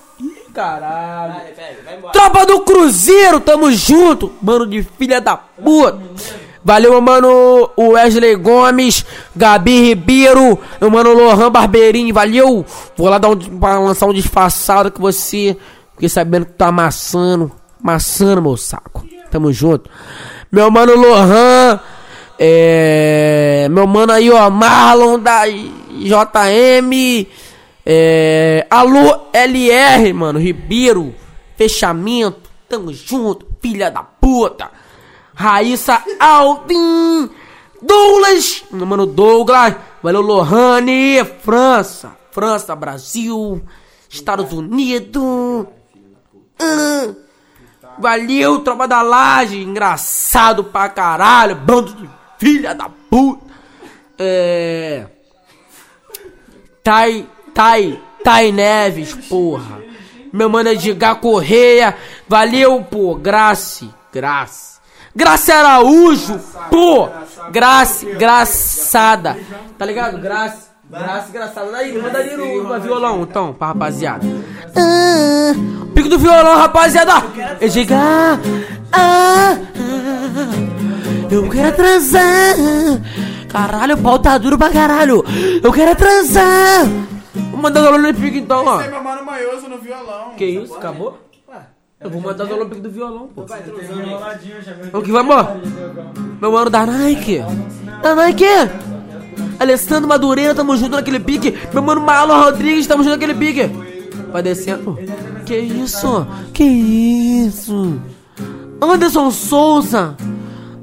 Caralho. 0.54 1.34
Tropa 2.12 2.46
do 2.46 2.60
Cruzeiro, 2.60 3.40
tamo 3.40 3.70
junto. 3.72 4.32
Mano 4.40 4.66
de 4.66 4.82
filha 4.82 5.20
da 5.20 5.36
puta. 5.36 6.00
Valeu, 6.64 6.92
meu 6.92 7.00
mano 7.02 7.70
Wesley 7.78 8.36
Gomes, 8.36 9.04
Gabi 9.36 9.88
Ribeiro, 9.88 10.58
meu 10.80 10.90
mano 10.90 11.12
Lohan 11.12 11.50
Barbeirinho, 11.50 12.14
valeu. 12.14 12.64
Vou 12.96 13.08
lá 13.10 13.18
dar 13.18 13.28
um, 13.28 13.36
pra 13.36 13.78
lançar 13.78 14.06
um 14.06 14.14
disfarçado 14.14 14.90
que 14.90 14.98
você, 15.00 15.56
fiquei 15.92 16.08
sabendo 16.08 16.46
que 16.46 16.52
tá 16.52 16.68
amassando, 16.68 17.52
amassando 17.82 18.40
meu 18.40 18.56
saco. 18.56 19.06
Tamo 19.30 19.52
junto. 19.52 19.90
Meu 20.50 20.70
mano 20.70 20.96
Lohan, 20.96 21.78
é, 22.38 23.68
meu 23.70 23.86
mano 23.86 24.12
aí, 24.12 24.30
ó, 24.30 24.48
Marlon 24.48 25.18
da 25.18 25.46
JM, 25.46 27.26
É. 27.84 28.66
Alô, 28.70 29.20
LR, 29.34 30.12
mano, 30.14 30.38
Ribeiro. 30.38 31.14
Fechamento. 31.56 32.50
Tamo 32.68 32.92
junto, 32.92 33.46
filha 33.60 33.90
da 33.90 34.02
puta. 34.02 34.70
Raíssa 35.34 36.02
Alvin. 36.18 37.30
Douglas. 37.82 38.64
Meu 38.70 38.86
mano 38.86 39.06
Douglas. 39.06 39.74
Valeu, 40.02 40.20
Lohane. 40.20 41.24
França. 41.42 42.16
França, 42.30 42.74
Brasil. 42.74 43.62
Estados 44.08 44.52
Unidos. 44.52 45.66
Valeu, 47.98 48.60
tropa 48.60 48.88
da 48.88 49.02
laje. 49.02 49.60
Engraçado 49.60 50.64
pra 50.64 50.88
caralho. 50.88 51.56
Bando 51.56 51.92
de 51.94 52.08
filha 52.38 52.74
da 52.74 52.88
puta. 52.88 53.44
É. 54.18 55.06
Tai, 56.82 57.26
Tai, 57.54 58.00
Tai 58.22 58.52
Neves, 58.52 59.14
porra. 59.28 59.82
Meu 60.32 60.50
mano 60.50 60.68
Edgar 60.68 61.20
Correia. 61.20 61.96
Valeu, 62.28 62.82
pô. 62.84 63.14
Grace, 63.14 63.88
Grace. 64.12 64.73
Graça 65.14 65.54
Araújo, 65.54 66.40
pô. 66.70 67.08
Grace, 67.50 68.04
graçada. 68.14 69.36
Tá 69.78 69.84
ligado? 69.86 70.18
Graça. 70.18 70.74
Graça 70.90 71.28
engraçada. 71.28 71.70
Daí, 71.70 71.96
manda 71.96 72.18
ali 72.18 72.36
no, 72.36 72.64
no 72.64 72.80
violão, 72.80 73.22
então, 73.22 73.52
pra 73.52 73.68
rapaziada. 73.68 74.26
Ah, 74.76 75.52
pico 75.94 76.08
do 76.08 76.18
violão, 76.18 76.56
rapaziada. 76.56 77.12
Edgar. 77.60 78.38
Ah, 78.92 79.56
ah, 79.56 79.58
eu 81.30 81.48
quero 81.48 81.74
transar. 81.74 82.54
Caralho, 83.48 83.94
o 83.94 84.02
pau 84.02 84.18
tá 84.18 84.36
duro 84.36 84.58
pra 84.58 84.70
caralho. 84.70 85.24
Eu 85.62 85.72
quero 85.72 85.96
transar. 85.96 86.86
Vou 87.50 87.60
mandar 87.60 87.80
o 87.80 87.82
violão 87.84 88.02
no 88.02 88.14
pico 88.14 88.36
então, 88.36 88.64
ó. 88.66 88.80
Esse 88.80 88.88
é 88.88 88.90
meu 88.90 89.02
mano 89.02 89.24
maioso 89.24 89.68
no 89.68 89.78
violão. 89.78 90.34
Que 90.36 90.44
isso? 90.44 90.74
Acabou? 90.74 91.23
Eu 92.04 92.10
vou 92.10 92.20
mandar 92.20 92.44
o 92.44 92.46
violão 92.46 92.64
no 92.64 92.70
pico 92.70 92.82
do 92.82 92.90
violão, 92.90 93.28
pô. 93.34 93.46
O 94.92 95.02
que 95.02 95.10
vamos? 95.10 95.46
Meu 96.38 96.52
mano 96.52 96.68
da 96.68 96.84
Nike. 96.84 97.42
Da 98.02 98.14
Nike. 98.14 98.44
Alessandro 99.58 100.06
Madureira, 100.06 100.54
tamo 100.54 100.76
junto 100.76 100.96
naquele 100.96 101.18
pique. 101.18 101.56
Meu 101.72 101.82
mano 101.82 102.02
Marlon 102.02 102.42
Rodrigues, 102.42 102.86
tamo 102.86 103.02
junto 103.02 103.12
naquele 103.14 103.34
pique. 103.34 103.70
Vai 104.30 104.42
descendo. 104.42 104.98
Que 105.46 105.56
isso? 105.56 106.26
Que 106.52 106.64
isso? 106.64 107.98
Anderson 108.82 109.30
Souza. 109.30 110.14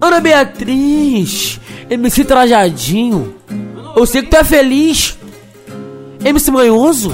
Ana 0.02 0.20
Beatriz. 0.20 1.60
MC 1.88 2.26
Trajadinho. 2.26 3.36
Eu 3.96 4.08
sei 4.08 4.24
que 4.24 4.30
tu 4.30 4.38
é 4.38 4.44
feliz. 4.44 5.20
MC 6.26 6.50
Manhoso. 6.50 7.14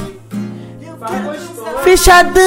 Fechadão. 1.87 2.41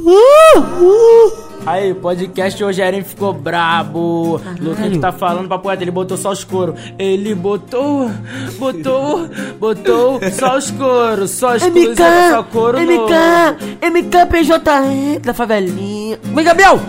Uh, 0.00 0.58
uh. 0.80 1.48
Aí, 1.66 1.92
podcast 1.92 2.64
Rogerinho 2.64 3.04
ficou 3.04 3.34
brabo. 3.34 4.40
Luquinho 4.58 4.92
que 4.92 4.98
tá 4.98 5.12
falando 5.12 5.46
pra 5.46 5.58
poeta, 5.58 5.84
ele 5.84 5.90
botou 5.90 6.16
só 6.16 6.30
os 6.30 6.42
coros. 6.42 6.80
Ele 6.98 7.34
botou, 7.34 8.10
botou, 8.58 9.28
botou 9.60 10.20
só 10.32 10.56
os 10.56 10.70
coros. 10.70 11.32
Só 11.32 11.54
os 11.54 11.62
MK, 11.64 11.96
só 12.30 12.42
couro 12.44 12.78
MK, 12.80 13.90
MK 13.90 14.26
PJR 14.30 15.20
da 15.20 15.34
favelinha. 15.34 16.18
Vem, 16.22 16.44
Gabriel! 16.46 16.80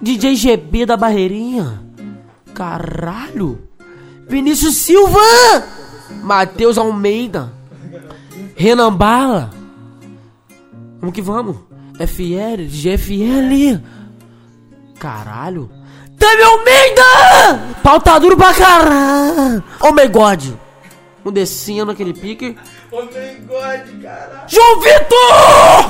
DJ 0.00 0.34
GB 0.34 0.86
da 0.86 0.96
Barreirinha. 0.96 1.82
Caralho! 2.54 3.67
Vinícius 4.28 4.76
Silva! 4.76 5.66
Matheus 6.22 6.76
Almeida. 6.78 7.52
Renan 8.56 8.92
Bala. 8.92 9.50
Vamos 11.00 11.14
que 11.14 11.22
vamos. 11.22 11.56
FL, 11.98 12.66
GFL. 12.68 13.80
Caralho. 14.98 15.70
Teve 16.18 16.42
Almeida! 16.42 17.76
Pau 17.82 18.00
tá 18.00 18.18
duro 18.18 18.36
pra 18.36 18.52
caralho. 18.52 19.62
Oh 19.80 19.92
my 19.92 20.08
god. 20.08 20.42
Um 21.24 21.32
descendo 21.32 21.92
aquele 21.92 22.12
pique. 22.12 22.56
Oh 22.90 23.02
my 23.02 23.46
god, 23.46 24.02
caralho. 24.02 24.48
João 24.48 24.80
Vitor! 24.80 25.88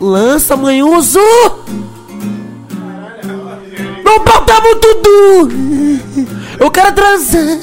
Lança, 0.00 0.56
manhoso! 0.56 1.20
Pau 4.28 4.44
tá 4.44 4.60
muito 4.60 4.94
duro! 5.02 5.56
Eu 6.60 6.70
quero 6.70 6.92
transar! 6.92 7.58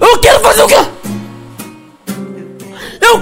Eu 0.00 0.18
quero 0.20 0.40
fazer 0.40 0.62
o 0.62 0.68
quê? 0.68 0.76
Eu... 3.00 3.20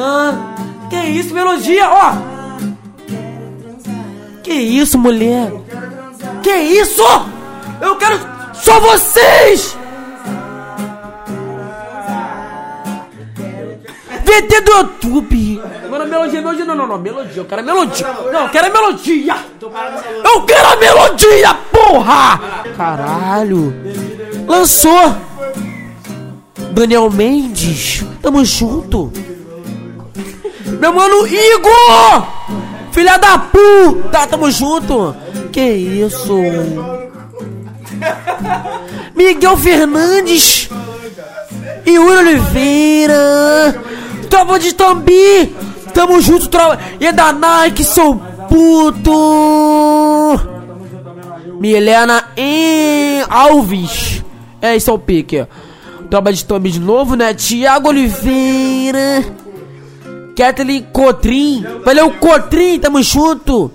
Ah, 0.00 0.54
que 0.88 0.96
isso, 0.96 1.34
melodia, 1.34 1.90
ó! 1.90 2.12
Que 4.44 4.52
isso, 4.52 4.96
mulher? 4.96 5.52
Que 6.42 6.54
isso? 6.54 7.02
Eu 7.80 7.96
quero 7.96 8.20
só 8.54 8.78
vocês! 8.78 9.76
VT 14.26 14.60
do 14.62 14.72
YouTube! 14.72 15.62
Mano, 15.88 16.06
melodia, 16.06 16.40
melodia, 16.40 16.64
não, 16.64 16.74
não, 16.74 16.86
não, 16.88 16.98
melodia, 16.98 17.36
eu 17.36 17.44
quero 17.44 17.62
a 17.62 17.64
melodia! 17.64 18.06
Não, 18.32 18.42
eu 18.42 18.48
quero 18.48 18.66
a 18.66 18.70
melodia! 18.70 19.36
Eu 20.24 20.42
quero 20.42 20.68
a 20.68 20.76
melodia, 20.76 21.54
porra! 21.72 22.40
Caralho! 22.76 23.72
Lançou! 24.48 25.14
Daniel 26.72 27.08
Mendes, 27.10 28.04
tamo 28.20 28.44
junto! 28.44 29.12
Meu 30.80 30.92
mano 30.92 31.26
Igor! 31.26 32.26
Filha 32.90 33.16
da 33.18 33.38
puta, 33.38 34.26
tamo 34.26 34.50
junto! 34.50 35.14
Que 35.52 35.62
isso? 35.62 36.36
Miguel 39.14 39.56
Fernandes! 39.56 40.68
Yuri 41.86 42.18
Oliveira! 42.18 43.95
Tropa 44.28 44.58
de 44.58 44.74
Tambi! 44.74 45.54
Tamo 45.92 46.20
junto, 46.20 46.48
tropa! 46.48 46.78
E 47.00 47.06
é 47.06 47.12
da 47.12 47.32
Nike, 47.32 47.84
seu 47.84 48.20
puto! 48.48 49.12
Milena 51.58 52.24
em 52.36 53.22
Alves! 53.28 54.22
É, 54.60 54.76
esse 54.76 54.90
é 54.90 54.92
o 54.92 54.98
pique. 54.98 55.46
Tropa 56.10 56.32
de 56.32 56.44
Tambi 56.44 56.70
de 56.70 56.80
novo, 56.80 57.16
né? 57.16 57.32
Tiago 57.34 57.88
Oliveira! 57.88 59.24
Kathleen 60.36 60.86
Cotrim! 60.92 61.64
Valeu, 61.84 62.10
Cotrim! 62.10 62.78
Tamo 62.78 63.02
junto! 63.02 63.70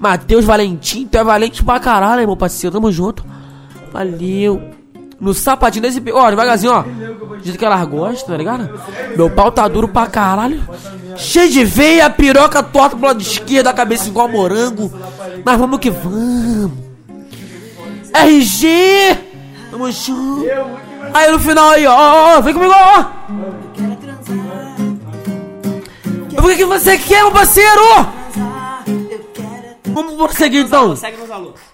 Matheus 0.00 0.44
Valentim, 0.44 1.06
tu 1.06 1.16
é 1.16 1.22
valente 1.22 1.62
pra 1.62 1.78
caralho, 1.78 2.26
meu 2.26 2.36
parceiro, 2.36 2.74
tamo 2.74 2.90
junto. 2.90 3.24
Valeu. 3.92 4.60
No 5.22 5.32
sapatinho 5.32 5.82
desse. 5.82 6.02
Ó, 6.12 6.28
devagarzinho, 6.28 6.72
ó. 6.72 6.82
Do 6.82 7.56
que 7.56 7.64
elas 7.64 7.86
gostam, 7.86 8.30
tá 8.30 8.36
ligado? 8.36 8.68
Meu 9.16 9.30
pau 9.30 9.52
tá 9.52 9.68
duro 9.68 9.86
pra 9.86 10.08
caralho. 10.08 10.60
Cheio 11.16 11.48
de 11.48 11.64
veia, 11.64 12.10
piroca 12.10 12.60
torta 12.60 12.96
pro 12.96 13.06
lado 13.06 13.22
esquerdo, 13.22 13.68
a 13.68 13.72
cabeça 13.72 14.08
igual 14.08 14.28
morango. 14.28 14.92
Mas 15.44 15.58
vamos 15.58 15.78
que 15.78 15.90
vamos. 15.90 16.72
RG! 18.12 18.66
Tamo 19.70 19.92
junto. 19.92 20.44
Aí 21.14 21.30
no 21.30 21.38
final 21.38 21.70
aí, 21.70 21.86
ó, 21.86 21.94
ó, 21.94 22.38
ó, 22.38 22.40
vem 22.40 22.52
comigo, 22.52 22.74
ó. 22.74 23.04
O 26.36 26.48
que, 26.48 26.56
que 26.56 26.64
você 26.64 26.98
quer, 26.98 27.22
meu 27.22 27.30
parceiro? 27.30 27.80
Vamos 29.84 30.14
prosseguir 30.14 30.64
então. 30.64 30.96
Segue 30.96 31.16
nos 31.16 31.30
alunos. 31.30 31.71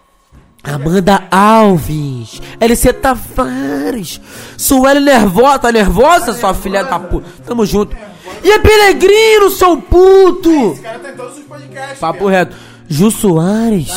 Amanda 0.62 1.22
Alves, 1.30 2.42
LC 2.60 2.92
Tavares, 2.92 4.20
Sueli 4.56 5.00
nervosa, 5.00 5.58
tá 5.58 5.72
nervosa, 5.72 6.32
sua 6.32 6.52
filha 6.52 6.84
da 6.84 6.98
puta? 6.98 7.26
Tamo 7.46 7.64
junto. 7.64 7.96
E 8.42 8.50
é 8.50 8.58
Pelegrino, 8.58 9.50
seu 9.50 9.76
puto! 9.80 10.72
Esse 10.72 10.82
cara 10.82 10.98
tá 10.98 11.10
em 11.10 11.16
todos 11.16 11.38
os 11.38 11.44
podcasts. 11.44 11.98
Papo 11.98 12.26
reto. 12.26 12.56
Ju 12.88 13.10
Soares. 13.10 13.90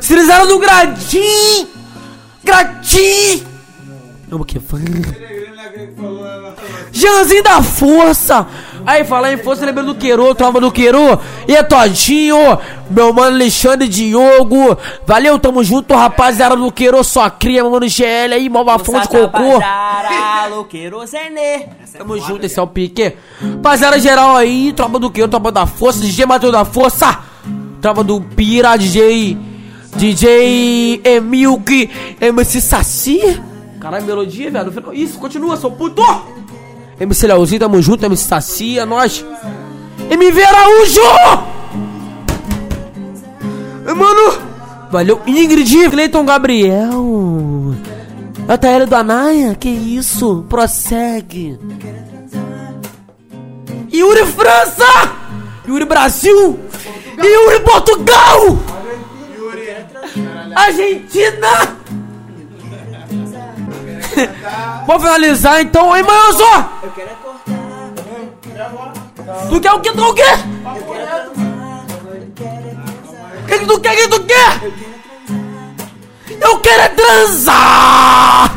Cirizaram 0.00 0.46
do 0.46 0.58
Gradim! 0.58 1.68
Gradim! 2.44 3.44
Vamos 4.28 4.46
que 4.46 4.58
vamos. 4.58 4.86
Janzinho 6.92 7.42
da 7.42 7.62
Força! 7.62 8.46
Aí, 8.86 9.04
falar 9.04 9.32
em 9.32 9.36
força, 9.36 9.64
lembra 9.64 9.82
do 9.82 9.94
Queiro, 9.94 10.34
tropa 10.34 10.60
do 10.60 10.70
Queiro. 10.70 11.18
E 11.46 11.54
é 11.54 11.62
Todinho, 11.62 12.36
meu 12.90 13.12
mano 13.12 13.34
Alexandre 13.34 13.88
Diogo. 13.88 14.76
Valeu, 15.06 15.38
tamo 15.38 15.62
junto, 15.62 15.94
rapaziada 15.94 16.56
do 16.56 16.72
Queiro, 16.72 17.02
só 17.04 17.28
cria, 17.30 17.62
meu 17.62 17.72
mano 17.72 17.88
GL 17.88 18.34
aí, 18.34 18.48
mó 18.48 18.64
bafão 18.64 19.00
de 19.00 19.08
cocô. 19.08 19.58
Tamo 21.96 22.18
junto, 22.18 22.46
esse 22.46 22.58
é 22.58 22.62
o 22.62 22.66
pique. 22.66 23.14
Rapaziada 23.40 23.98
geral 23.98 24.36
aí, 24.36 24.72
tropa 24.72 24.98
do 24.98 25.10
Queiro, 25.10 25.28
tropa 25.28 25.52
da 25.52 25.66
Força, 25.66 26.00
DJ 26.00 26.26
Matheus 26.26 26.52
da 26.52 26.64
Força. 26.64 27.20
Tropa 27.80 28.04
do 28.04 28.20
Pira, 28.20 28.76
DJ 28.76 29.38
DJ 29.96 31.00
Emilk, 31.04 31.90
MC 32.20 32.60
Saci. 32.60 33.20
Caralho, 33.80 34.04
melodia, 34.04 34.50
velho. 34.50 34.72
Isso, 34.92 35.18
continua, 35.18 35.56
seu 35.56 35.70
puto! 35.70 36.02
MC 37.00 37.26
Leozinho, 37.26 37.60
tamo 37.60 37.80
junto, 37.80 38.04
MC 38.04 38.24
Saci, 38.24 38.78
é 38.78 38.84
nóis. 38.84 39.24
MV 40.10 40.42
Araújo! 40.42 41.00
Mano, 43.96 44.38
valeu. 44.90 45.20
Ingrid, 45.26 45.88
Cleiton 45.88 46.26
Gabriel. 46.26 47.74
JL 48.46 48.86
do 48.86 48.96
Anaia, 48.96 49.54
que 49.54 49.68
isso? 49.70 50.44
Prossegue. 50.48 51.58
Yuri 53.90 54.26
França! 54.26 55.12
Yuri 55.66 55.86
Brasil! 55.86 56.58
Yuri 57.16 57.60
Portugal! 57.60 58.58
Argentina! 60.54 61.79
Vou 64.86 65.00
finalizar 65.00 65.60
então, 65.60 65.96
hein, 65.96 66.02
Manhoso? 66.02 66.44
Tu 69.48 69.60
quer 69.60 69.72
o 69.72 69.80
que? 69.80 69.90
Tu 69.90 69.96
quer 69.96 70.02
o 70.02 70.14
quê? 70.14 70.22
O 73.42 73.46
que 73.46 73.66
tu 73.66 73.80
quer? 73.80 73.92
O 73.92 73.96
que 73.96 74.08
tu 74.08 74.20
quer? 74.24 74.90
Eu 76.40 76.58
quero 76.60 76.82
é 76.82 76.88
transar! 76.88 78.52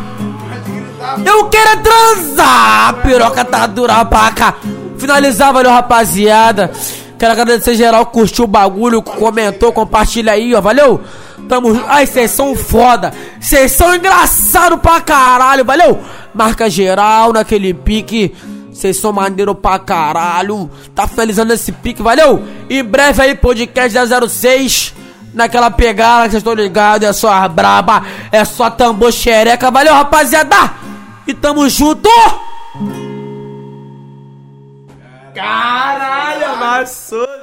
Eu 1.26 1.50
quero 1.50 1.70
é 1.70 1.76
transar! 1.78 2.90
A 2.90 2.94
piroca 2.94 3.44
tá 3.44 3.68
dura 3.68 4.06
pra 4.06 4.32
cá. 4.32 4.56
Finalizar, 4.98 5.52
valeu, 5.52 5.72
rapaziada. 5.72 6.72
Quero 7.20 7.32
agradecer 7.34 7.76
geral 7.76 8.06
curtiu 8.06 8.46
o 8.46 8.48
bagulho, 8.48 9.02
comentou, 9.02 9.72
compartilha 9.72 10.34
aí, 10.34 10.54
ó, 10.56 10.62
valeu? 10.62 11.02
Tamo 11.48 11.74
junto. 11.74 11.86
Ai, 11.88 12.06
vocês 12.06 12.32
são 12.32 12.56
foda. 12.56 13.14
Vocês 13.40 13.72
são 13.72 13.96
engraçado 13.96 14.78
pra 14.78 15.02
caralho, 15.02 15.66
valeu? 15.66 16.00
Marca 16.34 16.70
geral 16.70 17.34
naquele 17.34 17.74
pique. 17.74 18.34
Vocês 18.72 18.98
são 18.98 19.14
maneiro 19.14 19.54
pra 19.54 19.78
caralho. 19.78 20.70
Tá 20.96 21.08
finalizando 21.08 21.54
esse 21.54 21.72
pique, 21.72 22.02
valeu? 22.02 22.44
Em 22.70 22.84
breve 22.84 23.22
aí, 23.22 23.36
podcast 23.36 23.98
006. 24.30 24.94
Naquela 25.34 25.70
pegada 25.70 26.26
que 26.26 26.32
vocês 26.32 26.42
estão 26.42 26.54
ligados. 26.54 27.08
É 27.08 27.14
só 27.14 27.48
braba. 27.48 28.04
É 28.32 28.44
só 28.46 28.70
tambor 28.70 29.12
xereca. 29.12 29.70
Valeu, 29.70 29.94
rapaziada. 29.94 30.74
E 31.28 31.34
tamo 31.34 31.70
junto. 31.70 32.10
Caralho, 35.34 36.46
amassou. 36.54 37.43